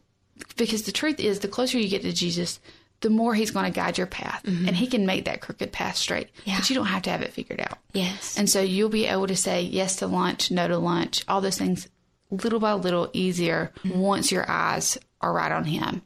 because 0.56 0.82
the 0.82 0.92
truth 0.92 1.20
is 1.20 1.40
the 1.40 1.48
closer 1.48 1.78
you 1.78 1.88
get 1.88 2.02
to 2.02 2.12
Jesus, 2.12 2.60
the 3.04 3.10
more 3.10 3.34
he's 3.34 3.50
going 3.50 3.66
to 3.66 3.70
guide 3.70 3.98
your 3.98 4.06
path 4.06 4.42
mm-hmm. 4.44 4.66
and 4.66 4.74
he 4.74 4.86
can 4.86 5.04
make 5.04 5.26
that 5.26 5.42
crooked 5.42 5.70
path 5.70 5.94
straight. 5.94 6.30
Yeah. 6.46 6.56
But 6.56 6.70
you 6.70 6.74
don't 6.74 6.86
have 6.86 7.02
to 7.02 7.10
have 7.10 7.20
it 7.20 7.34
figured 7.34 7.60
out. 7.60 7.76
Yes. 7.92 8.38
And 8.38 8.48
so 8.48 8.62
you'll 8.62 8.88
be 8.88 9.04
able 9.04 9.26
to 9.26 9.36
say 9.36 9.60
yes 9.60 9.96
to 9.96 10.06
lunch, 10.06 10.50
no 10.50 10.66
to 10.66 10.78
lunch, 10.78 11.22
all 11.28 11.42
those 11.42 11.58
things 11.58 11.86
little 12.30 12.60
by 12.60 12.72
little 12.72 13.10
easier 13.12 13.72
mm-hmm. 13.84 13.98
once 13.98 14.32
your 14.32 14.50
eyes 14.50 14.96
are 15.20 15.34
right 15.34 15.52
on 15.52 15.64
him. 15.64 16.00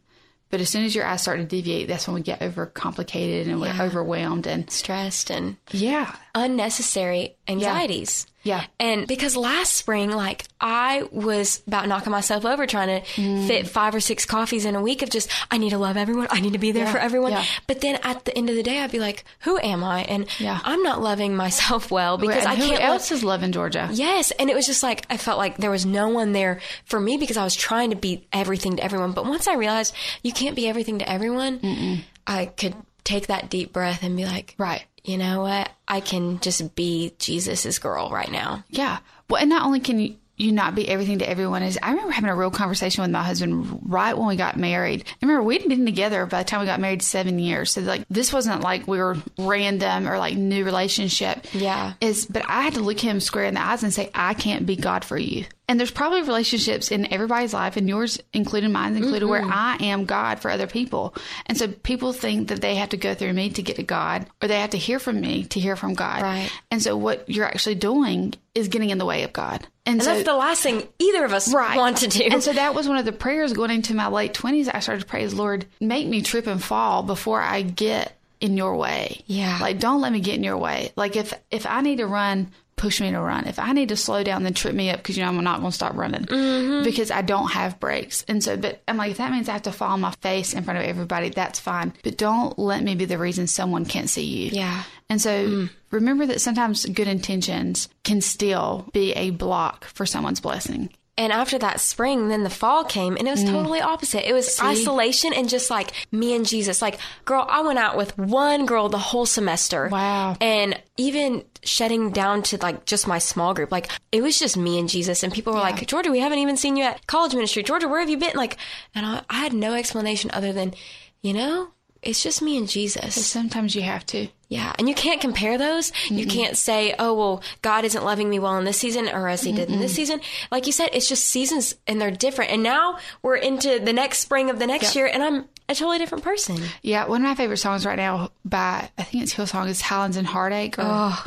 But 0.50 0.60
as 0.60 0.70
soon 0.70 0.84
as 0.84 0.92
your 0.92 1.06
eyes 1.06 1.22
start 1.22 1.38
to 1.38 1.44
deviate, 1.44 1.86
that's 1.86 2.08
when 2.08 2.16
we 2.16 2.20
get 2.22 2.42
over 2.42 2.66
complicated 2.66 3.46
and 3.46 3.60
yeah. 3.60 3.78
we're 3.78 3.84
overwhelmed 3.84 4.48
and 4.48 4.68
stressed 4.68 5.30
and 5.30 5.56
yeah, 5.70 6.16
unnecessary 6.38 7.36
anxieties. 7.46 8.26
Yeah. 8.28 8.34
Yeah. 8.44 8.64
And 8.80 9.06
because 9.06 9.36
last 9.36 9.74
spring, 9.74 10.10
like 10.10 10.44
I 10.58 11.02
was 11.12 11.62
about 11.66 11.86
knocking 11.86 12.10
myself 12.12 12.46
over 12.46 12.66
trying 12.66 13.02
to 13.02 13.06
mm. 13.20 13.46
fit 13.46 13.68
five 13.68 13.94
or 13.94 14.00
six 14.00 14.24
coffees 14.24 14.64
in 14.64 14.74
a 14.74 14.80
week 14.80 15.02
of 15.02 15.10
just, 15.10 15.30
I 15.50 15.58
need 15.58 15.70
to 15.70 15.78
love 15.78 15.98
everyone. 15.98 16.28
I 16.30 16.40
need 16.40 16.54
to 16.54 16.58
be 16.58 16.72
there 16.72 16.84
yeah. 16.84 16.92
for 16.92 16.98
everyone. 16.98 17.32
Yeah. 17.32 17.44
But 17.66 17.82
then 17.82 17.98
at 18.02 18.24
the 18.24 18.36
end 18.36 18.48
of 18.48 18.56
the 18.56 18.62
day, 18.62 18.80
I'd 18.80 18.90
be 18.90 19.00
like, 19.00 19.24
who 19.40 19.58
am 19.58 19.84
I? 19.84 20.04
And. 20.04 20.26
I'm 20.64 20.82
not 20.82 21.02
loving 21.02 21.36
myself 21.36 21.90
well 21.90 22.16
because 22.16 22.46
I 22.46 22.56
can't. 22.56 22.78
Who 22.78 22.86
else 22.86 23.12
is 23.12 23.22
loving 23.22 23.52
Georgia? 23.52 23.90
Yes. 23.92 24.30
And 24.30 24.48
it 24.48 24.56
was 24.56 24.66
just 24.66 24.82
like, 24.82 25.04
I 25.10 25.18
felt 25.18 25.36
like 25.36 25.58
there 25.58 25.70
was 25.70 25.84
no 25.84 26.08
one 26.08 26.32
there 26.32 26.60
for 26.84 26.98
me 26.98 27.18
because 27.18 27.36
I 27.36 27.44
was 27.44 27.54
trying 27.54 27.90
to 27.90 27.96
be 27.96 28.26
everything 28.32 28.76
to 28.76 28.84
everyone. 28.84 29.12
But 29.12 29.26
once 29.26 29.46
I 29.46 29.54
realized 29.54 29.94
you 30.22 30.32
can't 30.32 30.56
be 30.56 30.68
everything 30.68 31.00
to 31.00 31.08
everyone, 31.08 31.58
Mm-mm. 31.58 32.00
I 32.26 32.46
could 32.46 32.74
take 33.04 33.26
that 33.26 33.50
deep 33.50 33.72
breath 33.72 34.02
and 34.02 34.16
be 34.16 34.24
like, 34.24 34.54
right 34.58 34.84
you 35.04 35.18
know 35.18 35.42
what? 35.42 35.70
I 35.86 36.00
can 36.00 36.40
just 36.40 36.74
be 36.74 37.12
Jesus's 37.18 37.78
girl 37.78 38.10
right 38.10 38.30
now. 38.30 38.64
Yeah. 38.68 38.98
Well, 39.28 39.40
and 39.40 39.50
not 39.50 39.64
only 39.64 39.80
can 39.80 39.98
you, 39.98 40.16
you 40.38 40.52
not 40.52 40.74
be 40.74 40.88
everything 40.88 41.18
to 41.18 41.28
everyone 41.28 41.62
is 41.64 41.78
I 41.82 41.90
remember 41.90 42.12
having 42.12 42.30
a 42.30 42.36
real 42.36 42.50
conversation 42.50 43.02
with 43.02 43.10
my 43.10 43.24
husband 43.24 43.80
right 43.82 44.16
when 44.16 44.28
we 44.28 44.36
got 44.36 44.56
married. 44.56 45.04
I 45.08 45.26
remember 45.26 45.42
we'd 45.42 45.68
been 45.68 45.84
together 45.84 46.24
by 46.26 46.42
the 46.42 46.48
time 46.48 46.60
we 46.60 46.66
got 46.66 46.80
married 46.80 47.02
seven 47.02 47.38
years. 47.38 47.72
So 47.72 47.80
like 47.80 48.04
this 48.08 48.32
wasn't 48.32 48.62
like 48.62 48.86
we 48.86 48.98
were 48.98 49.16
random 49.36 50.08
or 50.08 50.18
like 50.18 50.36
new 50.36 50.64
relationship. 50.64 51.44
Yeah. 51.52 51.94
Is 52.00 52.26
but 52.26 52.44
I 52.48 52.62
had 52.62 52.74
to 52.74 52.80
look 52.80 53.00
him 53.00 53.18
square 53.20 53.46
in 53.46 53.54
the 53.54 53.60
eyes 53.60 53.82
and 53.82 53.92
say, 53.92 54.10
I 54.14 54.34
can't 54.34 54.64
be 54.64 54.76
God 54.76 55.04
for 55.04 55.18
you. 55.18 55.44
And 55.68 55.78
there's 55.78 55.90
probably 55.90 56.22
relationships 56.22 56.90
in 56.90 57.12
everybody's 57.12 57.52
life, 57.52 57.76
and 57.76 57.86
yours 57.88 58.18
included, 58.32 58.70
mine 58.70 58.96
included, 58.96 59.22
mm-hmm. 59.22 59.30
where 59.30 59.44
I 59.44 59.76
am 59.80 60.06
God 60.06 60.40
for 60.40 60.50
other 60.50 60.66
people. 60.66 61.14
And 61.44 61.58
so 61.58 61.68
people 61.68 62.14
think 62.14 62.48
that 62.48 62.62
they 62.62 62.76
have 62.76 62.88
to 62.90 62.96
go 62.96 63.14
through 63.14 63.34
me 63.34 63.50
to 63.50 63.62
get 63.62 63.76
to 63.76 63.82
God, 63.82 64.26
or 64.42 64.48
they 64.48 64.60
have 64.60 64.70
to 64.70 64.78
hear 64.78 64.98
from 64.98 65.20
me 65.20 65.44
to 65.44 65.60
hear 65.60 65.76
from 65.76 65.92
God. 65.92 66.22
Right. 66.22 66.50
And 66.70 66.82
so 66.82 66.96
what 66.96 67.28
you're 67.28 67.44
actually 67.44 67.74
doing 67.74 68.32
is 68.54 68.68
getting 68.68 68.90
in 68.90 68.98
the 68.98 69.04
way 69.04 69.24
of 69.24 69.32
God. 69.32 69.66
And, 69.84 69.96
and 69.96 70.02
so, 70.02 70.14
that's 70.14 70.24
the 70.24 70.34
last 70.34 70.62
thing 70.62 70.88
either 70.98 71.24
of 71.24 71.32
us 71.32 71.52
right. 71.52 71.76
want 71.76 71.98
to 71.98 72.08
do. 72.08 72.24
And 72.30 72.42
so 72.42 72.52
that 72.52 72.74
was 72.74 72.88
one 72.88 72.96
of 72.96 73.04
the 73.04 73.12
prayers 73.12 73.52
going 73.52 73.70
into 73.70 73.94
my 73.94 74.08
late 74.08 74.34
20s. 74.34 74.70
I 74.72 74.80
started 74.80 75.00
to 75.00 75.06
pray, 75.06 75.26
Lord, 75.28 75.66
make 75.80 76.06
me 76.06 76.22
trip 76.22 76.46
and 76.46 76.62
fall 76.62 77.02
before 77.02 77.40
I 77.40 77.62
get 77.62 78.18
in 78.40 78.56
your 78.56 78.76
way. 78.76 79.22
Yeah. 79.26 79.58
Like 79.60 79.78
don't 79.78 80.00
let 80.00 80.12
me 80.12 80.20
get 80.20 80.36
in 80.36 80.44
your 80.44 80.58
way. 80.58 80.92
Like 80.96 81.16
if 81.16 81.34
if 81.50 81.66
I 81.66 81.80
need 81.80 81.98
to 81.98 82.06
run 82.06 82.52
push 82.78 83.00
me 83.00 83.10
to 83.10 83.20
run. 83.20 83.46
If 83.46 83.58
I 83.58 83.72
need 83.72 83.90
to 83.90 83.96
slow 83.96 84.22
down, 84.22 84.44
then 84.44 84.54
trip 84.54 84.74
me 84.74 84.90
up 84.90 84.98
because 84.98 85.16
you 85.16 85.22
know 85.22 85.28
I'm 85.28 85.44
not 85.44 85.60
going 85.60 85.70
to 85.70 85.74
stop 85.74 85.94
running 85.94 86.24
mm-hmm. 86.24 86.84
because 86.84 87.10
I 87.10 87.22
don't 87.22 87.50
have 87.52 87.78
brakes. 87.80 88.24
And 88.28 88.42
so, 88.42 88.56
but 88.56 88.80
I'm 88.88 88.96
like, 88.96 89.10
if 89.10 89.18
that 89.18 89.32
means 89.32 89.48
I 89.48 89.52
have 89.52 89.62
to 89.62 89.72
fall 89.72 89.92
on 89.92 90.00
my 90.00 90.12
face 90.22 90.54
in 90.54 90.64
front 90.64 90.78
of 90.78 90.84
everybody, 90.84 91.30
that's 91.30 91.60
fine. 91.60 91.92
But 92.02 92.16
don't 92.16 92.58
let 92.58 92.82
me 92.82 92.94
be 92.94 93.04
the 93.04 93.18
reason 93.18 93.46
someone 93.46 93.84
can't 93.84 94.08
see 94.08 94.24
you. 94.24 94.50
Yeah. 94.52 94.84
And 95.10 95.20
so 95.20 95.46
mm. 95.46 95.70
remember 95.90 96.26
that 96.26 96.40
sometimes 96.40 96.86
good 96.86 97.08
intentions 97.08 97.88
can 98.04 98.20
still 98.20 98.88
be 98.92 99.12
a 99.12 99.30
block 99.30 99.84
for 99.84 100.06
someone's 100.06 100.40
blessing. 100.40 100.90
And 101.18 101.32
after 101.32 101.58
that 101.58 101.80
spring, 101.80 102.28
then 102.28 102.44
the 102.44 102.50
fall 102.50 102.84
came 102.84 103.16
and 103.16 103.26
it 103.26 103.30
was 103.32 103.42
mm. 103.42 103.50
totally 103.50 103.80
opposite. 103.80 104.26
It 104.26 104.32
was 104.32 104.54
See? 104.54 104.64
isolation 104.64 105.32
and 105.34 105.48
just 105.48 105.68
like 105.68 105.90
me 106.12 106.36
and 106.36 106.46
Jesus. 106.46 106.80
Like, 106.80 107.00
girl, 107.24 107.44
I 107.50 107.62
went 107.62 107.80
out 107.80 107.96
with 107.96 108.16
one 108.16 108.66
girl 108.66 108.88
the 108.88 108.98
whole 108.98 109.26
semester. 109.26 109.88
Wow. 109.88 110.36
And 110.40 110.80
even 110.96 111.44
shutting 111.64 112.10
down 112.10 112.42
to 112.44 112.56
like 112.58 112.84
just 112.84 113.06
my 113.06 113.18
small 113.18 113.54
group, 113.54 113.72
like 113.72 113.90
it 114.12 114.22
was 114.22 114.38
just 114.38 114.56
me 114.56 114.78
and 114.78 114.88
Jesus. 114.88 115.22
And 115.22 115.32
people 115.32 115.52
were 115.52 115.58
yeah. 115.58 115.70
like, 115.70 115.86
Georgia, 115.86 116.10
we 116.10 116.20
haven't 116.20 116.38
even 116.38 116.56
seen 116.56 116.76
you 116.76 116.84
at 116.84 117.06
college 117.06 117.34
ministry. 117.34 117.62
Georgia, 117.62 117.88
where 117.88 118.00
have 118.00 118.10
you 118.10 118.18
been? 118.18 118.36
Like, 118.36 118.56
and 118.94 119.04
I, 119.04 119.22
I 119.28 119.36
had 119.36 119.52
no 119.52 119.74
explanation 119.74 120.30
other 120.32 120.52
than, 120.52 120.74
you 121.22 121.32
know, 121.32 121.70
it's 122.02 122.22
just 122.22 122.42
me 122.42 122.56
and 122.56 122.68
Jesus. 122.68 123.26
Sometimes 123.26 123.74
you 123.74 123.82
have 123.82 124.06
to. 124.06 124.28
Yeah. 124.48 124.72
And 124.78 124.88
you 124.88 124.94
can't 124.94 125.20
compare 125.20 125.58
those. 125.58 125.90
Mm-hmm. 125.90 126.18
You 126.18 126.26
can't 126.26 126.56
say, 126.56 126.94
oh, 126.98 127.12
well, 127.14 127.42
God 127.60 127.84
isn't 127.84 128.04
loving 128.04 128.30
me 128.30 128.38
well 128.38 128.56
in 128.56 128.64
this 128.64 128.78
season 128.78 129.08
or 129.08 129.28
as 129.28 129.42
he 129.42 129.52
did 129.52 129.68
mm 129.68 129.74
in 129.74 129.80
this 129.80 129.94
season. 129.94 130.20
Like 130.50 130.66
you 130.66 130.72
said, 130.72 130.90
it's 130.92 131.08
just 131.08 131.24
seasons 131.24 131.74
and 131.86 132.00
they're 132.00 132.10
different. 132.10 132.50
And 132.52 132.62
now 132.62 132.98
we're 133.22 133.36
into 133.36 133.78
the 133.78 133.92
next 133.92 134.20
spring 134.20 134.48
of 134.48 134.58
the 134.58 134.66
next 134.66 134.84
yep. 134.84 134.94
year 134.94 135.06
and 135.12 135.22
I'm 135.22 135.44
a 135.68 135.74
totally 135.74 135.98
different 135.98 136.24
person. 136.24 136.58
Yeah. 136.82 137.06
One 137.06 137.20
of 137.20 137.28
my 137.28 137.34
favorite 137.34 137.58
songs 137.58 137.84
right 137.84 137.98
now 137.98 138.30
by, 138.44 138.90
I 138.96 139.02
think 139.02 139.24
it's 139.24 139.34
Hillsong 139.34 139.68
is 139.68 139.82
Highlands 139.82 140.16
and 140.16 140.26
Heartache. 140.26 140.78
Or, 140.78 140.84
oh. 140.86 141.26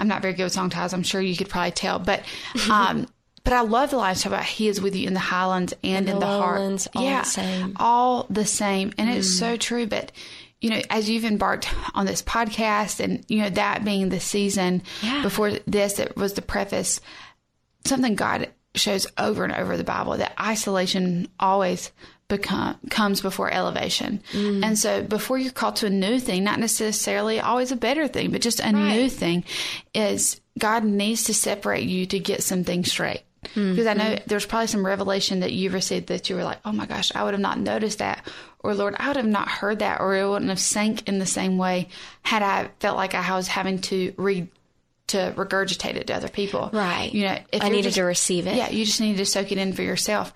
I'm 0.00 0.08
not 0.08 0.22
very 0.22 0.34
good 0.34 0.44
with 0.44 0.52
song 0.52 0.70
titles. 0.70 0.92
I'm 0.92 1.02
sure 1.02 1.20
you 1.20 1.36
could 1.36 1.48
probably 1.48 1.72
tell. 1.72 1.98
But, 1.98 2.24
um, 2.70 3.06
But 3.42 3.54
I 3.54 3.62
love 3.62 3.90
the 3.90 3.96
lines 3.96 4.26
about 4.26 4.44
He 4.44 4.68
is 4.68 4.80
with 4.80 4.94
you 4.94 5.06
in 5.06 5.14
the 5.14 5.20
highlands 5.20 5.72
and, 5.82 6.08
in 6.08 6.14
the, 6.14 6.20
the 6.20 6.26
heart. 6.26 6.86
All 6.94 7.02
yeah, 7.02 7.22
the 7.22 7.26
same. 7.26 7.76
all 7.76 8.26
the 8.28 8.44
same, 8.44 8.92
and 8.98 9.08
mm. 9.08 9.16
it's 9.16 9.38
so 9.38 9.56
true. 9.56 9.86
But 9.86 10.12
you 10.60 10.70
know, 10.70 10.80
as 10.90 11.08
you've 11.08 11.24
embarked 11.24 11.68
on 11.94 12.04
this 12.04 12.22
podcast, 12.22 13.00
and 13.00 13.24
you 13.28 13.42
know 13.42 13.50
that 13.50 13.84
being 13.84 14.10
the 14.10 14.20
season 14.20 14.82
yeah. 15.02 15.22
before 15.22 15.52
this, 15.66 15.98
it 15.98 16.16
was 16.16 16.34
the 16.34 16.42
preface. 16.42 17.00
Something 17.86 18.14
God 18.14 18.50
shows 18.74 19.06
over 19.16 19.42
and 19.42 19.54
over 19.54 19.76
the 19.76 19.84
Bible 19.84 20.18
that 20.18 20.34
isolation 20.38 21.28
always 21.40 21.90
become 22.30 22.78
comes 22.88 23.20
before 23.20 23.52
elevation. 23.52 24.22
Mm. 24.32 24.64
And 24.64 24.78
so 24.78 25.02
before 25.02 25.36
you're 25.36 25.52
called 25.52 25.76
to 25.76 25.86
a 25.86 25.90
new 25.90 26.18
thing, 26.18 26.42
not 26.42 26.58
necessarily 26.58 27.40
always 27.40 27.72
a 27.72 27.76
better 27.76 28.08
thing, 28.08 28.30
but 28.30 28.40
just 28.40 28.60
a 28.60 28.62
right. 28.62 28.72
new 28.72 29.10
thing 29.10 29.44
is 29.92 30.40
God 30.58 30.84
needs 30.84 31.24
to 31.24 31.34
separate 31.34 31.86
you 31.86 32.06
to 32.06 32.18
get 32.18 32.42
some 32.42 32.64
things 32.64 32.90
straight. 32.90 33.22
Mm-hmm. 33.44 33.70
Because 33.70 33.86
I 33.86 33.94
know 33.94 34.18
there's 34.26 34.46
probably 34.46 34.66
some 34.66 34.84
revelation 34.84 35.40
that 35.40 35.52
you 35.52 35.70
received 35.70 36.08
that 36.08 36.28
you 36.28 36.36
were 36.36 36.44
like, 36.44 36.60
oh 36.64 36.72
my 36.72 36.86
gosh, 36.86 37.10
I 37.14 37.24
would 37.24 37.34
have 37.34 37.40
not 37.40 37.58
noticed 37.58 37.98
that. 37.98 38.26
Or 38.58 38.74
Lord, 38.74 38.94
I 38.98 39.08
would 39.08 39.16
have 39.16 39.26
not 39.26 39.48
heard 39.48 39.78
that, 39.78 40.00
or 40.00 40.14
it 40.14 40.28
wouldn't 40.28 40.50
have 40.50 40.60
sank 40.60 41.08
in 41.08 41.18
the 41.18 41.26
same 41.26 41.56
way 41.56 41.88
had 42.22 42.42
I 42.42 42.70
felt 42.80 42.96
like 42.96 43.14
I 43.14 43.34
was 43.34 43.48
having 43.48 43.80
to 43.82 44.12
read 44.18 44.48
to 45.10 45.32
regurgitate 45.36 45.96
it 45.96 46.06
to 46.08 46.14
other 46.14 46.28
people. 46.28 46.70
Right. 46.72 47.12
You 47.12 47.26
know, 47.26 47.38
if 47.52 47.62
I 47.62 47.68
needed 47.68 47.84
just, 47.84 47.96
to 47.96 48.02
receive 48.02 48.46
it. 48.46 48.56
Yeah, 48.56 48.70
you 48.70 48.84
just 48.84 49.00
needed 49.00 49.18
to 49.18 49.26
soak 49.26 49.52
it 49.52 49.58
in 49.58 49.72
for 49.72 49.82
yourself. 49.82 50.32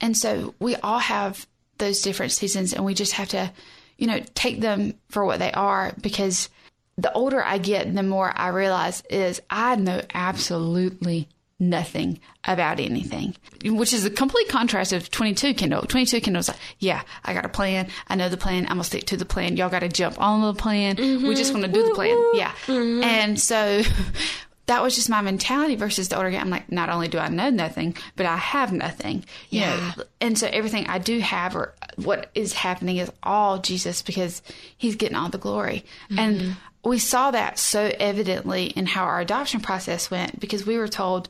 And 0.00 0.16
so 0.16 0.54
we 0.58 0.76
all 0.76 0.98
have 0.98 1.46
those 1.78 2.02
different 2.02 2.32
seasons 2.32 2.72
and 2.72 2.84
we 2.84 2.94
just 2.94 3.12
have 3.12 3.28
to, 3.28 3.52
you 3.96 4.06
know, 4.06 4.20
take 4.34 4.60
them 4.60 4.94
for 5.08 5.24
what 5.24 5.38
they 5.38 5.52
are 5.52 5.92
because 6.00 6.48
the 6.96 7.12
older 7.12 7.42
I 7.42 7.58
get, 7.58 7.94
the 7.94 8.02
more 8.02 8.32
I 8.34 8.48
realize 8.48 9.02
is 9.08 9.40
I 9.48 9.76
know 9.76 10.02
absolutely 10.12 11.28
nothing 11.60 12.20
about 12.44 12.78
anything, 12.80 13.34
which 13.64 13.92
is 13.92 14.04
a 14.04 14.10
complete 14.10 14.48
contrast 14.48 14.92
of 14.92 15.10
22 15.10 15.54
Kendall. 15.54 15.82
22 15.82 16.20
Kendall's 16.20 16.48
like, 16.48 16.58
yeah, 16.78 17.02
I 17.24 17.34
got 17.34 17.44
a 17.44 17.48
plan. 17.48 17.88
I 18.08 18.14
know 18.14 18.28
the 18.28 18.36
plan. 18.36 18.62
I'm 18.64 18.68
going 18.76 18.80
to 18.80 18.84
stick 18.84 19.06
to 19.06 19.16
the 19.16 19.24
plan. 19.24 19.56
Y'all 19.56 19.68
got 19.68 19.80
to 19.80 19.88
jump 19.88 20.20
on 20.20 20.42
the 20.42 20.54
plan. 20.54 20.96
Mm-hmm. 20.96 21.26
We're 21.26 21.34
just 21.34 21.52
want 21.52 21.66
to 21.66 21.72
do 21.72 21.82
the 21.86 21.94
plan. 21.94 22.16
Yeah. 22.34 22.52
Mm-hmm. 22.66 23.02
And 23.02 23.40
so 23.40 23.82
that 24.66 24.82
was 24.82 24.94
just 24.94 25.08
my 25.08 25.20
mentality 25.20 25.74
versus 25.74 26.08
the 26.08 26.16
older 26.16 26.30
guy. 26.30 26.38
I'm 26.38 26.50
like, 26.50 26.70
not 26.70 26.90
only 26.90 27.08
do 27.08 27.18
I 27.18 27.28
know 27.28 27.50
nothing, 27.50 27.96
but 28.16 28.26
I 28.26 28.36
have 28.36 28.72
nothing. 28.72 29.24
You 29.50 29.60
Yeah. 29.60 29.94
know, 29.96 30.04
and 30.20 30.38
so 30.38 30.46
everything 30.52 30.86
I 30.86 30.98
do 30.98 31.18
have 31.18 31.56
or 31.56 31.74
what 31.96 32.30
is 32.34 32.52
happening 32.52 32.98
is 32.98 33.10
all 33.22 33.58
Jesus 33.58 34.02
because 34.02 34.42
he's 34.76 34.94
getting 34.96 35.16
all 35.16 35.28
the 35.28 35.38
glory. 35.38 35.84
And 36.16 36.56
we 36.84 37.00
saw 37.00 37.32
that 37.32 37.58
so 37.58 37.90
evidently 37.98 38.66
in 38.66 38.86
how 38.86 39.04
our 39.04 39.20
adoption 39.20 39.60
process 39.60 40.08
went 40.10 40.38
because 40.38 40.64
we 40.64 40.78
were 40.78 40.86
told 40.88 41.28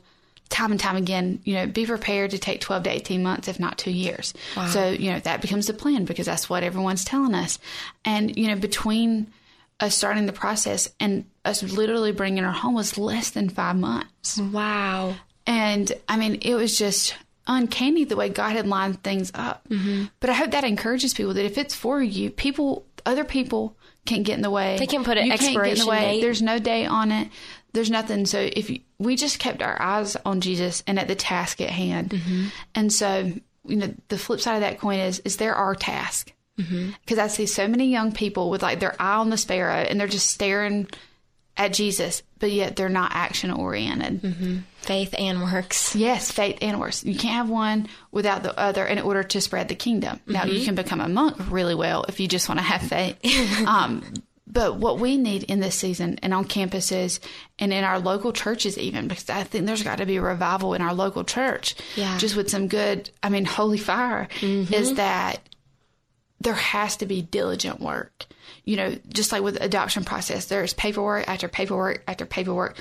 time 0.49 0.71
and 0.71 0.79
time 0.79 0.95
again, 0.95 1.39
you 1.43 1.53
know, 1.53 1.67
be 1.67 1.85
prepared 1.85 2.31
to 2.31 2.39
take 2.39 2.59
12 2.59 2.83
to 2.83 2.89
18 2.89 3.23
months, 3.23 3.47
if 3.47 3.59
not 3.59 3.77
two 3.77 3.91
years. 3.91 4.33
So, 4.69 4.89
you 4.89 5.11
know, 5.11 5.19
that 5.19 5.41
becomes 5.41 5.67
the 5.67 5.73
plan 5.73 6.05
because 6.05 6.25
that's 6.25 6.49
what 6.49 6.63
everyone's 6.63 7.05
telling 7.05 7.35
us. 7.35 7.59
And, 8.03 8.35
you 8.35 8.47
know, 8.47 8.55
between 8.55 9.27
us 9.79 9.95
starting 9.95 10.25
the 10.25 10.33
process 10.33 10.89
and 10.99 11.25
us 11.45 11.63
literally 11.63 12.11
bringing 12.11 12.43
her 12.43 12.51
home 12.51 12.73
was 12.73 12.97
less 12.97 13.29
than 13.29 13.49
five 13.49 13.77
months. 13.77 14.39
Wow. 14.39 15.15
And 15.45 15.91
I 16.07 16.17
mean, 16.17 16.39
it 16.41 16.55
was 16.55 16.77
just 16.77 17.15
uncanny 17.47 18.03
the 18.03 18.15
way 18.15 18.29
God 18.29 18.51
had 18.51 18.67
lined 18.67 19.01
things 19.03 19.31
up. 19.33 19.67
Mm-hmm. 19.69 20.05
But 20.19 20.29
I 20.29 20.33
hope 20.33 20.51
that 20.51 20.63
encourages 20.63 21.13
people 21.13 21.33
that 21.33 21.45
if 21.45 21.57
it's 21.57 21.73
for 21.73 22.01
you, 22.01 22.29
people, 22.29 22.85
other 23.05 23.23
people 23.23 23.75
can't 24.05 24.23
get 24.23 24.35
in 24.35 24.41
the 24.41 24.49
way. 24.49 24.77
They 24.77 24.87
can 24.87 25.03
put 25.03 25.17
an 25.17 25.25
You 25.27 25.31
can't 25.31 25.41
get 25.41 25.49
in 25.49 25.53
the 25.53 25.59
expiration 25.61 25.87
way. 25.87 25.99
date. 25.99 26.21
There's 26.21 26.41
no 26.41 26.59
date 26.59 26.87
on 26.87 27.11
it. 27.11 27.29
There's 27.73 27.89
nothing. 27.91 28.25
So 28.25 28.39
if 28.39 28.69
you, 28.69 28.79
we 28.97 29.15
just 29.15 29.39
kept 29.39 29.61
our 29.61 29.79
eyes 29.81 30.15
on 30.25 30.41
Jesus 30.41 30.83
and 30.87 30.99
at 30.99 31.07
the 31.07 31.15
task 31.15 31.61
at 31.61 31.69
hand, 31.69 32.09
Mm-hmm. 32.11 32.45
and 32.75 32.91
so 32.91 33.31
you 33.67 33.75
know, 33.75 33.93
the 34.07 34.17
flip 34.17 34.39
side 34.41 34.55
of 34.55 34.61
that 34.61 34.79
coin 34.79 34.99
is 34.99 35.19
is 35.19 35.37
there 35.37 35.53
our 35.53 35.75
task 35.75 36.33
because 36.57 37.17
I 37.19 37.27
see 37.27 37.45
so 37.45 37.67
many 37.69 37.87
young 37.89 38.11
people 38.11 38.49
with 38.49 38.61
like 38.63 38.79
their 38.81 38.95
eye 39.01 39.15
on 39.17 39.29
the 39.29 39.37
sparrow 39.37 39.75
and 39.75 39.97
they're 39.99 40.07
just 40.07 40.29
staring 40.29 40.87
at 41.55 41.71
Jesus, 41.73 42.21
but 42.39 42.51
yet 42.51 42.75
they're 42.75 42.89
not 42.89 43.11
action 43.13 43.51
oriented. 43.51 44.63
Faith 44.81 45.13
and 45.17 45.41
works. 45.41 45.95
Yes, 45.95 46.31
faith 46.31 46.57
and 46.61 46.79
works. 46.79 47.03
You 47.05 47.15
can't 47.15 47.33
have 47.35 47.49
one 47.49 47.87
without 48.11 48.43
the 48.43 48.57
other 48.57 48.85
in 48.85 48.99
order 48.99 49.23
to 49.23 49.39
spread 49.41 49.67
the 49.67 49.75
kingdom. 49.75 50.19
Now, 50.25 50.45
you 50.45 50.65
can 50.65 50.75
become 50.75 50.99
a 51.01 51.07
monk 51.09 51.35
really 51.49 51.75
well 51.75 52.03
if 52.09 52.19
you 52.19 52.27
just 52.27 52.47
want 52.49 52.59
to 52.59 52.65
have 52.65 52.81
faith. 52.81 53.17
um, 53.67 54.03
but 54.49 54.77
what 54.77 54.99
we 54.99 55.15
need 55.15 55.43
in 55.43 55.59
this 55.59 55.75
season 55.75 56.17
and 56.23 56.33
on 56.33 56.45
campuses 56.45 57.19
and 57.59 57.71
in 57.71 57.83
our 57.83 57.99
local 57.99 58.33
churches, 58.33 58.77
even 58.77 59.07
because 59.07 59.29
I 59.29 59.43
think 59.43 59.65
there's 59.65 59.83
got 59.83 59.99
to 59.99 60.05
be 60.05 60.17
a 60.17 60.21
revival 60.21 60.73
in 60.73 60.81
our 60.81 60.93
local 60.93 61.23
church, 61.23 61.75
Yeah. 61.95 62.17
just 62.17 62.35
with 62.35 62.49
some 62.49 62.67
good, 62.67 63.11
I 63.21 63.29
mean, 63.29 63.45
holy 63.45 63.77
fire, 63.77 64.27
mm-hmm. 64.39 64.73
is 64.73 64.95
that 64.95 65.41
there 66.41 66.53
has 66.53 66.97
to 66.97 67.05
be 67.05 67.21
diligent 67.21 67.79
work. 67.79 68.25
You 68.65 68.77
know, 68.77 68.97
just 69.09 69.31
like 69.31 69.43
with 69.43 69.55
the 69.55 69.63
adoption 69.63 70.03
process, 70.03 70.45
there's 70.45 70.73
paperwork 70.73 71.27
after 71.27 71.47
paperwork 71.47 72.03
after 72.07 72.25
paperwork, 72.25 72.77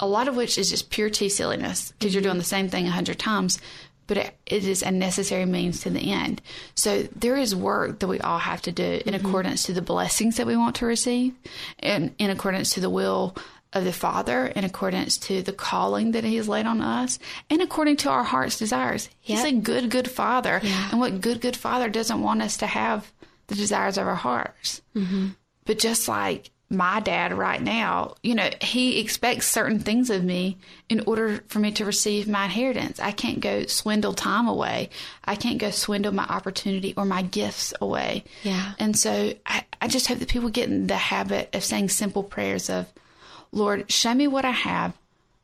a 0.00 0.06
lot 0.06 0.26
of 0.26 0.36
which 0.36 0.58
is 0.58 0.70
just 0.70 0.90
pure 0.90 1.10
tea 1.10 1.28
silliness 1.28 1.92
because 1.92 2.12
you're 2.12 2.22
mm-hmm. 2.22 2.30
doing 2.30 2.38
the 2.38 2.44
same 2.44 2.68
thing 2.68 2.86
a 2.86 2.90
hundred 2.90 3.18
times, 3.18 3.60
but 4.06 4.16
it, 4.16 4.36
it 4.46 4.64
is 4.64 4.82
a 4.82 4.90
necessary 4.90 5.46
means 5.46 5.80
to 5.80 5.90
the 5.90 6.12
end. 6.12 6.42
So 6.74 7.02
there 7.16 7.36
is 7.36 7.54
work 7.54 8.00
that 8.00 8.06
we 8.08 8.20
all 8.20 8.38
have 8.38 8.62
to 8.62 8.72
do 8.72 9.00
in 9.04 9.14
accordance 9.14 9.64
to 9.64 9.72
the 9.72 9.82
blessings 9.82 10.36
that 10.36 10.46
we 10.46 10.56
want 10.56 10.76
to 10.76 10.86
receive 10.86 11.34
and 11.78 12.14
in 12.18 12.30
accordance 12.30 12.70
to 12.74 12.80
the 12.80 12.90
will 12.90 13.36
of 13.72 13.84
the 13.84 13.92
Father, 13.92 14.46
in 14.46 14.62
accordance 14.64 15.18
to 15.18 15.42
the 15.42 15.52
calling 15.52 16.12
that 16.12 16.22
He 16.22 16.36
has 16.36 16.48
laid 16.48 16.64
on 16.66 16.80
us, 16.80 17.18
and 17.50 17.60
according 17.60 17.96
to 17.98 18.08
our 18.10 18.22
heart's 18.22 18.56
desires. 18.58 19.08
He's 19.20 19.42
Yep. 19.42 19.48
a 19.52 19.56
good, 19.56 19.90
good 19.90 20.10
Father. 20.10 20.60
Yeah. 20.62 20.90
And 20.92 21.00
what 21.00 21.20
good, 21.20 21.40
good 21.40 21.56
Father 21.56 21.88
doesn't 21.88 22.22
want 22.22 22.40
us 22.42 22.56
to 22.58 22.66
have 22.68 23.10
the 23.48 23.56
desires 23.56 23.98
of 23.98 24.06
our 24.06 24.14
hearts. 24.14 24.80
Mm-hmm. 24.94 25.28
But 25.64 25.78
just 25.80 26.06
like 26.08 26.50
my 26.70 27.00
dad 27.00 27.32
right 27.32 27.60
now, 27.60 28.14
you 28.22 28.34
know, 28.34 28.48
he 28.60 29.00
expects 29.00 29.46
certain 29.46 29.78
things 29.78 30.10
of 30.10 30.24
me 30.24 30.56
in 30.88 31.00
order 31.06 31.40
for 31.48 31.58
me 31.58 31.70
to 31.72 31.84
receive 31.84 32.26
my 32.26 32.44
inheritance. 32.44 32.98
I 32.98 33.12
can't 33.12 33.40
go 33.40 33.66
swindle 33.66 34.14
time 34.14 34.48
away. 34.48 34.90
I 35.24 35.36
can't 35.36 35.58
go 35.58 35.70
swindle 35.70 36.12
my 36.12 36.24
opportunity 36.24 36.94
or 36.96 37.04
my 37.04 37.22
gifts 37.22 37.74
away. 37.80 38.24
Yeah. 38.42 38.72
And 38.78 38.98
so 38.98 39.34
I, 39.46 39.64
I 39.80 39.88
just 39.88 40.06
hope 40.06 40.18
that 40.18 40.28
people 40.28 40.48
get 40.48 40.68
in 40.68 40.86
the 40.86 40.96
habit 40.96 41.54
of 41.54 41.64
saying 41.64 41.90
simple 41.90 42.22
prayers 42.22 42.70
of, 42.70 42.86
Lord, 43.52 43.90
show 43.92 44.14
me 44.14 44.26
what 44.26 44.44
I 44.44 44.50
have 44.50 44.94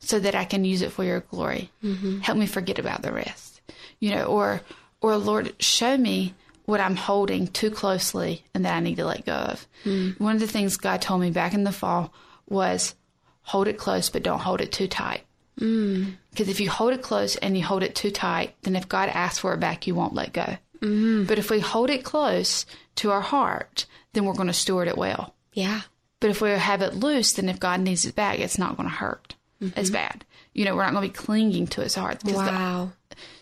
so 0.01 0.19
that 0.19 0.35
I 0.35 0.45
can 0.45 0.65
use 0.65 0.83
it 0.83 0.93
for 0.93 1.05
your 1.05 1.21
glory. 1.21 1.71
Mm-hmm. 1.85 2.21
Help 2.21 2.39
me 2.39 2.47
forget 2.47 2.79
about 2.79 3.03
the 3.03 3.13
rest. 3.13 3.61
You 4.01 4.15
know, 4.15 4.25
or 4.25 4.63
or 5.03 5.17
Lord, 5.17 5.55
show 5.63 5.97
me 5.97 6.35
what 6.71 6.81
I'm 6.81 6.97
holding 6.97 7.49
too 7.49 7.71
closely 7.71 8.45
and 8.55 8.65
that 8.65 8.75
I 8.75 8.81
need 8.81 8.97
to 8.97 9.05
let 9.05 9.27
go 9.27 9.33
of. 9.33 9.67
Hmm. 9.85 10.11
One 10.19 10.35
of 10.35 10.41
the 10.41 10.47
things 10.47 10.77
God 10.77 11.03
told 11.03 11.21
me 11.21 11.31
back 11.31 11.53
in 11.55 11.65
the 11.65 11.73
fall 11.73 12.13
was 12.49 12.95
hold 13.43 13.69
it 13.69 13.79
close, 13.79 14.09
but 14.09 14.23
don't 14.23 14.39
hold 14.41 14.61
it 14.61 14.73
too 14.73 14.87
tight. 14.89 15.23
Hmm. 15.59 16.11
Because 16.31 16.49
if 16.49 16.61
you 16.61 16.71
hold 16.71 16.93
it 16.93 17.03
close 17.03 17.37
and 17.37 17.57
you 17.57 17.65
hold 17.65 17.83
it 17.83 17.95
too 17.95 18.11
tight, 18.11 18.55
then 18.63 18.77
if 18.77 18.89
God 18.89 19.09
asks 19.11 19.39
for 19.41 19.53
it 19.53 19.61
back, 19.61 19.87
you 19.87 19.95
won't 19.95 20.15
let 20.15 20.33
go. 20.33 20.57
Mm-hmm. 20.81 21.25
But 21.25 21.39
if 21.39 21.51
we 21.51 21.61
hold 21.61 21.91
it 21.91 22.05
close 22.05 22.65
to 22.97 23.11
our 23.11 23.21
heart, 23.21 23.85
then 24.15 24.25
we're 24.25 24.33
going 24.35 24.47
to 24.47 24.55
steward 24.55 24.89
it 24.89 24.97
well. 24.97 25.35
Yeah. 25.53 25.83
But 26.21 26.31
if 26.31 26.41
we 26.41 26.51
have 26.51 26.81
it 26.83 26.95
loose, 26.95 27.33
then 27.35 27.49
if 27.49 27.61
God 27.61 27.81
needs 27.81 28.07
it 28.07 28.15
back, 28.15 28.39
it's 28.39 28.59
not 28.59 28.77
going 28.77 28.89
to 28.89 28.95
hurt 28.95 29.35
mm-hmm. 29.63 29.79
as 29.79 29.91
bad. 29.91 30.25
You 30.55 30.65
know, 30.65 30.75
we're 30.75 30.85
not 30.85 30.93
going 30.95 31.07
to 31.09 31.13
be 31.13 31.25
clinging 31.25 31.67
to 31.69 31.83
it 31.83 31.91
so 31.91 32.01
hard. 32.01 32.21
'Cause 32.21 32.33
the- 32.33 32.39
Wow. 32.39 32.93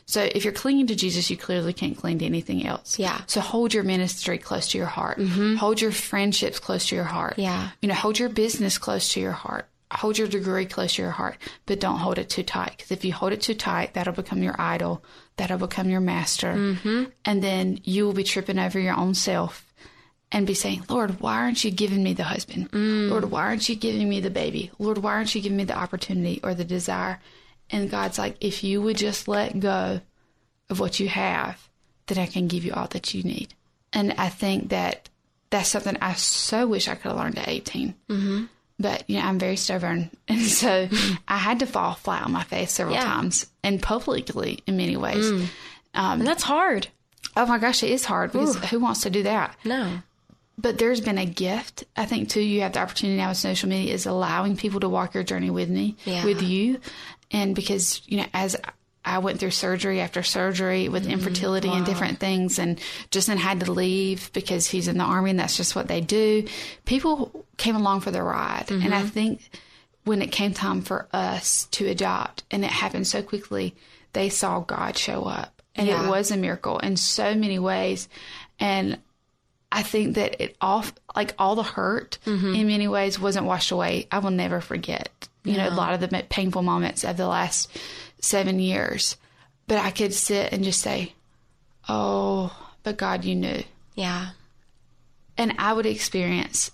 So 0.09 0.23
if 0.23 0.43
you're 0.43 0.55
clinging 0.55 0.87
to 0.87 0.97
Jesus, 0.97 1.29
you 1.29 1.37
clearly 1.37 1.75
can't 1.75 1.95
cling 1.95 2.21
to 2.21 2.25
anything 2.25 2.67
else. 2.67 2.99
Yeah. 2.99 3.21
So 3.27 3.43
hold 3.43 3.75
your 3.75 3.83
ministry 3.83 4.39
close 4.39 4.69
to 4.69 4.79
your 4.79 4.87
heart. 4.87 5.19
Hmm. 5.19 5.57
Hold 5.57 5.83
your 5.83 5.93
friendships 5.93 6.59
close 6.59 6.89
to 6.89 6.95
your 6.97 7.05
heart. 7.05 7.35
Yeah. 7.37 7.69
You 7.83 7.89
know, 7.89 7.95
hold 7.95 8.19
your 8.19 8.31
business 8.31 8.79
close 8.79 9.13
to 9.13 9.21
your 9.21 9.33
heart. 9.33 9.69
Hold 9.93 10.17
your 10.17 10.27
degree 10.27 10.65
close 10.65 10.95
to 10.95 11.03
your 11.03 11.11
heart, 11.11 11.37
but 11.67 11.79
don't 11.79 11.99
hold 11.99 12.19
it 12.19 12.31
too 12.31 12.43
tight. 12.43 12.79
Because 12.79 12.91
if 12.91 13.05
you 13.05 13.13
hold 13.13 13.33
it 13.33 13.43
too 13.43 13.53
tight, 13.53 13.93
that'll 13.93 14.15
become 14.15 14.43
your 14.43 14.59
idol. 14.59 15.05
That'll 15.37 15.59
become 15.59 15.91
your 15.91 16.01
master. 16.01 16.55
Mm-hmm. 16.55 17.05
And 17.27 17.43
then 17.43 17.79
you 17.85 18.07
will 18.07 18.15
be 18.15 18.25
tripping 18.25 18.59
over 18.59 18.81
your 18.81 18.97
own 18.97 19.13
self 19.13 19.71
and 20.33 20.47
be 20.47 20.55
saying, 20.55 20.85
Lord, 20.89 21.21
why 21.21 21.37
aren't 21.37 21.65
you 21.65 21.71
giving 21.71 22.03
me 22.03 22.15
the 22.15 22.25
husband? 22.25 22.71
Lord, 22.73 23.31
why 23.31 23.43
aren't 23.43 23.69
you 23.69 23.77
giving 23.77 24.09
me 24.09 24.21
the 24.21 24.31
baby? 24.31 24.71
Lord, 24.79 24.99
why 24.99 25.13
aren't 25.13 25.35
you 25.35 25.43
giving 25.43 25.59
me 25.59 25.65
the 25.65 25.79
opportunity 25.79 26.41
or 26.43 26.55
the 26.55 26.65
desire? 26.65 27.21
And 27.71 27.91
God's 27.91 28.19
like, 28.19 28.37
if 28.41 28.65
you 28.65 28.81
would 28.83 28.97
just 28.97 29.29
let 29.29 29.59
go 29.61 30.01
of 30.71 30.81
what 30.81 30.99
you 31.01 31.09
have, 31.09 31.69
then 32.07 32.19
I 32.19 32.27
can 32.27 32.49
give 32.49 32.65
you 32.65 32.73
all 32.73 32.87
that 32.89 33.13
you 33.15 33.23
need. 33.23 33.55
And 33.93 34.15
I 34.19 34.29
think 34.29 34.71
that 34.71 35.09
that's 35.51 35.69
something 35.69 35.97
I 36.01 36.15
so 36.15 36.67
wish 36.67 36.89
I 36.89 36.95
could 36.95 37.09
have 37.11 37.17
learned 37.17 37.39
at 37.39 37.49
18. 37.49 37.95
Mm-hmm. 38.09 38.45
But, 38.81 39.09
you 39.09 39.19
know, 39.19 39.25
I'm 39.27 39.39
very 39.39 39.57
stubborn. 39.57 40.11
And 40.29 40.43
so 40.43 40.87
mm-hmm. 40.89 41.15
I 41.27 41.37
had 41.39 41.59
to 41.61 41.67
fall 41.67 41.95
flat 41.95 42.25
on 42.25 42.33
my 42.33 42.45
face 42.45 42.73
several 42.73 42.97
Yeah. 42.97 43.05
times 43.05 43.47
and 43.63 43.83
publicly 43.83 44.61
in 44.67 44.77
many 44.77 44.97
ways. 44.97 45.25
Mm. 45.25 45.47
Um, 45.95 46.19
and 46.21 46.27
that's 46.27 46.43
hard. 46.45 46.89
Oh 47.37 47.47
my 47.47 47.59
gosh, 47.59 47.83
it 47.83 47.91
is 47.91 48.05
hard 48.05 48.33
because 48.33 48.57
who 48.71 48.79
wants 48.79 49.03
to 49.03 49.11
do 49.11 49.23
that? 49.25 49.57
No. 49.65 49.99
but 50.61 50.77
there's 50.79 51.01
been 51.01 51.19
a 51.19 51.25
gift. 51.27 51.85
I 51.97 52.05
think 52.05 52.29
too. 52.29 52.41
You 52.41 52.63
have 52.63 52.73
the 52.73 52.81
opportunity 52.81 53.17
now 53.19 53.29
with 53.29 53.39
social 53.39 53.69
media 53.69 53.95
is 53.95 54.07
allowing 54.07 54.57
people 54.57 54.81
to 54.81 54.89
walk 54.89 55.15
your 55.15 55.23
journey 55.23 55.51
with 55.51 55.69
me, 55.69 55.97
Yeah. 56.05 56.25
with 56.25 56.43
you, 56.43 56.81
and 57.31 57.55
because 57.55 58.03
you 58.07 58.19
know 58.19 58.27
as 58.33 58.57
I 59.05 59.19
went 59.19 59.41
through 59.41 59.53
surgery 59.53 60.01
after 60.01 60.23
surgery 60.23 60.89
with 60.89 61.05
mm-hmm. 61.05 61.13
infertility 61.13 61.69
and 61.69 61.87
different 61.87 62.19
things, 62.21 62.59
and 62.59 62.81
Justin 63.11 63.39
had 63.39 63.61
to 63.61 63.73
leave 63.73 64.31
because 64.33 64.67
he's 64.67 64.89
in 64.89 64.99
the 64.99 65.05
army 65.05 65.31
and 65.31 65.39
that's 65.39 65.57
just 65.57 65.75
what 65.75 65.89
they 65.89 66.01
do. 66.01 66.47
People 66.85 67.47
came 67.57 67.77
along 67.77 68.01
for 68.01 68.11
the 68.11 68.23
ride, 68.23 68.71
and 68.71 68.95
I 68.95 69.01
mm-hmm. 69.01 69.09
think 69.09 69.51
when 70.05 70.21
it 70.23 70.33
came 70.33 70.53
time 70.53 70.83
for 70.83 71.09
us 71.13 71.67
to 71.73 71.87
adopt, 71.87 72.45
and 72.51 72.65
it 72.65 72.71
happened 72.71 73.07
so 73.07 73.23
quickly, 73.23 73.75
they 74.13 74.29
saw 74.29 74.61
God 74.61 74.97
show 74.97 75.25
up, 75.25 75.63
and 75.75 75.87
Yeah. 75.87 76.05
it 76.05 76.11
was 76.11 76.31
a 76.31 76.37
miracle 76.37 76.79
in 76.79 76.97
so 76.97 77.35
many 77.35 77.59
ways, 77.59 78.09
and 78.59 78.99
I 79.71 79.83
think 79.83 80.15
that 80.17 80.41
it 80.43 80.57
all, 80.61 80.85
like 81.15 81.35
all 81.39 81.55
the 81.55 81.63
hurt 81.63 82.19
mm-hmm. 82.25 82.55
in 82.55 82.67
many 82.67 82.89
ways 82.89 83.21
wasn't 83.21 83.47
washed 83.47 83.71
away. 83.71 84.07
I 84.11 84.19
will 84.19 84.31
never 84.31 84.61
forget, 84.61 85.29
you 85.45 85.57
know, 85.57 85.69
a 85.69 85.71
lot 85.71 85.95
of 85.95 86.01
the 86.01 86.25
painful 86.29 86.63
moments 86.63 87.05
of 87.05 87.17
the 87.17 87.27
last 87.27 87.71
seven 88.21 88.59
years. 88.59 89.17
But 89.67 89.79
I 89.79 89.91
could 89.91 90.15
sit 90.15 90.53
and 90.53 90.65
just 90.65 90.81
say, 90.81 91.15
Oh, 91.89 92.55
but 92.83 92.97
God, 92.97 93.25
you 93.25 93.35
knew. 93.35 93.63
Yeah. 93.95 94.31
And 95.37 95.55
I 95.59 95.73
would 95.73 95.87
experience 95.87 96.71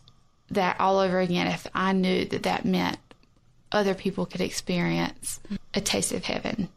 that 0.50 0.80
all 0.80 0.98
over 0.98 1.20
again 1.20 1.46
if 1.46 1.66
I 1.74 1.92
knew 1.92 2.24
that 2.26 2.44
that 2.44 2.64
meant 2.64 2.98
other 3.72 3.94
people 3.94 4.26
could 4.26 4.40
experience 4.40 5.40
a 5.74 5.80
taste 5.80 6.12
of 6.12 6.24
heaven 6.24 6.68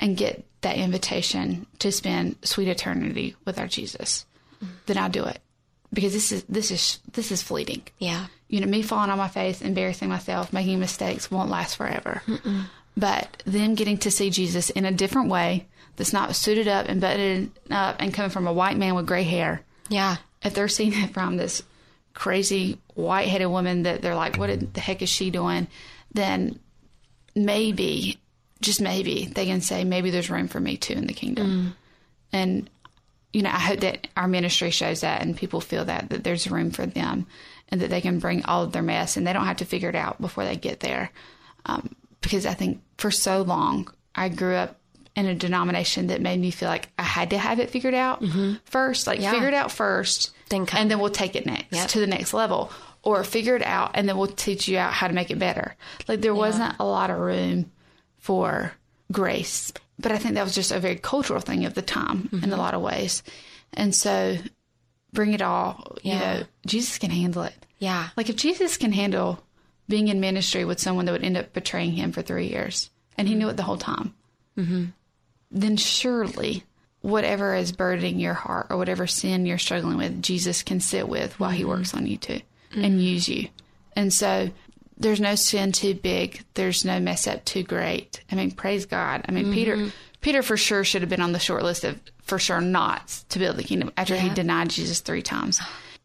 and 0.00 0.16
get 0.16 0.44
that 0.62 0.76
invitation 0.76 1.66
to 1.78 1.92
spend 1.92 2.36
sweet 2.42 2.68
eternity 2.68 3.36
with 3.44 3.58
our 3.58 3.66
Jesus. 3.66 4.24
Mm. 4.62 4.68
Then 4.86 4.98
I'll 4.98 5.10
do 5.10 5.24
it 5.24 5.40
because 5.92 6.12
this 6.12 6.32
is 6.32 6.44
this 6.44 6.70
is 6.70 6.98
this 7.12 7.30
is 7.30 7.42
fleeting. 7.42 7.82
Yeah. 7.98 8.26
You 8.48 8.60
know, 8.60 8.66
me 8.66 8.82
falling 8.82 9.10
on 9.10 9.18
my 9.18 9.28
face, 9.28 9.60
embarrassing 9.60 10.08
myself, 10.08 10.52
making 10.52 10.80
mistakes 10.80 11.30
won't 11.30 11.50
last 11.50 11.76
forever. 11.76 12.22
But 12.96 13.42
them 13.46 13.74
getting 13.74 13.98
to 13.98 14.10
see 14.10 14.30
Jesus 14.30 14.70
in 14.70 14.84
a 14.84 14.90
different 14.90 15.28
way 15.30 15.66
that's 15.96 16.12
not 16.12 16.34
suited 16.34 16.66
up 16.66 16.86
and 16.88 17.00
buttoned 17.00 17.52
up 17.70 17.96
and 18.00 18.12
coming 18.14 18.30
from 18.30 18.46
a 18.46 18.52
white 18.52 18.76
man 18.76 18.94
with 18.94 19.06
gray 19.06 19.22
hair 19.24 19.62
Yeah. 19.88 20.16
if 20.42 20.54
they're 20.54 20.68
seeing 20.68 20.92
it 20.94 21.12
from 21.12 21.36
this 21.36 21.62
crazy 22.14 22.78
white 22.94 23.28
headed 23.28 23.48
woman 23.48 23.82
that 23.84 24.02
they're 24.02 24.14
like, 24.14 24.36
what 24.38 24.74
the 24.74 24.80
heck 24.80 25.02
is 25.02 25.08
she 25.08 25.30
doing? 25.30 25.68
Then 26.14 26.58
maybe, 27.36 28.18
just 28.60 28.80
maybe, 28.80 29.26
they 29.26 29.46
can 29.46 29.60
say, 29.60 29.84
maybe 29.84 30.10
there's 30.10 30.30
room 30.30 30.48
for 30.48 30.58
me 30.60 30.76
too 30.76 30.94
in 30.94 31.06
the 31.06 31.12
kingdom. 31.14 31.46
Mm. 31.46 31.72
And, 32.32 32.70
you 33.32 33.42
know, 33.42 33.50
I 33.50 33.58
hope 33.60 33.80
that 33.80 34.08
our 34.16 34.26
ministry 34.26 34.70
shows 34.70 35.02
that 35.02 35.22
and 35.22 35.36
people 35.36 35.60
feel 35.60 35.84
that, 35.84 36.10
that 36.10 36.24
there's 36.24 36.50
room 36.50 36.70
for 36.70 36.86
them 36.86 37.26
and 37.70 37.80
that 37.80 37.90
they 37.90 38.00
can 38.00 38.18
bring 38.18 38.44
all 38.44 38.62
of 38.62 38.72
their 38.72 38.82
mess 38.82 39.16
and 39.16 39.26
they 39.26 39.32
don't 39.32 39.44
have 39.46 39.58
to 39.58 39.64
figure 39.64 39.88
it 39.90 39.94
out 39.94 40.20
before 40.20 40.44
they 40.44 40.56
get 40.56 40.80
there. 40.80 41.10
Um, 41.66 41.94
because 42.20 42.46
I 42.46 42.54
think 42.54 42.80
for 42.96 43.10
so 43.10 43.42
long, 43.42 43.88
I 44.14 44.28
grew 44.28 44.54
up 44.54 44.76
in 45.14 45.26
a 45.26 45.34
denomination 45.34 46.06
that 46.08 46.20
made 46.20 46.40
me 46.40 46.50
feel 46.50 46.68
like 46.68 46.88
I 46.98 47.02
had 47.02 47.30
to 47.30 47.38
have 47.38 47.58
it 47.60 47.70
figured 47.70 47.94
out 47.94 48.22
first, 48.64 49.06
like 49.06 49.20
Yeah. 49.20 49.32
figure 49.32 49.48
it 49.48 49.54
out 49.54 49.70
first, 49.72 50.30
Then 50.48 50.64
come- 50.66 50.80
and 50.80 50.90
then 50.90 50.98
we'll 50.98 51.10
take 51.10 51.34
it 51.36 51.44
next 51.46 51.72
Yep. 51.72 51.88
to 51.90 52.00
the 52.00 52.06
next 52.06 52.32
level, 52.32 52.70
or 53.02 53.22
figure 53.24 53.56
it 53.56 53.62
out 53.62 53.90
and 53.94 54.08
then 54.08 54.16
we'll 54.16 54.26
teach 54.28 54.66
you 54.68 54.78
out 54.78 54.92
how 54.92 55.08
to 55.08 55.14
make 55.14 55.30
it 55.30 55.38
better. 55.38 55.74
Like 56.06 56.20
there 56.20 56.34
wasn't 56.34 56.74
a 56.78 56.84
lot 56.84 57.10
of 57.10 57.18
room 57.18 57.70
for 58.18 58.72
grace, 59.12 59.72
but 59.98 60.12
I 60.12 60.18
think 60.18 60.34
that 60.34 60.44
was 60.44 60.54
just 60.54 60.72
a 60.72 60.80
very 60.80 60.96
cultural 60.96 61.40
thing 61.40 61.64
of 61.64 61.74
the 61.74 61.82
time 61.82 62.28
in 62.32 62.38
a 62.38 62.42
Mm-hmm. 62.46 62.58
lot 62.60 62.74
of 62.74 62.80
ways, 62.82 63.22
and 63.74 63.94
so 63.94 64.38
bring 65.12 65.32
it 65.32 65.42
all. 65.42 65.96
You 66.02 66.12
Yeah. 66.12 66.18
know, 66.18 66.42
Jesus 66.66 66.98
can 66.98 67.10
handle 67.10 67.42
it. 67.42 67.54
Yeah. 67.78 68.08
Like 68.16 68.28
if 68.28 68.36
Jesus 68.36 68.76
can 68.76 68.92
handle 68.92 69.42
being 69.88 70.08
in 70.08 70.20
ministry 70.20 70.64
with 70.64 70.80
someone 70.80 71.06
that 71.06 71.12
would 71.12 71.24
end 71.24 71.36
up 71.36 71.52
betraying 71.52 71.92
him 71.92 72.12
for 72.12 72.22
three 72.22 72.48
years, 72.48 72.90
and 73.16 73.26
he 73.26 73.34
knew 73.34 73.48
it 73.48 73.56
the 73.56 73.62
whole 73.62 73.78
time, 73.78 74.14
mm-hmm. 74.56 74.86
then 75.50 75.76
surely 75.76 76.64
whatever 77.00 77.54
is 77.54 77.72
burdening 77.72 78.18
your 78.18 78.34
heart 78.34 78.66
or 78.70 78.76
whatever 78.76 79.06
sin 79.06 79.46
you're 79.46 79.58
struggling 79.58 79.96
with, 79.96 80.22
Jesus 80.22 80.62
can 80.62 80.80
sit 80.80 81.08
with 81.08 81.38
while 81.40 81.50
he 81.50 81.60
mm-hmm. 81.60 81.70
works 81.70 81.94
on 81.94 82.06
you 82.06 82.16
too 82.16 82.40
and 82.72 82.84
mm-hmm. 82.84 83.00
use 83.00 83.28
you. 83.28 83.48
And 83.94 84.12
so 84.12 84.50
there's 84.98 85.20
no 85.20 85.34
sin 85.36 85.72
too 85.72 85.94
big. 85.94 86.42
There's 86.54 86.84
no 86.84 87.00
mess 87.00 87.26
up 87.26 87.44
too 87.44 87.62
great. 87.62 88.20
I 88.30 88.34
mean, 88.34 88.50
praise 88.50 88.84
God. 88.84 89.24
I 89.28 89.32
mean, 89.32 89.52
Peter, 89.52 89.90
Peter 90.28 90.42
for 90.42 90.58
sure 90.58 90.84
should 90.84 91.00
have 91.00 91.08
been 91.08 91.22
on 91.22 91.32
the 91.32 91.38
short 91.38 91.62
list 91.62 91.84
of 91.84 91.98
for 92.20 92.38
sure 92.38 92.60
not 92.60 93.08
to 93.30 93.38
build 93.38 93.56
the 93.56 93.62
kingdom 93.62 93.90
after 93.96 94.14
he 94.14 94.28
denied 94.28 94.68
Jesus 94.68 95.00
three 95.00 95.22
times. 95.22 95.58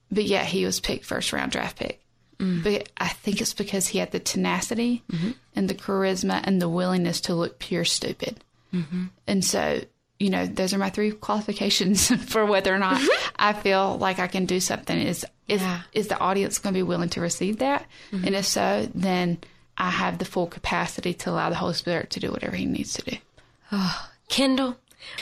But 0.09 0.23
yet 0.23 0.45
he 0.45 0.63
was 0.63 0.79
picked 0.79 1.03
first 1.03 1.33
round 1.33 1.51
draft 1.51 1.77
pick. 1.77 1.99
Mm. 2.39 2.63
But 2.63 2.87
I 2.95 3.09
think 3.09 3.41
it's 3.41 3.53
because 3.53 3.85
he 3.85 3.99
had 3.99 4.11
the 4.11 4.21
tenacity 4.21 5.03
mm-hmm. 5.11 5.31
and 5.57 5.69
the 5.69 5.73
charisma 5.75 6.39
and 6.41 6.61
the 6.61 6.69
willingness 6.69 7.19
to 7.19 7.35
look 7.35 7.59
pure 7.59 7.83
stupid. 7.83 8.41
Mm-hmm. 8.73 9.07
And 9.27 9.43
so, 9.43 9.81
you 10.21 10.29
know, 10.29 10.45
those 10.45 10.73
are 10.73 10.77
my 10.77 10.89
three 10.89 11.11
qualifications 11.11 12.07
for 12.31 12.45
whether 12.45 12.73
or 12.73 12.79
not 12.79 13.01
mm-hmm. 13.01 13.31
I 13.35 13.51
feel 13.51 13.97
like 13.97 14.19
I 14.19 14.27
can 14.27 14.45
do 14.45 14.61
something 14.61 14.97
is 14.97 15.25
is 15.49 15.59
Yeah. 15.59 15.81
is 15.91 16.07
the 16.07 16.17
audience 16.17 16.59
going 16.59 16.73
to 16.73 16.77
be 16.77 16.83
willing 16.83 17.09
to 17.09 17.19
receive 17.19 17.57
that? 17.57 17.85
And 18.13 18.35
if 18.35 18.45
so, 18.45 18.87
then 18.95 19.39
I 19.77 19.89
have 19.89 20.17
the 20.17 20.23
full 20.23 20.47
capacity 20.47 21.13
to 21.13 21.29
allow 21.29 21.49
the 21.49 21.57
Holy 21.57 21.73
Spirit 21.73 22.11
to 22.11 22.21
do 22.21 22.31
whatever 22.31 22.55
he 22.55 22.65
needs 22.65 22.93
to 22.93 23.01
do. 23.01 23.17
Kendall, 24.33 24.75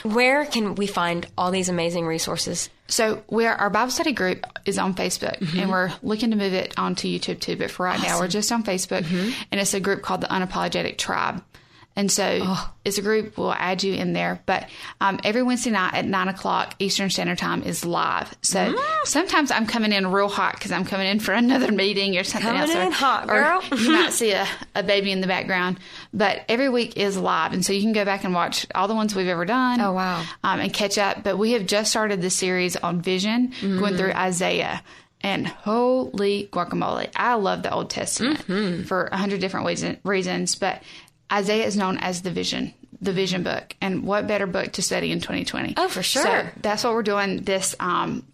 where 0.04 0.46
can 0.46 0.76
we 0.76 0.88
find 0.88 1.28
all 1.38 1.52
these 1.52 1.68
amazing 1.68 2.06
resources? 2.08 2.70
So 2.88 3.24
we're 3.30 3.52
our 3.52 3.70
Bible 3.70 3.92
study 3.92 4.14
group 4.14 4.46
is 4.66 4.78
on 4.78 4.94
Facebook, 4.94 5.38
Mm-hmm. 5.40 5.60
and 5.60 5.70
we're 5.70 5.92
looking 6.02 6.30
to 6.32 6.38
move 6.38 6.54
it 6.54 6.74
onto 6.78 7.10
YouTube 7.10 7.42
too. 7.42 7.58
But 7.58 7.72
for 7.72 7.84
right 7.84 8.02
now, 8.02 8.20
we're 8.20 8.30
just 8.30 8.52
on 8.54 8.64
Facebook, 8.64 9.04
Mm-hmm. 9.04 9.32
and 9.52 9.60
it's 9.60 9.74
a 9.74 9.82
group 9.82 10.02
called 10.02 10.22
the 10.22 10.28
Unapologetic 10.28 10.98
Tribe. 10.98 11.44
And 11.94 12.10
so 12.10 12.40
Oh. 12.44 12.70
it's 12.86 12.98
a 12.98 13.02
group. 13.02 13.38
We'll 13.38 13.52
add 13.52 13.84
you 13.84 13.94
in 13.94 14.14
there. 14.14 14.42
But 14.46 14.70
um, 15.02 15.20
every 15.26 15.44
Wednesday 15.44 15.72
night 15.72 15.94
at 15.94 16.06
nine 16.06 16.30
o'clock 16.30 16.74
Eastern 16.80 17.10
Standard 17.10 17.38
Time 17.38 17.64
is 17.64 17.84
live. 17.84 18.34
So 18.42 18.74
Mm. 18.74 18.80
sometimes 19.04 19.52
I'm 19.52 19.66
coming 19.68 19.92
in 19.92 20.08
real 20.08 20.30
hot 20.30 20.54
because 20.54 20.72
I'm 20.72 20.86
coming 20.86 21.08
in 21.08 21.20
for 21.20 21.34
another 21.34 21.72
meeting 21.72 22.18
or 22.18 22.24
something 22.24 22.48
Coming 22.50 22.62
else. 22.62 22.74
or- 22.76 22.82
in 22.82 22.92
hot, 22.94 23.24
or 23.30 23.42
girl. 23.42 23.80
you 23.80 23.92
might 23.92 24.14
see 24.22 24.32
a, 24.32 24.48
a 24.74 24.84
baby 24.84 25.12
in 25.12 25.20
the 25.20 25.28
background. 25.28 25.80
But 26.14 26.46
every 26.48 26.70
week 26.70 26.96
is 26.96 27.18
live, 27.18 27.52
and 27.52 27.66
so 27.66 27.74
you 27.74 27.82
can 27.82 27.92
go 27.92 28.06
back 28.06 28.24
and 28.24 28.34
watch 28.34 28.66
all 28.74 28.88
the 28.88 28.96
ones 28.96 29.14
we've 29.14 29.28
ever 29.28 29.44
done 29.46 29.82
Oh, 29.82 29.92
wow. 29.92 30.24
um, 30.46 30.62
and 30.62 30.74
catch 30.74 30.98
up. 30.98 31.24
But 31.24 31.38
we 31.38 31.52
have 31.52 31.66
just 31.66 31.90
started 31.92 32.22
the 32.22 32.30
series 32.30 32.78
on 32.78 33.02
vision, 33.02 33.52
going 33.62 33.98
through 33.98 34.14
Isaiah. 34.14 34.82
And 35.24 35.46
holy 35.48 36.50
guacamole, 36.52 37.10
I 37.16 37.36
love 37.36 37.62
the 37.64 37.72
Old 37.72 37.90
Testament 37.92 38.88
for 38.88 39.06
a 39.12 39.18
hundred 39.18 39.40
different 39.42 39.66
ways, 39.68 39.84
and 39.84 40.00
reasons. 40.04 40.56
But 40.56 40.82
Isaiah 41.32 41.66
is 41.66 41.78
known 41.78 41.98
as 41.98 42.22
the 42.22 42.32
vision, 42.32 42.74
the 43.02 43.14
vision 43.14 43.44
book. 43.44 43.76
And 43.82 44.04
what 44.04 44.28
better 44.28 44.48
book 44.48 44.74
to 44.74 44.82
study 44.82 45.12
in 45.12 45.20
2020? 45.22 45.76
Oh, 45.78 45.88
for 45.88 46.04
sure. 46.04 46.24
So 46.24 46.48
that's 46.62 46.84
what 46.84 46.94
we're 46.94 47.04
doing 47.04 47.44
this 47.44 47.76
um, 47.80 48.26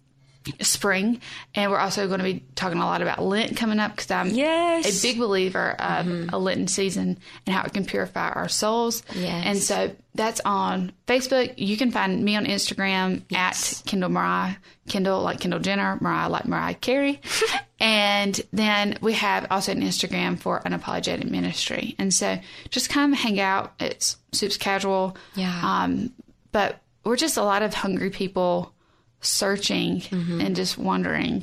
spring. 0.60 1.20
And 1.54 1.70
we're 1.70 1.78
also 1.78 2.06
going 2.06 2.18
to 2.18 2.24
be 2.24 2.44
talking 2.54 2.78
a 2.78 2.84
lot 2.84 3.02
about 3.02 3.22
Lent 3.22 3.56
coming 3.56 3.78
up 3.78 3.92
because 3.96 4.10
I'm 4.10 4.28
Yes. 4.28 4.86
Mm-hmm. 4.86 4.98
a 4.98 5.02
big 5.02 5.18
believer 5.18 5.70
of 5.72 6.06
a 6.32 6.38
Lenten 6.38 6.68
season 6.68 7.18
and 7.46 7.54
how 7.54 7.64
it 7.64 7.72
can 7.72 7.84
purify 7.84 8.30
our 8.30 8.48
souls. 8.48 9.02
Yes. 9.14 9.44
And 9.46 9.58
so 9.58 9.96
that's 10.14 10.40
on 10.44 10.92
Facebook. 11.06 11.54
You 11.56 11.76
can 11.76 11.90
find 11.90 12.24
me 12.24 12.36
on 12.36 12.44
Instagram 12.44 13.22
at 13.34 13.82
Kendall 13.86 14.10
Mariah. 14.10 14.54
Kendall 14.88 15.22
like 15.22 15.40
Kendall 15.40 15.60
Jenner, 15.60 15.98
Mariah 16.00 16.28
like 16.28 16.46
Mariah 16.46 16.74
Carey. 16.74 17.20
and 17.80 18.40
then 18.52 18.98
we 19.00 19.12
have 19.14 19.46
also 19.50 19.72
an 19.72 19.82
Instagram 19.82 20.38
for 20.38 20.60
Unapologetic 20.60 21.30
Ministry. 21.30 21.94
And 21.98 22.12
so 22.12 22.38
just 22.70 22.88
come 22.90 23.12
hang 23.12 23.38
out. 23.38 23.74
It's 23.78 24.16
soups 24.32 24.56
casual. 24.56 25.16
Yeah. 25.34 25.60
Um, 25.62 26.12
but 26.52 26.80
we're 27.04 27.16
just 27.16 27.36
a 27.36 27.42
lot 27.42 27.62
of 27.62 27.74
hungry 27.74 28.10
people 28.10 28.72
searching 29.20 30.02
and 30.10 30.54
just 30.56 30.78
wondering, 30.78 31.42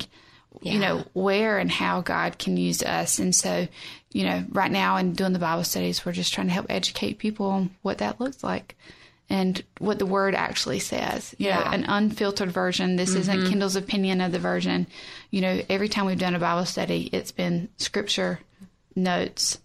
you 0.62 0.78
know, 0.78 1.04
where 1.12 1.58
and 1.58 1.70
how 1.70 2.00
God 2.00 2.38
can 2.38 2.56
use 2.56 2.82
us. 2.82 3.18
And 3.18 3.34
so, 3.34 3.68
you 4.12 4.24
know, 4.24 4.44
right 4.50 4.70
now 4.70 4.96
in 4.96 5.12
doing 5.12 5.32
the 5.32 5.38
Bible 5.38 5.64
studies, 5.64 6.04
we're 6.04 6.12
just 6.12 6.32
trying 6.32 6.46
to 6.46 6.52
help 6.54 6.66
educate 6.70 7.18
people 7.18 7.46
on 7.46 7.70
what 7.82 7.98
that 7.98 8.18
looks 8.20 8.42
like 8.42 8.74
and 9.28 9.62
what 9.78 9.98
the 9.98 10.06
word 10.06 10.34
actually 10.34 10.78
says. 10.78 11.34
You 11.38 11.50
know, 11.50 11.58
Yeah. 11.60 11.72
an 11.72 11.84
unfiltered 11.84 12.50
version. 12.50 12.96
This 12.96 13.14
isn't 13.14 13.48
Kendall's 13.50 13.76
opinion 13.76 14.20
of 14.20 14.32
the 14.32 14.38
version. 14.38 14.86
You 15.30 15.40
know, 15.42 15.60
every 15.68 15.88
time 15.88 16.06
we've 16.06 16.18
done 16.18 16.34
a 16.34 16.38
Bible 16.38 16.64
study, 16.64 17.10
it's 17.12 17.32
been 17.32 17.68
scripture, 17.76 18.40
notes, 18.94 19.58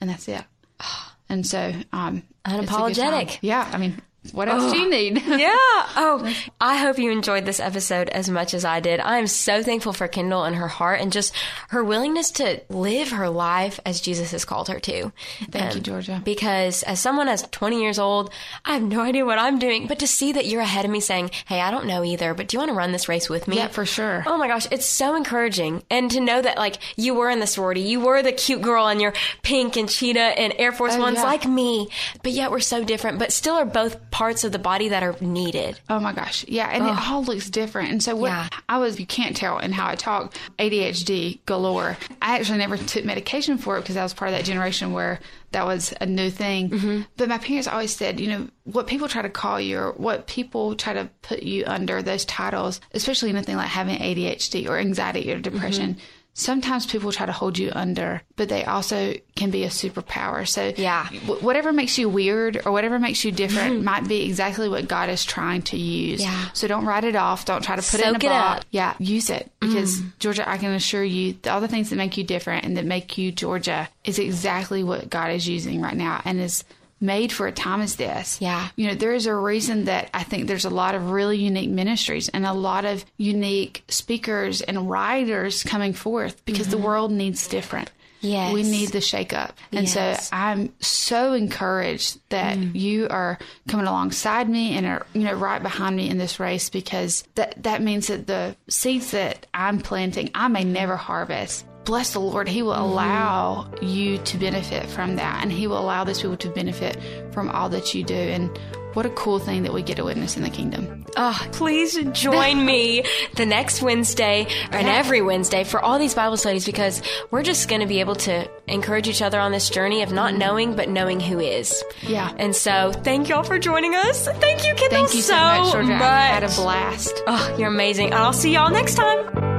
and 0.00 0.08
that's 0.10 0.28
it. 0.28 0.44
And 1.30 1.46
so, 1.46 1.74
um, 1.92 2.22
it's 2.46 2.54
a 2.54 2.56
good 2.56 2.66
time. 2.68 2.90
Unapologetic. 2.94 3.38
Yeah. 3.42 3.68
I 3.70 3.76
mean, 3.76 4.00
what 4.32 4.48
else 4.48 4.72
do 4.72 4.78
you 4.78 4.86
oh, 4.86 4.90
need? 4.90 5.22
Yeah. 5.38 5.54
Oh, 5.96 6.34
I 6.60 6.76
hope 6.76 6.98
you 6.98 7.10
enjoyed 7.12 7.44
this 7.44 7.60
episode 7.60 8.08
as 8.08 8.28
much 8.28 8.54
as 8.54 8.64
I 8.64 8.80
did. 8.80 8.98
I 9.00 9.18
am 9.18 9.26
so 9.26 9.62
thankful 9.62 9.92
for 9.92 10.08
Kendall 10.08 10.44
and 10.44 10.56
her 10.56 10.66
heart 10.66 11.00
and 11.00 11.12
just 11.12 11.32
her 11.68 11.84
willingness 11.84 12.30
to 12.32 12.60
live 12.68 13.10
her 13.10 13.28
life 13.28 13.78
as 13.86 14.00
Jesus 14.00 14.32
has 14.32 14.44
called 14.44 14.68
her 14.68 14.80
to. 14.80 15.12
Thank 15.50 15.74
you, 15.74 15.78
um, 15.78 15.82
Georgia. 15.82 16.22
Because 16.24 16.82
as 16.82 17.00
someone 17.00 17.28
as 17.28 17.42
20 17.50 17.80
years 17.80 17.98
old, 17.98 18.30
I 18.64 18.72
have 18.72 18.82
no 18.82 19.00
idea 19.00 19.24
what 19.24 19.38
I'm 19.38 19.58
doing, 19.58 19.86
but 19.86 20.00
to 20.00 20.06
see 20.06 20.32
that 20.32 20.46
you're 20.46 20.60
ahead 20.60 20.84
of 20.84 20.90
me 20.90 21.00
saying, 21.00 21.30
Hey, 21.46 21.60
I 21.60 21.70
don't 21.70 21.86
know 21.86 22.02
either, 22.04 22.34
but 22.34 22.48
do 22.48 22.56
you 22.56 22.58
want 22.58 22.70
to 22.70 22.76
run 22.76 22.92
this 22.92 23.08
race 23.08 23.28
with 23.30 23.46
me? 23.46 23.56
Yeah, 23.56 23.68
for 23.68 23.86
sure. 23.86 24.24
Oh 24.26 24.36
my 24.38 24.48
gosh, 24.48 24.66
it's 24.70 24.86
so 24.86 25.14
encouraging. 25.14 25.82
And 25.90 26.10
to 26.10 26.20
know 26.20 26.42
that 26.42 26.56
like 26.56 26.78
you 26.96 27.14
were 27.14 27.30
in 27.30 27.38
the 27.40 27.46
sorority, 27.46 27.82
you 27.82 28.00
were 28.00 28.22
the 28.22 28.32
cute 28.32 28.62
girl 28.62 28.88
in 28.88 28.98
your 29.00 29.12
pink 29.42 29.76
and 29.76 29.88
cheetah 29.88 30.18
and 30.20 30.52
Air 30.58 30.72
Force 30.72 30.96
Oh, 30.96 31.00
Ones 31.00 31.18
yeah. 31.18 31.24
like 31.24 31.46
me, 31.46 31.88
but 32.22 32.32
yet 32.32 32.50
we're 32.50 32.60
so 32.60 32.82
different, 32.82 33.18
but 33.18 33.32
still 33.32 33.54
are 33.54 33.64
both 33.64 34.10
parts 34.18 34.42
of 34.42 34.50
the 34.50 34.58
body 34.58 34.88
that 34.88 35.04
are 35.04 35.14
needed. 35.20 35.78
Oh 35.88 36.00
my 36.00 36.12
gosh. 36.12 36.44
Yeah. 36.48 36.68
And 36.68 36.84
it 36.84 37.08
all 37.08 37.22
looks 37.22 37.48
different. 37.48 37.92
And 37.92 38.02
so 38.02 38.16
what 38.16 38.30
Yeah. 38.30 38.48
I 38.68 38.78
was, 38.78 38.98
you 38.98 39.06
can't 39.06 39.36
tell 39.36 39.60
in 39.60 39.70
how 39.70 39.86
I 39.86 39.94
talk, 39.94 40.34
ADHD 40.58 41.38
galore. 41.46 41.96
I 42.20 42.36
actually 42.36 42.58
never 42.58 42.76
took 42.76 43.04
medication 43.04 43.58
for 43.58 43.78
it 43.78 43.82
because 43.82 43.96
I 43.96 44.02
was 44.02 44.14
part 44.14 44.32
of 44.32 44.36
that 44.36 44.44
generation 44.44 44.92
where 44.92 45.20
that 45.52 45.64
was 45.66 45.94
a 46.00 46.06
new 46.06 46.30
thing. 46.30 46.70
Mm-hmm. 46.70 47.02
But 47.16 47.28
my 47.28 47.38
parents 47.38 47.68
always 47.68 47.94
said, 47.94 48.18
you 48.18 48.26
know, 48.26 48.48
what 48.64 48.88
people 48.88 49.06
try 49.06 49.22
to 49.22 49.30
call 49.30 49.60
you 49.60 49.78
or 49.78 49.92
what 49.92 50.26
people 50.26 50.74
try 50.74 50.94
to 50.94 51.08
put 51.22 51.44
you 51.44 51.62
under 51.68 52.02
those 52.02 52.24
titles, 52.24 52.80
especially 52.94 53.30
anything 53.30 53.56
like 53.56 53.68
having 53.68 53.98
ADHD 53.98 54.68
or 54.68 54.78
anxiety 54.78 55.32
or 55.32 55.38
depression. 55.38 55.94
Mm-hmm. 55.94 56.00
Sometimes 56.38 56.86
people 56.86 57.10
try 57.10 57.26
to 57.26 57.32
hold 57.32 57.58
you 57.58 57.72
under, 57.74 58.22
but 58.36 58.48
they 58.48 58.64
also 58.64 59.12
can 59.34 59.50
be 59.50 59.64
a 59.64 59.68
superpower. 59.68 60.46
So 60.46 60.72
Yeah. 60.76 61.06
wh- 61.06 61.42
whatever 61.42 61.72
makes 61.72 61.98
you 61.98 62.08
weird 62.08 62.62
or 62.64 62.70
whatever 62.70 63.00
makes 63.00 63.24
you 63.24 63.32
different 63.32 63.82
might 63.82 64.06
be 64.06 64.22
exactly 64.24 64.68
what 64.68 64.86
God 64.86 65.08
is 65.10 65.24
trying 65.24 65.62
to 65.62 65.76
use. 65.76 66.22
Mm-hmm. 66.22 66.30
Yeah. 66.32 66.48
So 66.52 66.68
don't 66.68 66.84
write 66.86 67.02
it 67.02 67.16
off. 67.16 67.44
Don't 67.44 67.62
try 67.64 67.74
to 67.74 67.82
put 67.82 67.98
it 67.98 68.06
in 68.06 68.14
a 68.14 68.18
box. 68.20 68.60
up. 68.60 68.64
Yeah, 68.70 68.94
use 69.00 69.30
it 69.30 69.50
because 69.58 70.00
Georgia, 70.20 70.48
I 70.48 70.58
can 70.58 70.72
assure 70.74 71.02
you, 71.02 71.34
all 71.50 71.60
the 71.60 71.66
things 71.66 71.90
that 71.90 71.96
make 71.96 72.16
you 72.16 72.22
different 72.22 72.64
and 72.64 72.76
that 72.76 72.84
make 72.84 73.18
you 73.18 73.32
Georgia 73.32 73.88
is 74.04 74.20
exactly 74.20 74.84
what 74.84 75.10
God 75.10 75.32
is 75.32 75.48
using 75.48 75.80
right 75.80 75.96
now 75.96 76.22
and 76.24 76.38
is 76.40 76.62
made 77.00 77.32
for 77.32 77.46
a 77.46 77.52
time 77.52 77.80
as 77.80 77.96
this. 77.96 78.40
Yeah. 78.40 78.68
You 78.76 78.88
know, 78.88 78.94
there 78.94 79.14
is 79.14 79.26
a 79.26 79.34
reason 79.34 79.84
that 79.84 80.10
I 80.12 80.22
think 80.24 80.48
there's 80.48 80.64
a 80.64 80.70
lot 80.70 80.94
of 80.94 81.10
really 81.10 81.38
unique 81.38 81.70
ministries 81.70 82.28
and 82.28 82.44
a 82.44 82.52
lot 82.52 82.84
of 82.84 83.04
unique 83.16 83.84
speakers 83.88 84.60
and 84.60 84.90
writers 84.90 85.62
coming 85.62 85.92
forth 85.92 86.44
because 86.44 86.68
the 86.68 86.76
mm-hmm. 86.76 86.86
world 86.86 87.12
needs 87.12 87.46
different. 87.48 87.90
Yes. 88.20 88.52
We 88.52 88.62
need 88.62 88.88
the 88.88 89.00
shake 89.00 89.32
up. 89.32 89.56
And 89.72 89.86
Yes. 89.86 90.28
so 90.28 90.36
I'm 90.36 90.72
so 90.80 91.34
encouraged 91.34 92.18
that 92.30 92.58
mm. 92.58 92.74
you 92.74 93.06
are 93.08 93.38
coming 93.68 93.86
alongside 93.86 94.48
me 94.48 94.76
and 94.76 94.86
are, 94.86 95.06
you 95.12 95.22
know, 95.22 95.34
right 95.34 95.62
behind 95.62 95.96
me 95.96 96.10
in 96.10 96.18
this 96.18 96.40
race 96.40 96.68
because 96.68 97.24
that, 97.36 97.62
that 97.62 97.82
means 97.82 98.08
that 98.08 98.26
the 98.26 98.56
seeds 98.68 99.12
that 99.12 99.46
I'm 99.54 99.80
planting, 99.80 100.30
I 100.34 100.48
may 100.48 100.64
never 100.64 100.96
harvest. 100.96 101.64
Bless 101.88 102.12
the 102.12 102.20
Lord, 102.20 102.46
He 102.46 102.62
will 102.62 102.74
mm-hmm. 102.74 102.82
allow 102.82 103.70
you 103.80 104.18
to 104.18 104.36
benefit 104.36 104.86
from 104.90 105.16
that. 105.16 105.42
And 105.42 105.50
He 105.50 105.66
will 105.66 105.80
allow 105.80 106.04
those 106.04 106.20
people 106.20 106.36
to 106.36 106.50
benefit 106.50 106.98
from 107.32 107.48
all 107.48 107.70
that 107.70 107.94
you 107.94 108.04
do. 108.04 108.14
And 108.14 108.56
what 108.92 109.06
a 109.06 109.10
cool 109.10 109.38
thing 109.38 109.62
that 109.62 109.72
we 109.72 109.82
get 109.82 109.96
to 109.96 110.04
witness 110.04 110.36
in 110.36 110.42
the 110.42 110.50
kingdom. 110.50 111.06
Oh, 111.16 111.48
please 111.52 111.98
join 112.12 112.64
me 112.66 113.04
the 113.36 113.46
next 113.46 113.80
Wednesday 113.80 114.46
and 114.70 114.86
yeah. 114.86 114.96
every 114.96 115.22
Wednesday 115.22 115.64
for 115.64 115.80
all 115.80 115.98
these 115.98 116.14
Bible 116.14 116.36
studies 116.36 116.66
because 116.66 117.00
we're 117.30 117.42
just 117.42 117.70
going 117.70 117.80
to 117.80 117.86
be 117.86 118.00
able 118.00 118.16
to 118.16 118.50
encourage 118.66 119.08
each 119.08 119.22
other 119.22 119.40
on 119.40 119.50
this 119.50 119.70
journey 119.70 120.02
of 120.02 120.12
not 120.12 120.30
mm-hmm. 120.30 120.40
knowing, 120.40 120.76
but 120.76 120.90
knowing 120.90 121.20
who 121.20 121.40
is. 121.40 121.82
Yeah. 122.02 122.34
And 122.36 122.54
so 122.54 122.92
thank 122.92 123.30
y'all 123.30 123.44
for 123.44 123.58
joining 123.58 123.94
us. 123.94 124.26
Thank 124.26 124.66
you, 124.66 124.74
Kendall, 124.74 125.06
Thank 125.06 125.14
you 125.14 125.22
so, 125.22 125.32
so 125.32 125.38
much, 125.38 125.72
Georgia. 125.72 125.88
much. 125.88 126.02
I 126.02 126.26
had 126.26 126.44
a 126.44 126.48
blast. 126.48 127.22
Oh, 127.26 127.56
you're 127.58 127.68
amazing. 127.68 128.12
I'll 128.12 128.34
see 128.34 128.52
y'all 128.52 128.70
next 128.70 128.96
time. 128.96 129.57